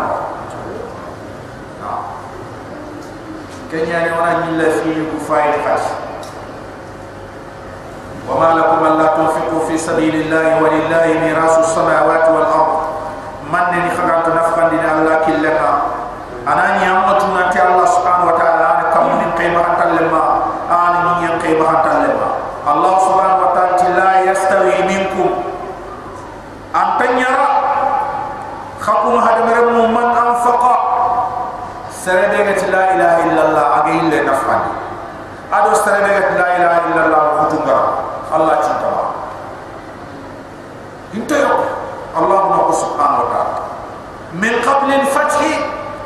kenya 3.72 4.04
ni 4.04 4.10
wana 4.12 4.44
nyilla 4.44 4.68
fi 4.84 4.92
ku 4.92 5.18
fayil 5.24 5.64
khas. 5.64 5.96
Wa 8.28 8.36
ma 8.36 8.60
lakum 8.60 8.84
alla 8.84 9.16
tunfiqu 9.16 9.64
fi 9.72 9.80
sabilillahi 9.80 10.60
wa 10.60 10.68
lillahi 10.68 11.24
mirasu 11.24 11.64
samawati 11.72 12.36
wal 12.36 12.52
ard. 12.52 12.72
Man 13.48 13.72
ni 13.72 13.88
khaga 13.96 14.28
to 14.28 14.36
nafkan 14.36 14.76
dina 14.76 15.00
Allah 15.00 15.24
killaka 15.24 15.72
anani 16.44 16.84
amma 16.84 17.16
tunati 17.16 17.58
Allah 17.64 17.88
subhanahu 17.88 18.32
wa 18.32 18.36
ta'ala 18.36 18.66
an 18.76 18.82
kam 18.92 19.06
min 19.24 19.32
qayma 19.40 19.60
hatalma 19.64 20.24
an 20.68 21.24
min 21.24 21.34
qayma 21.40 21.64
hatalma 21.64 22.28
Allah 22.68 22.94
subhanahu 23.08 23.44
wa 23.46 23.52
ta'ala 23.56 23.88
la 23.96 24.12
yastawi 24.28 24.84
minkum 24.84 25.32
antanyara 26.76 27.50
khakum 28.80 29.16
hadamare 29.20 29.64
mu 29.76 29.88
man 29.92 30.08
anfaqa 30.16 30.76
la 36.40 36.48
ilaha 36.58 36.80
illallah 36.90 37.24
kutunga 37.46 37.78
allah 38.34 38.56
cinta 38.64 38.88
ba 38.90 39.04
inte 41.14 41.36
yo 41.38 41.54
allah 42.18 42.40
na 42.50 42.60
subhanahu 42.74 43.22
wa 43.22 43.30
ta'ala 43.30 43.58
min 44.34 44.54
qabl 44.66 44.90
al 44.90 45.06
fath 45.14 45.38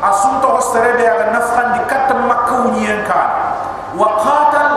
asumta 0.04 0.48
wasrebe 0.52 1.06
aga 1.06 1.32
nafkan 1.32 1.80
di 1.80 1.82
kat 1.88 2.10
makka 2.28 2.54
wunyen 2.68 3.00
kan 3.08 3.56
wa 3.96 4.20
qatal 4.20 4.72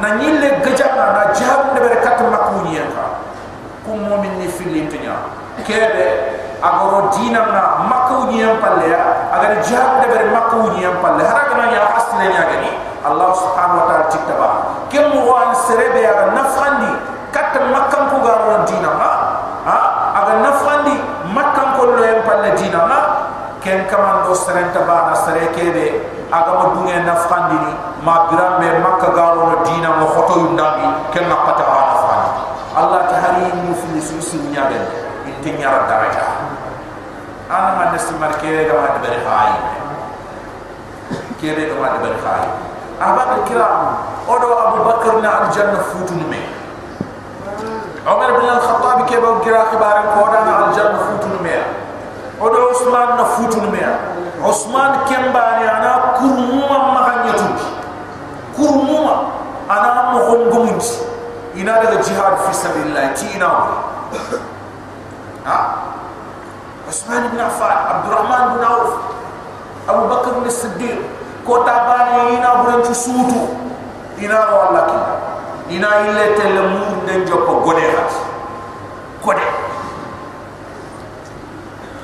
na 0.00 0.08
nyille 0.16 0.62
gajana 0.64 1.06
na 1.12 1.22
jihad 1.36 1.76
de 1.76 1.80
ber 1.84 1.94
kat 2.00 2.16
makka 2.32 2.50
wunyen 2.56 2.88
kan 2.96 3.20
kum 3.84 4.00
mu'min 4.00 4.40
ni 4.40 4.48
fil 4.48 4.72
intinya 4.72 5.20
kebe 5.68 6.40
agoro 7.12 7.20
dina 7.20 7.44
na 7.52 7.84
makka 7.88 8.14
wunyen 8.24 8.56
palle 8.60 8.88
ya 8.88 9.00
agar 9.36 9.60
jihad 9.62 10.00
de 10.00 10.06
ber 10.08 10.24
makka 10.32 10.56
wunyen 10.56 10.94
palle 11.04 11.20
haraga 11.24 11.54
na 11.60 11.64
ya 11.72 11.82
asle 11.96 12.24
nya 12.24 12.42
gani 12.48 12.70
allah 13.04 13.30
subhanahu 13.36 13.78
wa 13.78 13.86
ta'ala 13.88 14.04
tiktaba 14.08 14.48
kem 14.88 15.12
wan 15.28 15.52
serebe 15.68 16.00
aga 16.06 16.32
nafkan 16.32 16.72
di 16.80 16.90
kat 17.32 17.52
makka 17.72 17.98
ko 18.12 18.16
garo 18.24 18.64
dina 18.64 18.92
ha? 18.96 19.12
Aga 20.12 20.34
nafkan 20.44 20.78
di 20.88 20.94
makka 21.34 21.76
ko 21.76 21.82
lo 21.92 22.02
en 22.02 22.20
palle 22.24 22.50
dina 22.56 22.80
ha 22.88 23.00
ken 23.60 23.84
kaman 23.90 24.26
do 24.26 24.34
serenta 24.34 24.82
bana 24.88 25.14
sere 25.14 25.52
kebe 25.52 26.00
aga 26.32 26.52
ma 26.56 26.64
dunge 26.74 26.96
nafandi 27.04 27.56
ni 27.60 27.72
ma 28.02 28.26
biram 28.30 28.58
me 28.60 28.68
makka 28.80 29.12
garo 29.12 29.52
no 29.52 29.56
dina 29.66 30.00
mo 30.00 30.06
photo 30.16 30.40
yundami 30.48 30.88
ken 31.12 31.28
na 31.28 31.36
pata 31.44 31.64
fani 32.08 32.30
allah 32.74 33.04
ta 33.06 33.16
hari 33.20 33.52
mu 33.62 33.74
fi 33.76 34.00
su 34.00 34.16
su 34.22 34.36
nyaade 34.50 35.02
inte 35.28 35.58
nyara 35.58 35.86
daraja 35.86 36.31
ana 37.52 37.70
ma 37.76 37.84
nesti 37.92 38.14
mar 38.16 38.32
kebe 38.40 38.64
ga 38.64 38.74
ma 38.80 38.88
de 38.96 38.98
bari 39.04 39.20
hayi 39.28 39.56
kebe 41.40 41.62
ga 41.68 41.76
ma 41.76 41.88
de 42.00 42.08
hayi 42.24 42.48
ahbab 42.96 43.44
kiram 43.44 44.00
odo 44.24 44.48
abu 44.64 44.78
bakr 44.88 45.20
na 45.20 45.30
al 45.44 45.46
janna 45.52 45.84
futun 45.92 46.24
me 46.32 46.40
umar 48.08 48.30
bin 48.40 48.48
al 48.48 48.60
khattab 48.64 49.04
kebe 49.04 49.28
gira 49.44 49.68
khibaran 49.68 50.06
ko 50.16 50.24
dana 50.32 50.52
al 50.64 50.68
janna 50.72 50.98
futun 51.12 51.36
me 51.44 51.54
odo 52.40 52.72
usman 52.72 53.20
na 53.20 53.24
futun 53.36 53.68
me 53.68 53.84
usman 54.48 55.04
kembani 55.04 55.68
ana 55.68 56.16
kurmuma 56.16 56.78
maganyatu 56.96 57.52
kurmuma 58.56 59.14
ana 59.68 60.16
mo 60.16 60.18
gongumunti 60.24 61.04
ina 61.54 61.84
daga 61.84 62.00
jihad 62.00 62.40
fi 62.48 62.52
sabilillah 62.56 63.12
ti 63.12 63.28
ina 63.36 63.50
ha 65.44 65.91
usman 66.92 67.24
ibn 67.32 67.40
affan 67.40 67.72
abdurrahman 67.88 68.42
ibn 68.52 68.62
auf 68.68 68.90
abu 69.88 70.02
bakr 70.12 70.28
ibn 70.36 70.44
siddiq 70.52 71.00
ko 71.48 71.64
tabani 71.64 72.36
ina 72.36 72.60
buran 72.60 72.84
ci 72.84 72.92
sutu 72.92 73.48
ina 74.20 74.36
wallaki 74.52 75.00
ina 75.72 75.88
ile 76.04 76.36
tele 76.36 76.60
mur 76.68 77.00
den 77.08 77.24
jokko 77.24 77.64
gode 77.64 77.80
hat 77.96 78.12
gode 79.24 79.46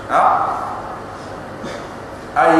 ha 0.08 0.22
ay 2.32 2.56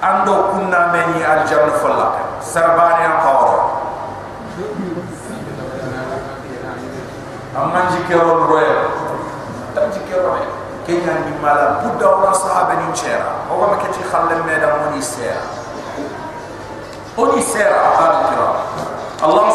ando 0.00 0.56
kunna 0.56 0.88
meni 0.88 1.20
al 1.20 1.44
janna 1.44 1.76
falla 1.84 2.08
sarbani 2.40 3.04
an 3.04 3.16
qawro 3.20 3.58
amma 7.60 7.80
jikero 7.92 8.48
roye 8.48 8.72
tam 9.76 9.92
jikero 9.92 10.32
ne 10.40 10.63
كي 10.86 10.98
يعني 11.06 11.24
لا 11.42 11.70
بودا 11.82 12.06
ولا 12.08 12.32
صحابة 12.32 12.74
نشيرا 12.92 13.32
هو 13.52 13.60
ما 13.60 13.76
كتي 13.76 14.04
خلل 14.12 14.42
مدا 14.42 14.76
موني 14.76 15.02
سيرا 15.02 15.40
موني 17.18 17.42
سيرا 17.42 17.78
هذا 17.98 18.20
الكلام 18.24 18.54
الله 19.24 19.50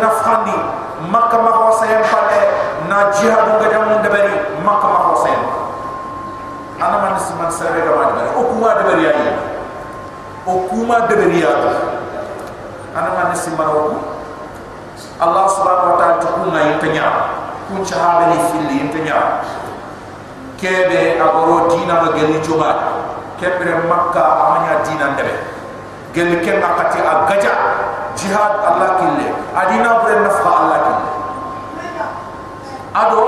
nafkhandi 0.00 0.56
makka 1.10 1.36
ma 1.42 1.50
ko 1.50 1.70
pale 1.82 2.40
na 2.88 3.10
jihad 3.12 3.46
ga 3.60 3.66
dem 3.68 4.02
de 4.02 4.08
bari 4.08 4.34
makka 4.64 4.86
ma 4.88 4.98
ko 5.10 5.14
sayen 5.24 5.42
ana 6.80 6.96
man 7.02 7.14
sim 7.18 7.36
man 7.38 7.50
sare 7.50 7.80
ga 7.82 7.92
ma 7.96 8.04
debari 8.12 8.30
o 8.36 8.42
kuma 8.48 8.68
debari 8.78 9.04
ayi 9.10 9.28
o 10.46 10.52
kuma 10.70 10.96
debari 11.10 11.42
ya 11.42 11.52
ana 12.96 13.08
man 13.16 13.34
man 13.58 13.68
o 13.68 13.82
allah 15.22 15.46
subhanahu 15.46 15.94
wa 15.94 15.96
ta'ala 16.02 16.18
ku 16.18 16.50
na 16.50 16.60
yin 16.66 16.76
tanya. 16.82 17.06
Ku 17.70 17.78
chaabe 17.86 18.34
ni 18.34 18.38
filli 18.50 18.90
tanya. 18.90 19.38
Kebe 20.58 21.14
agoro 21.22 21.70
dina 21.70 22.02
ga 22.06 22.10
gelu 22.18 22.42
joba 22.42 22.70
kebe 23.38 23.66
makka 23.90 24.22
amanya 24.22 24.82
dina 24.86 25.14
debe 25.18 25.34
gelu 26.14 26.38
ken 26.46 26.62
akati 26.62 27.02
agaja 27.02 27.52
jihad 28.16 28.52
Allah 28.64 29.00
kille. 29.00 29.28
Adina 29.56 30.00
bure 30.02 30.16
nafha 30.24 30.50
Allah 30.50 30.78
kille. 30.86 31.08
Ado 32.92 33.24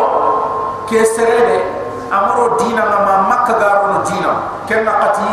ke 0.88 1.00
serede 1.04 1.64
amaro 2.12 2.60
dina 2.60 2.84
ma 2.84 3.28
makka 3.28 3.56
garo 3.56 3.96
no 3.96 4.00
dina. 4.04 4.32
Kenna 4.68 4.92
qati 5.00 5.24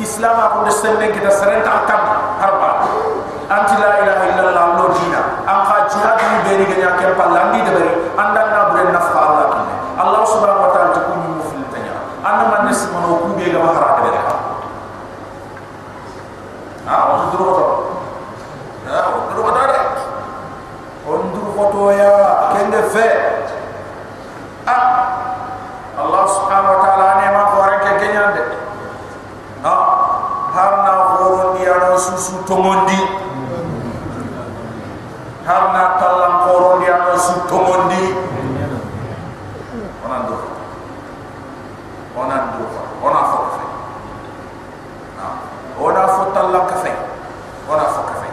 islam 0.00 0.36
ko 0.52 0.64
de 0.64 0.72
senne 0.72 1.06
kita 1.12 1.30
serenta 1.32 1.84
akam 1.84 2.02
harba. 2.40 2.70
Anti 3.50 3.74
la 3.82 3.98
ilaha 4.04 4.24
illallah 4.30 4.66
lo 4.78 4.86
dina. 4.94 5.20
Am 5.48 5.64
kha 5.64 5.88
jihad 5.88 6.16
ni 6.20 6.38
beri 6.44 6.64
ganya 6.68 6.96
ke 7.00 7.16
pallandi 7.16 7.64
de 7.64 7.70
bari 7.72 7.92
anda 8.20 8.42
na 8.52 8.60
bure 8.72 8.84
nafha 8.92 9.18
Allah 9.18 9.46
kille. 9.56 9.74
Allah 10.00 10.22
subhanahu 10.24 10.64
wa 10.64 10.70
ta'ala 10.72 10.96
to 10.96 11.00
kunni 11.12 11.28
mo 11.28 11.42
fil 11.44 11.64
tanya. 11.72 11.92
Anna 12.24 12.44
man 12.48 12.60
nisma 12.68 13.04
no 13.04 13.20
kube 13.24 13.44
ga 13.52 13.60
mahara 13.60 13.90
de 13.96 14.02
bari 14.08 14.20
ha 16.90 16.96
o 17.12 17.14
duro 17.30 17.50
to 17.54 17.66
ha 18.88 18.98
o 19.12 19.18
duro 19.28 19.50
to 19.52 19.62
de 19.68 19.80
on 21.10 21.20
duro 21.36 21.48
foto 21.56 21.80
ya 21.92 22.12
kende 22.56 22.80
fe 22.92 23.08
Allah 26.00 26.24
subhanahu 26.24 26.74
wa 26.74 26.80
ta'ala 26.80 27.08
ne 27.20 27.26
ma 27.36 27.42
ko 27.52 27.58
rek 27.68 27.84
kenya 28.00 28.24
de 28.32 28.42
ha 29.62 29.76
har 30.56 30.72
na 30.82 30.92
horo 31.12 31.52
ni 31.54 31.68
ano 31.68 31.94
susu 32.50 32.56
tomondi 32.56 32.98
har 35.46 35.62
na 35.72 35.82
talam 36.02 36.34
horo 36.46 36.78
ni 36.82 36.86
ano 36.90 37.14
su 37.18 37.32
tomondi 37.48 38.02
onan 40.04 40.22
do 40.26 40.36
onan 42.18 42.42
do 42.58 42.66
ona 43.06 43.22
fo 43.30 43.38
fe 43.54 43.64
ona 45.78 46.02
fo 46.08 46.22
talam 46.34 46.66
ka 46.66 46.76
fe 46.82 46.92
ona 47.70 47.84
fo 47.94 48.02
ka 48.02 48.14
fe 48.20 48.28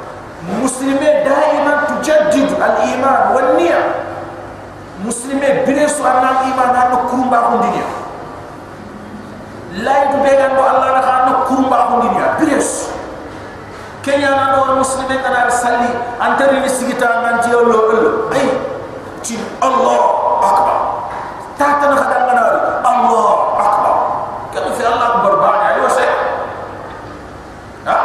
muslime 0.61 1.09
daiman 1.21 1.77
tujaddid 1.87 2.57
al 2.57 2.75
iman 2.89 3.21
wal 3.37 3.49
niyya 3.57 3.81
muslime 5.05 5.61
bire 5.65 5.85
so 5.89 6.01
anna 6.03 6.41
iman 6.49 6.69
na 6.73 6.97
kurumba 7.05 7.37
ko 7.53 7.61
dinya 7.61 7.85
lay 9.85 10.01
du 10.09 10.17
be 10.25 10.31
gando 10.33 10.61
allah 10.65 10.89
na 10.97 11.01
kan 11.05 11.25
kurumba 11.45 11.77
ko 11.85 11.93
dinya 12.01 12.33
bire 12.41 12.57
so 12.61 12.97
kenya 14.07 14.31
na 14.31 14.55
do 14.55 14.79
muslime 14.79 15.19
kana 15.19 15.51
salli 15.51 15.91
antari 16.15 16.63
ni 16.63 16.69
sigita 16.71 17.27
nanti 17.27 17.51
yollo 17.51 17.91
ul 17.91 18.31
ay 18.31 18.47
ci 19.19 19.35
allah 19.59 19.99
akbar. 20.39 20.79
Ta 21.59 21.83
tan 21.83 21.91
khadal 21.91 22.31
na 22.31 22.43
allah 22.87 23.27
akbar. 23.59 23.95
Kadu 24.55 24.71
fi 24.79 24.87
allah 24.87 25.19
akbar 25.19 25.33
ba 25.43 25.49
ya 25.59 25.69
yo 25.83 25.87
se 25.91 26.07
ha? 27.83 27.97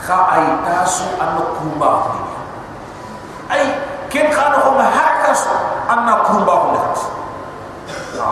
Kha 0.00 0.18
ay 0.40 0.44
tasu 0.64 1.04
an 1.20 1.36
dinya 1.36 2.40
ay 3.52 3.62
ken 4.08 4.32
khana 4.32 4.64
ko 4.64 4.72
ma 4.72 4.88
hakaso 4.88 5.52
anna 5.84 6.24
kurumba 6.24 6.54
ko 6.64 6.68
lat 6.72 6.96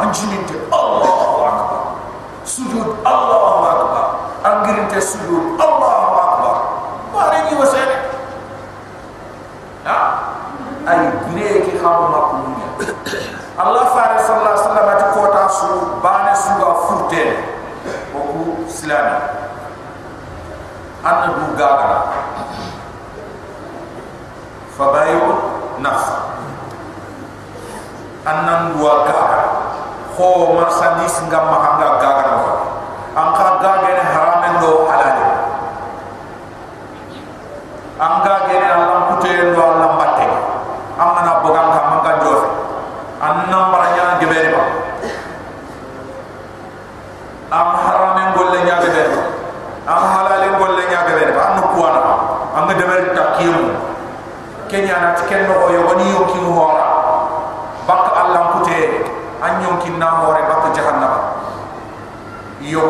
anjininte 0.08 0.56
Allahu 0.72 1.36
akbar. 1.44 1.80
Sujud 2.48 3.04
Allahu 3.04 3.60
akbar. 3.60 4.28
Angirinte 4.38 5.02
sujud 5.02 5.57
te 17.10 17.22
oku 18.14 18.68
silana 18.68 19.16
anna 21.04 21.28
du 21.36 21.46
gagara 21.56 21.98
fa 24.76 24.84
bayu 24.92 25.20
naf 25.80 26.02
anna 28.28 28.54
du 28.72 28.84
gagara 28.84 29.40
ho 30.16 30.28
marsanis 30.58 31.16
ngam 31.28 31.44
mahanga 31.48 31.88
gagara 32.02 32.36
an 33.16 33.28
ka 33.36 33.46
gagara 33.62 34.07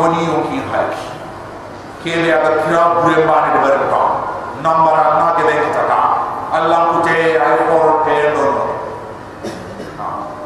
koni 0.09 0.25
yo 0.25 0.41
ki 0.49 0.57
hay 0.73 0.89
kele 2.01 2.33
ala 2.33 2.65
kira 2.65 2.83
bure 2.97 3.29
bani 3.29 3.49
de 3.53 3.59
bare 3.61 3.79
pa 3.93 4.01
nambara 4.65 5.05
na 5.21 5.27
de 5.37 5.43
be 5.45 5.55
ta 5.77 5.85
ta 5.85 6.01
allah 6.57 6.81
ku 6.97 7.05
te 7.05 7.37
ay 7.37 7.57
or 7.69 8.01
te 8.09 8.17
no 8.33 8.45
no. 8.57 8.65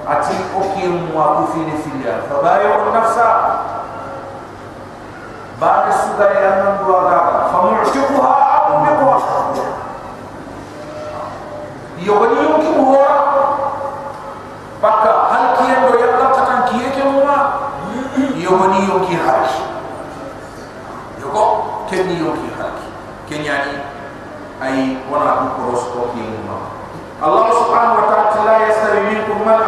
Ati 0.02 0.34
o 0.59 0.60
ki 0.74 0.82
mu 0.90 1.14
a 1.14 1.26
ku 1.39 1.43
fini 1.55 1.78
filia 1.78 2.26
fa 2.26 2.43
bay 2.43 2.66
o 2.66 2.90
nafsa 2.90 3.28
ba 5.62 5.70
de 5.86 5.93
su 5.94 6.10
ga 6.18 6.26
ya 6.43 6.51
nan 6.59 6.82
bu 6.82 6.90
aga 6.98 7.47
fa 7.55 7.59
mu 7.62 7.86
shu 7.86 8.02
ha 8.18 8.34
am 8.66 8.82
bi 8.82 8.90
ko 8.98 9.06
yo 12.02 12.18
kenni 21.93 22.16
yoki 22.24 22.48
hak 22.56 22.73
kenyani 23.28 23.77
ay 24.64 24.97
wana 25.12 25.52
ko 25.52 25.69
rosko 25.69 26.09
ki 26.16 26.24
mumma 26.24 26.73
allah 27.20 27.52
subhanahu 27.52 28.01
wa 28.01 28.32
ta'ala 28.32 28.64
yasari 28.64 29.12
minkum 29.12 29.44
man 29.44 29.60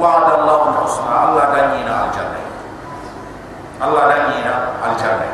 وعد 0.00 0.28
الله 0.38 0.60
الحسنى 0.68 1.14
الله 1.28 1.44
دانينا 1.54 1.94
الجنة 2.04 2.40
الله 3.84 4.02
دانينا 4.08 4.54
الجنة 4.86 5.28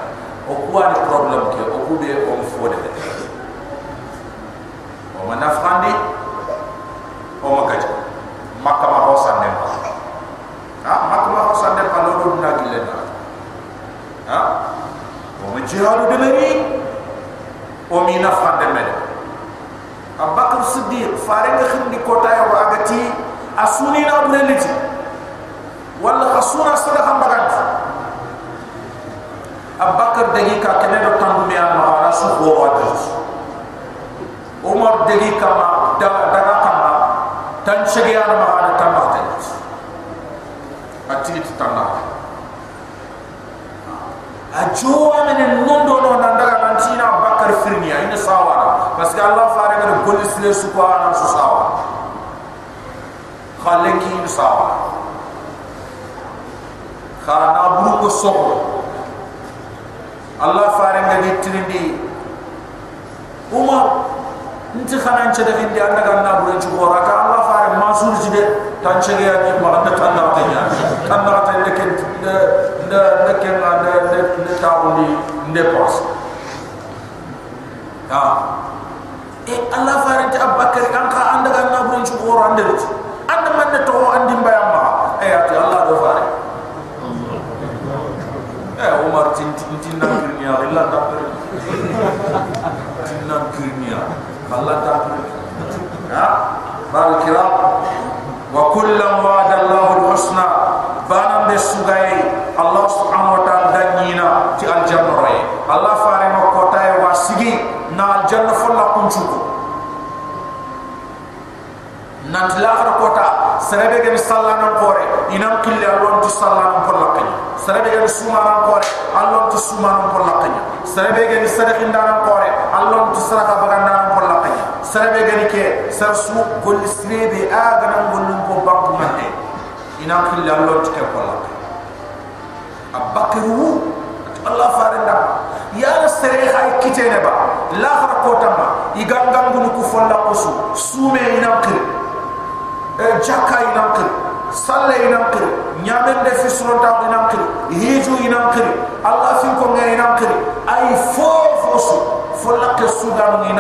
وقوان 0.49 0.91
البروبلم 1.03 1.45
كي 1.53 1.63
وقوبي 1.71 2.13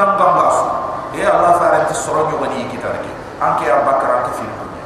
kitab 0.04 0.20
bambas 0.20 0.56
e 1.16 1.24
allah 1.24 1.56
fara 1.56 1.88
ti 1.88 1.96
soro 1.96 2.28
nyo 2.28 2.36
wani 2.36 2.68
kitab 2.68 2.92
ki 3.00 3.08
anke 3.40 3.64
abakar 3.72 4.20
anke 4.20 4.36
fi 4.36 4.44
dunya 4.44 4.84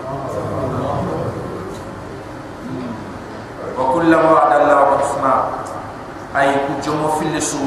wa 3.74 3.85
kullama 3.99 4.28
wa'ada 4.39 4.57
allah 4.62 4.78
husna 5.03 5.35
ay 6.39 6.55
ku 6.70 6.78
jomo 6.78 7.19
fil 7.19 7.35
su 7.43 7.59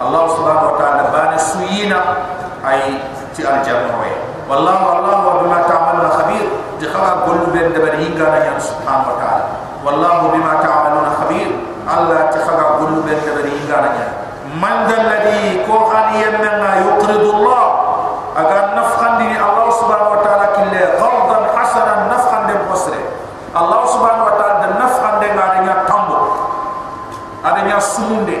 allah 0.00 0.32
subhanahu 0.32 0.72
wa 0.72 0.76
ta'ala 0.80 1.12
bana 1.12 1.36
suyina 1.36 2.00
ay 2.64 2.96
ti 3.36 3.44
aljanna 3.44 3.92
way 4.00 4.16
wallahu 4.48 4.84
allah 5.04 5.16
wa 5.28 5.32
bima 5.44 5.58
ta'maluna 5.68 6.08
khabir 6.24 6.46
di 6.80 6.88
khawa 6.88 7.28
gollu 7.28 7.52
ben 7.52 7.68
dabar 7.76 8.00
hinga 8.00 8.26
na 8.32 8.38
yan 8.48 8.56
subhanahu 8.56 9.12
wa 9.12 9.16
ta'ala 9.20 9.44
wallahu 9.84 10.32
bima 10.32 10.56
ta'maluna 10.64 11.12
khabir 11.20 11.52
allah 11.84 12.32
ti 12.32 12.40
khawa 12.40 12.80
gollu 12.80 13.04
ben 13.04 13.20
dabar 13.28 13.44
hinga 13.44 13.76
na 13.76 13.90
yan 13.92 14.12
man 14.56 14.88
dal 14.88 15.04
ladhi 15.04 15.60
ko 15.68 15.92
khani 15.92 16.24
yamma 16.24 16.70
yuqridu 16.88 17.28
Allah 17.36 17.64
agar 18.38 18.72
nafkhan 18.72 19.12
dini 19.20 19.36
Allah 19.36 19.68
subhanahu 19.76 20.14
wa 20.16 20.20
ta'ala 20.24 20.46
kille 20.56 20.82
qardan 20.96 21.44
hasanan 21.52 22.00
nafkhan 22.08 22.42
de 22.48 22.54
bosre 22.64 23.00
Allah 23.52 23.82
subhanahu 23.92 24.28
wa 24.32 24.34
ta'ala 24.40 24.56
de 24.64 24.68
nafkhan 24.80 25.14
de 25.20 25.28
ngadanya 25.36 25.74
tambo 25.84 26.20
adanya 27.44 27.76
sumunde 27.82 28.38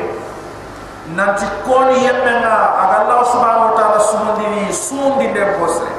nanti 1.12 1.44
koni 1.64 2.04
yemenga 2.04 2.56
aga 2.78 2.96
Allah 3.04 3.20
subhanahu 3.28 3.66
wa 3.72 3.74
ta'ala 3.76 4.00
sumundi 4.00 4.44
ni 4.52 4.62
sumundi 4.72 5.26
de 5.32 5.44
bosre 5.60 5.92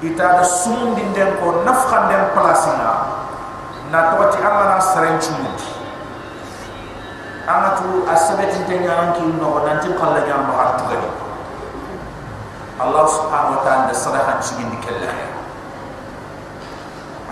ita 0.00 0.40
da 0.40 0.44
sumundi 0.44 1.04
de 1.12 1.24
ko 1.40 1.60
nafkhan 1.64 2.08
de 2.08 2.16
plasina 2.32 2.92
na 3.92 4.16
toti 4.16 4.38
Allah 4.40 4.78
na 4.78 5.79
saren 7.50 7.66
amatu 7.66 8.06
asabati 8.06 8.62
tenya 8.70 8.94
anki 9.10 9.22
no 9.42 9.66
nanti 9.66 9.90
qalla 9.98 10.22
jam 10.26 10.46
ba 10.46 10.54
hatu 10.54 10.84
gadi 10.86 11.10
Allah 12.80 13.04
subhanahu 13.10 13.58
wa 13.58 13.62
ta'ala 13.66 13.82
da 13.90 13.94
sadahan 13.94 14.38
sigindi 14.40 14.78
kella 14.80 15.04
ya 15.10 15.28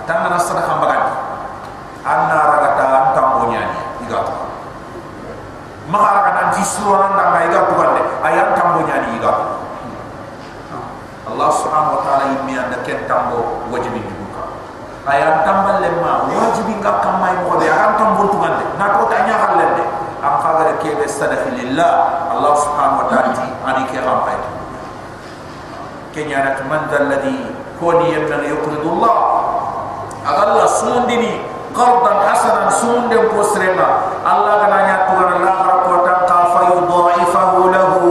atanga 0.03 0.29
na 0.35 0.39
sadahan 0.43 0.77
bagadi 0.83 1.13
anna 2.05 2.39
ragata 2.53 2.85
antam 2.85 3.27
bonyani 3.47 3.79
igato 4.05 4.35
maka 5.89 6.09
raga 6.21 6.31
nanti 6.37 6.61
suara 6.67 7.15
nda 7.17 7.25
ga 7.33 7.41
igato 7.49 7.73
bande 7.79 8.03
ayam 8.27 8.49
tam 8.59 8.69
bonyani 8.77 9.09
igato 9.17 9.47
Allah 11.29 11.49
subhanahu 11.55 11.97
wa 11.97 12.03
ta'ala 12.05 12.25
yimmi 12.35 12.57
anda 12.59 12.81
ken 12.85 13.05
tambo 13.09 13.63
wajibi 13.73 14.01
dibuka 14.05 14.43
ayam 15.09 15.45
tambal 15.49 15.79
lemma 15.81 16.29
wajibi 16.29 16.77
ngak 16.83 16.97
kamay 17.05 17.33
mo 17.47 17.57
de 17.63 17.69
ayam 17.73 17.97
tam 17.97 18.17
buntu 18.21 18.37
gande 18.43 18.65
na 18.77 18.97
to 19.01 19.05
tanya 19.09 19.38
kebe 20.89 21.05
sadafi 21.05 21.53
lillah. 21.53 21.93
Allah 22.33 22.53
subhanahu 22.57 23.01
wa 23.05 23.07
ta'ala 23.13 23.31
ti 23.37 23.45
ani 23.45 23.83
ke 23.93 24.01
rampai 24.01 24.37
kenya 26.17 26.41
na 26.41 26.65
man 26.65 26.89
dal 26.89 27.05
ladhi 27.13 27.53
koni 27.77 28.17
yamna 28.17 28.41
yuqridu 28.49 28.89
Allah 28.97 29.17
agalla 30.25 30.65
sundini 30.65 31.45
qardan 31.77 32.25
hasanan 32.25 32.73
sundem 32.73 33.29
posrema 33.29 34.17
Allah 34.25 34.65
kana 34.65 34.79
nya 34.89 34.97
tuana 35.13 35.37
la 35.45 35.53
harako 35.63 35.95
tan 36.09 36.19
ka 36.25 36.39
fa 36.57 36.61
yudha'ifahu 36.73 37.61
lahu. 37.69 38.09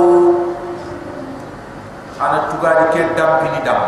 Ana 2.17 2.49
tugadi 2.49 2.85
ke 2.93 3.01
dampini 3.13 3.61
dam 3.65 3.81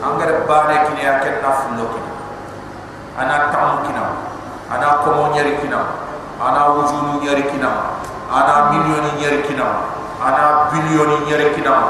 angare 0.00 0.44
bane 0.48 0.76
kini 0.88 1.04
aken 1.04 1.34
naflo 1.44 1.84
kini 1.92 2.12
ana 3.16 3.52
tamu 3.52 3.84
kinam 3.84 4.08
ana 4.72 5.04
komo 5.04 5.30
nyari 5.36 5.60
kinam 5.60 5.84
ana 6.40 6.72
wujunu 6.72 7.20
nyari 7.20 7.42
kinam 7.50 7.76
ana 8.32 8.72
milioni 8.72 9.10
nyari 9.20 9.42
kinam 9.44 9.74
ana 10.22 10.72
bilioni 10.72 11.16
nyari 11.28 11.50
kinam 11.58 11.82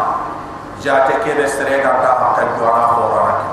jate 0.82 1.14
ke 1.22 1.36
de 1.38 1.46
serega 1.46 2.02
ta 2.02 2.10
hakka 2.18 2.58
do 2.58 2.64
ana 2.66 2.86
horana 2.96 3.46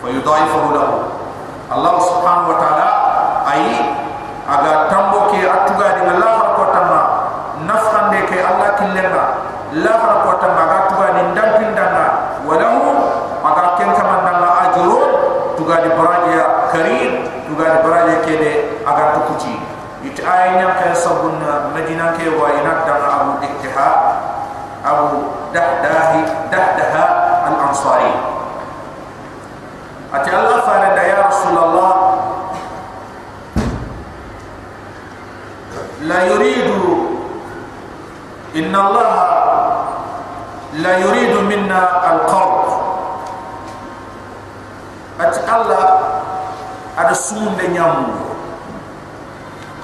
fa 0.00 0.08
yudaifu 0.08 0.72
lahu. 0.76 0.96
Allah 1.70 1.94
subhanahu 2.02 2.50
wa 2.50 2.58
taala 2.58 2.88
ay 3.46 3.62
aga 4.48 4.90
tambo 4.90 5.30
ke 5.30 5.44
atuga 5.46 5.86
di 5.96 6.02
allah 6.08 6.58
ko 6.58 6.64
tamma 6.74 7.00
nafande 7.62 8.26
ke 8.26 8.42
allah 8.42 8.74
killenga. 8.74 9.24
La 9.70 9.94
ko 10.26 10.34
tamma 10.42 10.66
aga 10.66 10.78
tuga 10.90 11.06
ni 11.14 11.22
ndampindanga 11.30 12.06
walahu 12.42 12.90
aga 13.46 13.78
ken 13.78 13.94
kamandanga 13.94 14.50
ajrun 14.66 15.08
tuga 15.54 15.78
di 15.86 15.90
baraja 15.94 16.74
karim 16.74 17.22
tuga 17.46 17.64
di 17.70 17.78
baraje 17.86 18.14
kede 18.26 18.52
aga 18.82 19.14
tukuti 19.14 19.54
it 20.02 20.18
ayna 20.26 20.74
ka 20.74 20.90
sabun 20.90 21.38
medina 22.20 22.36
ke 22.36 22.36
wa 22.36 22.48
ina 22.52 22.84
dama 22.84 23.08
abu 23.16 23.32
iktiha 23.40 23.88
abu 24.84 25.08
dahdahi 25.56 26.20
dahdaha 26.52 27.04
al 27.48 27.56
ansari 27.72 28.12
ati 30.12 30.28
allah 30.28 30.58
farada 30.68 31.00
ya 31.00 31.16
rasulullah 31.32 31.92
la 36.04 36.18
yuridu 36.28 36.84
inna 38.52 38.78
allah 38.84 39.12
la 40.76 40.92
yuridu 41.00 41.40
minna 41.48 41.80
al 42.04 42.20
qard 42.28 42.68
ati 45.24 45.40
allah 45.48 45.84
ada 47.00 47.14
sumunde 47.16 47.64
nyamu 47.72 48.12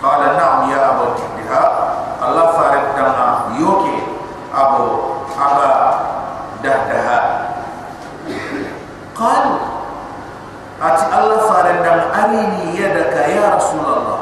qala 0.00 0.36
na'am 0.36 0.68
ya 0.68 0.80
abu 0.92 1.16
tiha 1.16 1.64
allah 2.20 2.46
farid 2.56 2.84
dama 2.96 3.52
yoke 3.60 3.96
abu 4.50 4.84
aba 5.36 5.70
dahdaha 6.64 7.18
qal 9.16 9.44
ati 10.80 11.04
allah 11.12 11.38
farid 11.48 11.78
dama 11.84 12.04
arini 12.12 12.76
yadaka 12.76 13.20
ya 13.30 13.56
rasulullah 13.56 14.20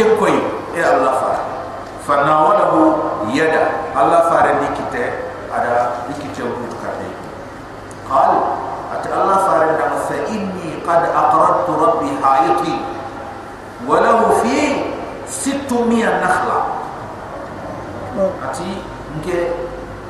anki 0.00 0.16
tenkoy 0.16 0.32
e 0.76 0.80
allah 0.82 1.12
farid 1.20 1.46
fanawalahu 2.06 2.80
yada. 3.32 3.92
Allah 3.94 4.30
farid 4.32 4.56
dikite 4.64 5.04
ada 5.52 6.06
dikite 6.08 6.42
butukate 6.42 7.08
qal 8.08 8.32
ati 8.96 9.08
allah 9.12 9.38
farid 9.44 9.76
dama 9.76 9.98
fa 10.08 10.16
inni 10.32 10.80
qad 10.86 11.04
aqradtu 11.12 11.72
rabbi 11.76 12.08
hayati 12.22 12.74
walahu 13.86 14.40
fi 14.42 14.88
600 15.28 15.68
nakhla. 16.24 16.58
Ati 18.42 18.82
nke 19.20 19.36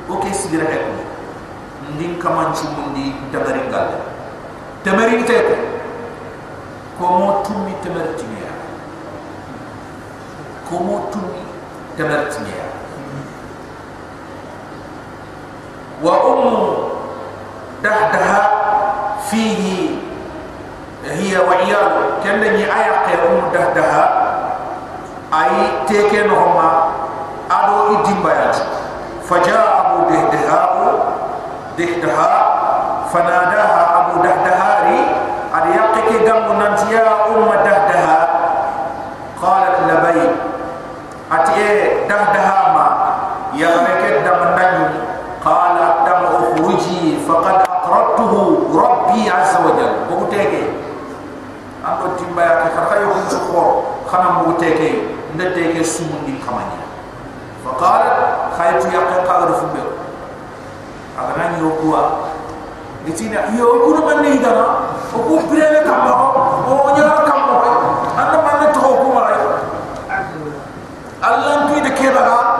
oke 0.09 0.29
sigira 0.33 0.65
het 0.65 0.87
ndin 1.95 2.17
kamanchu 2.19 2.65
mundi 2.75 3.13
tabaringal 3.31 3.99
tabarin 4.83 5.23
te 5.25 5.37
ko 6.97 7.05
mo 7.05 7.43
tumi 7.45 7.73
tabartinya 7.83 8.60
komo 10.71 11.11
tun 11.11 11.27
tamarat 11.99 12.31
ngaya 12.31 12.67
wa 15.99 16.15
ummu 16.31 16.63
dahdaha 17.83 18.41
fihi 19.27 19.99
hiya 21.01 21.43
wa 21.43 21.59
iyalu. 21.59 22.23
Kende 22.23 22.55
ni 22.55 22.63
aya 22.63 23.03
qe 23.03 23.11
ya 23.11 23.19
ummu 23.27 23.51
dahdaha 23.51 24.05
ay 25.35 25.83
teke 25.91 26.23
no 26.23 26.39
homa 26.39 26.69
ado 27.51 27.99
idimbayat 27.99 28.55
faja 29.27 29.59
abu 29.59 30.07
dahdaha 30.07 30.59
dahdaha 31.75 32.31
fanadaha 33.11 33.81
abu 33.99 34.13
dahdaha 34.23 34.71
ri 34.87 34.99
ada 35.51 35.69
yang 35.71 35.89
teke 35.99 36.23
gamu 36.23 36.55
nanti 36.55 36.95
ya 36.95 37.20
ni 49.21 49.29
azza 49.29 49.61
wa 49.61 49.71
jal 49.77 50.09
bo 50.09 50.17
ko 50.19 50.25
tege. 50.33 50.73
Am 51.85 52.01
ko 52.01 52.17
timba 52.17 52.41
ya 52.41 52.53
ko 52.65 52.67
xaka 52.73 52.93
yo 53.01 53.07
ko 53.13 53.19
ci 53.29 53.37
xor 53.37 53.67
xana 54.09 54.27
mo 54.33 54.39
ko 54.49 54.53
tege. 54.57 55.21
Na 55.37 55.45
tege 55.55 55.79
sumu 55.85 56.25
ni 56.27 56.35
xamani 56.43 56.75
fa 57.63 57.71
qala 57.79 58.09
khaytu 58.57 58.91
ya 58.91 58.99
ko 59.07 59.23
qala 59.23 59.53
fu 59.55 59.65
be 59.71 59.79
agana 61.15 61.55
ni 61.55 61.63
o 61.63 61.71
kuwa 61.79 62.01
ni 63.05 63.15
ci 63.15 63.29
na 63.31 63.47
yo 63.55 63.79
ko 63.79 64.03
man 64.03 64.19
ni 64.25 64.43
dara 64.43 64.91
o 65.15 65.17
ko 65.23 65.39
prele 65.47 65.79
ka 65.87 65.93
mo 66.03 66.11
o 66.67 66.91
nya 66.97 67.23
ka 67.23 67.33
mo 67.47 67.55
man 68.43 68.73
to 68.75 68.79
ko 68.81 69.07
ma 69.15 69.23
allah 71.21 71.69
ki 71.71 71.79
de 71.85 71.91
ke 71.95 72.11
baga 72.11 72.50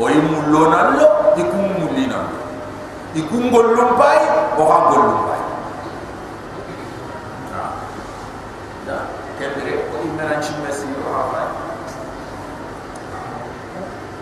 o 0.00 0.08
yi 0.08 0.20
mullo 0.24 0.62
na 0.72 0.96
lo 0.96 1.06
di 1.36 1.42
kum 1.44 1.64
mulli 1.76 2.04
na 2.08 2.24
di 3.12 3.20
kum 3.28 3.50
gollum 3.52 3.90
bay 4.00 4.20
o 4.56 4.62
ha 4.64 4.78
gollum 4.88 5.20
bay 5.28 5.42
da 8.88 8.96
kembere 9.36 9.72
ko 9.92 9.96
imena 10.08 10.40
ci 10.40 10.56
messi 10.64 10.88
o 10.88 11.08
ha 11.12 11.22
bay 11.32 11.46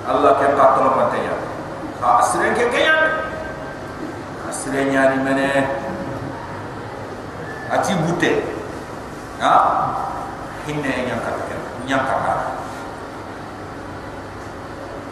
Allah 0.08 0.32
ke 0.40 0.46
ta 0.56 0.66
to 0.74 0.80
ma 0.98 1.04
tayya 1.12 1.36
ha 2.02 2.08
asren 2.24 2.56
ke 2.58 2.64
kayan 2.72 3.28
asren 4.48 4.88
nyani 4.88 5.20
mene. 5.22 5.48
Ati 7.68 7.92
bute. 8.00 8.32
Ha? 9.44 9.52
Hinne 10.64 11.04
nyankata 11.04 11.52
nyankata 11.84 12.47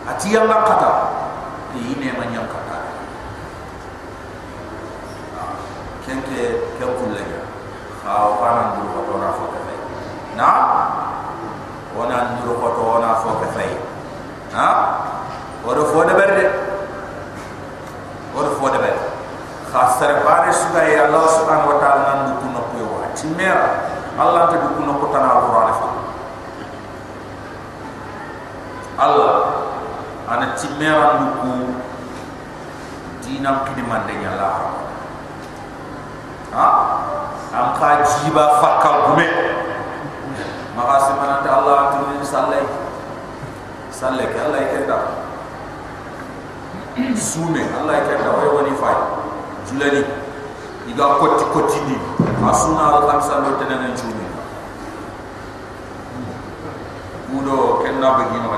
ati 0.06 0.26
yang 0.34 0.46
nak 0.46 0.62
kata. 0.66 0.90
Ini 1.76 1.92
memang 1.98 2.30
yang 2.32 2.46
kata. 2.48 2.78
Kian 6.06 6.22
ke 6.22 6.38
kian 6.78 6.90
kullanya 6.94 7.46
kau 8.06 8.38
kanan 8.38 8.78
dulu 8.78 9.02
foto 9.02 9.12
na 9.18 9.28
foto 9.34 9.58
fai 9.66 9.78
na 10.38 10.48
wana 11.98 12.38
dulu 12.38 12.54
foto 12.62 13.02
na 13.02 13.18
foto 13.18 13.46
fai 13.50 13.74
ha 14.54 14.68
ora 15.66 15.82
foto 15.90 16.12
berde 16.14 16.46
ora 18.30 18.50
foto 18.54 18.78
berde 18.78 19.02
khasar 19.74 20.22
bare 20.22 20.54
suka 20.54 20.86
ya 20.86 21.10
Allah 21.10 21.26
subhanahu 21.34 21.74
wa 21.74 21.78
ta'ala 21.82 22.02
nan 22.06 22.18
du 22.30 22.32
kuno 22.46 22.60
ko 22.70 22.78
wa 23.02 23.10
timera 23.18 23.90
Allah 24.14 24.54
ta 24.54 24.56
du 24.62 24.68
kuno 24.78 25.02
ko 25.02 25.10
tanal 25.10 25.42
qur'an 25.50 25.74
fa 25.74 25.88
Allah 29.02 29.34
ana 30.26 30.46
timera 30.58 31.20
nuku 31.22 31.74
dina 33.22 33.62
kini 33.66 33.82
mande 33.86 34.14
nyala 34.18 34.48
ha? 36.54 36.66
Am 37.56 37.72
ka 37.78 38.02
jiba 38.04 38.60
fakka 38.60 38.90
gume. 39.06 39.26
Makasi 40.76 41.12
manata 41.16 41.48
Allah 41.56 41.78
tunin 41.96 42.20
sallai 42.20 42.60
sallai 43.88 44.28
ke 44.28 44.36
Allah 44.36 44.60
ikenda 44.60 44.98
sume 47.16 47.64
Allah 47.80 47.96
ikenda 48.04 48.28
way 48.36 48.48
woni 48.52 48.72
fay 48.76 48.96
julani 49.64 50.04
iga 50.90 51.06
koti 51.16 51.44
koti 51.54 51.80
ni. 51.88 51.96
Asuna 52.44 53.00
al 53.00 53.08
khamsa 53.08 53.40
lo 53.40 53.56
tenenen 53.56 53.96
jumi 53.96 54.26
udo 57.40 57.80
kenna 57.82 58.20
begino 58.20 58.48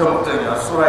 muta 0.00 0.32
ya 0.32 0.56
sura 0.56 0.88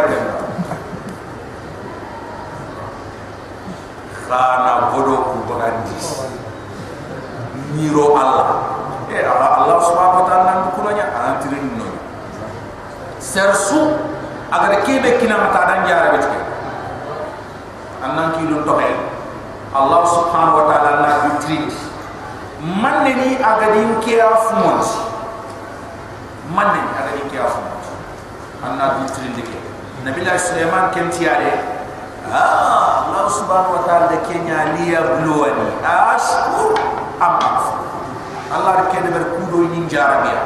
khana 4.24 4.88
bodo 4.96 5.16
ku 5.28 5.36
bagandi 5.52 5.96
miro 7.76 8.16
Allah. 8.16 8.74
Eh 9.12 9.20
Allah 9.20 9.78
subhanahu 9.84 10.24
wa 10.24 10.26
ta'ala 10.26 10.52
ku 10.74 10.80
nanya 10.82 11.06
antirin 11.12 11.76
no 11.76 11.86
sersu 13.20 13.94
agar 14.50 14.82
kebe 14.82 15.20
kina 15.22 15.38
mata 15.38 15.60
dan 15.70 15.86
jara 15.86 16.18
betike 16.18 16.40
annan 18.02 18.34
ki 18.34 18.42
dun 18.50 18.66
tohe 18.66 18.90
Allah 19.70 20.02
subhanahu 20.08 20.56
wa 20.60 20.64
ta'ala 20.66 20.90
na 21.04 21.10
bitrin 21.30 21.70
man 22.80 23.06
ni 23.06 23.38
agadi 23.38 23.86
kiya 24.02 24.34
fumont 24.50 24.82
man 26.50 26.74
ni 26.74 26.80
agadi 26.98 27.22
kiya 27.30 27.44
fumont 27.48 27.63
anna 28.64 28.86
bi 29.00 29.04
trindike 29.12 29.58
nabi 30.04 30.20
la 30.24 30.34
sulaiman 30.40 30.88
ken 30.96 31.08
tiare 31.12 31.52
ah 32.32 33.04
allah 33.04 33.24
subhanahu 33.28 33.76
wa 33.78 33.82
taala 33.84 34.06
de 34.08 34.18
kenya 34.28 34.72
liya 34.80 35.00
bluwani 35.20 35.68
ashkur 35.84 36.72
am 37.20 37.34
akfur 37.40 37.80
allah 38.52 38.88
ke 38.88 38.98
de 39.04 39.10
ber 39.12 39.24
kudo 39.36 39.68
ni 39.72 39.84
jarabiya 39.88 40.40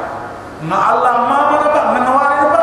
na 0.67 0.77
allah 0.91 1.13
ma 1.31 1.37
mana 1.55 1.67
ba 1.71 1.81
na 1.95 1.99
nawari 2.03 2.45
ba 2.51 2.61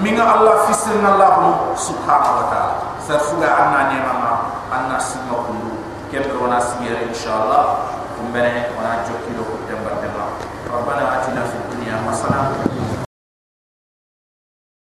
minga 0.00 0.24
allah 0.24 0.64
fisirna 0.68 1.12
allah 1.16 1.74
subhanahu 1.76 2.38
wa 2.40 2.46
taala. 2.52 2.76
Sarfuga 3.08 3.48
anna 3.48 3.88
ne 3.88 4.04
mama 4.04 4.32
anna 4.68 5.00
sima 5.00 5.32
kundu 5.48 5.80
ken 6.12 6.28
ro 6.28 6.44
na 6.48 6.60
sima 6.60 6.92
inshallah 7.08 7.88
kumbene 8.20 8.68
wana 8.76 9.00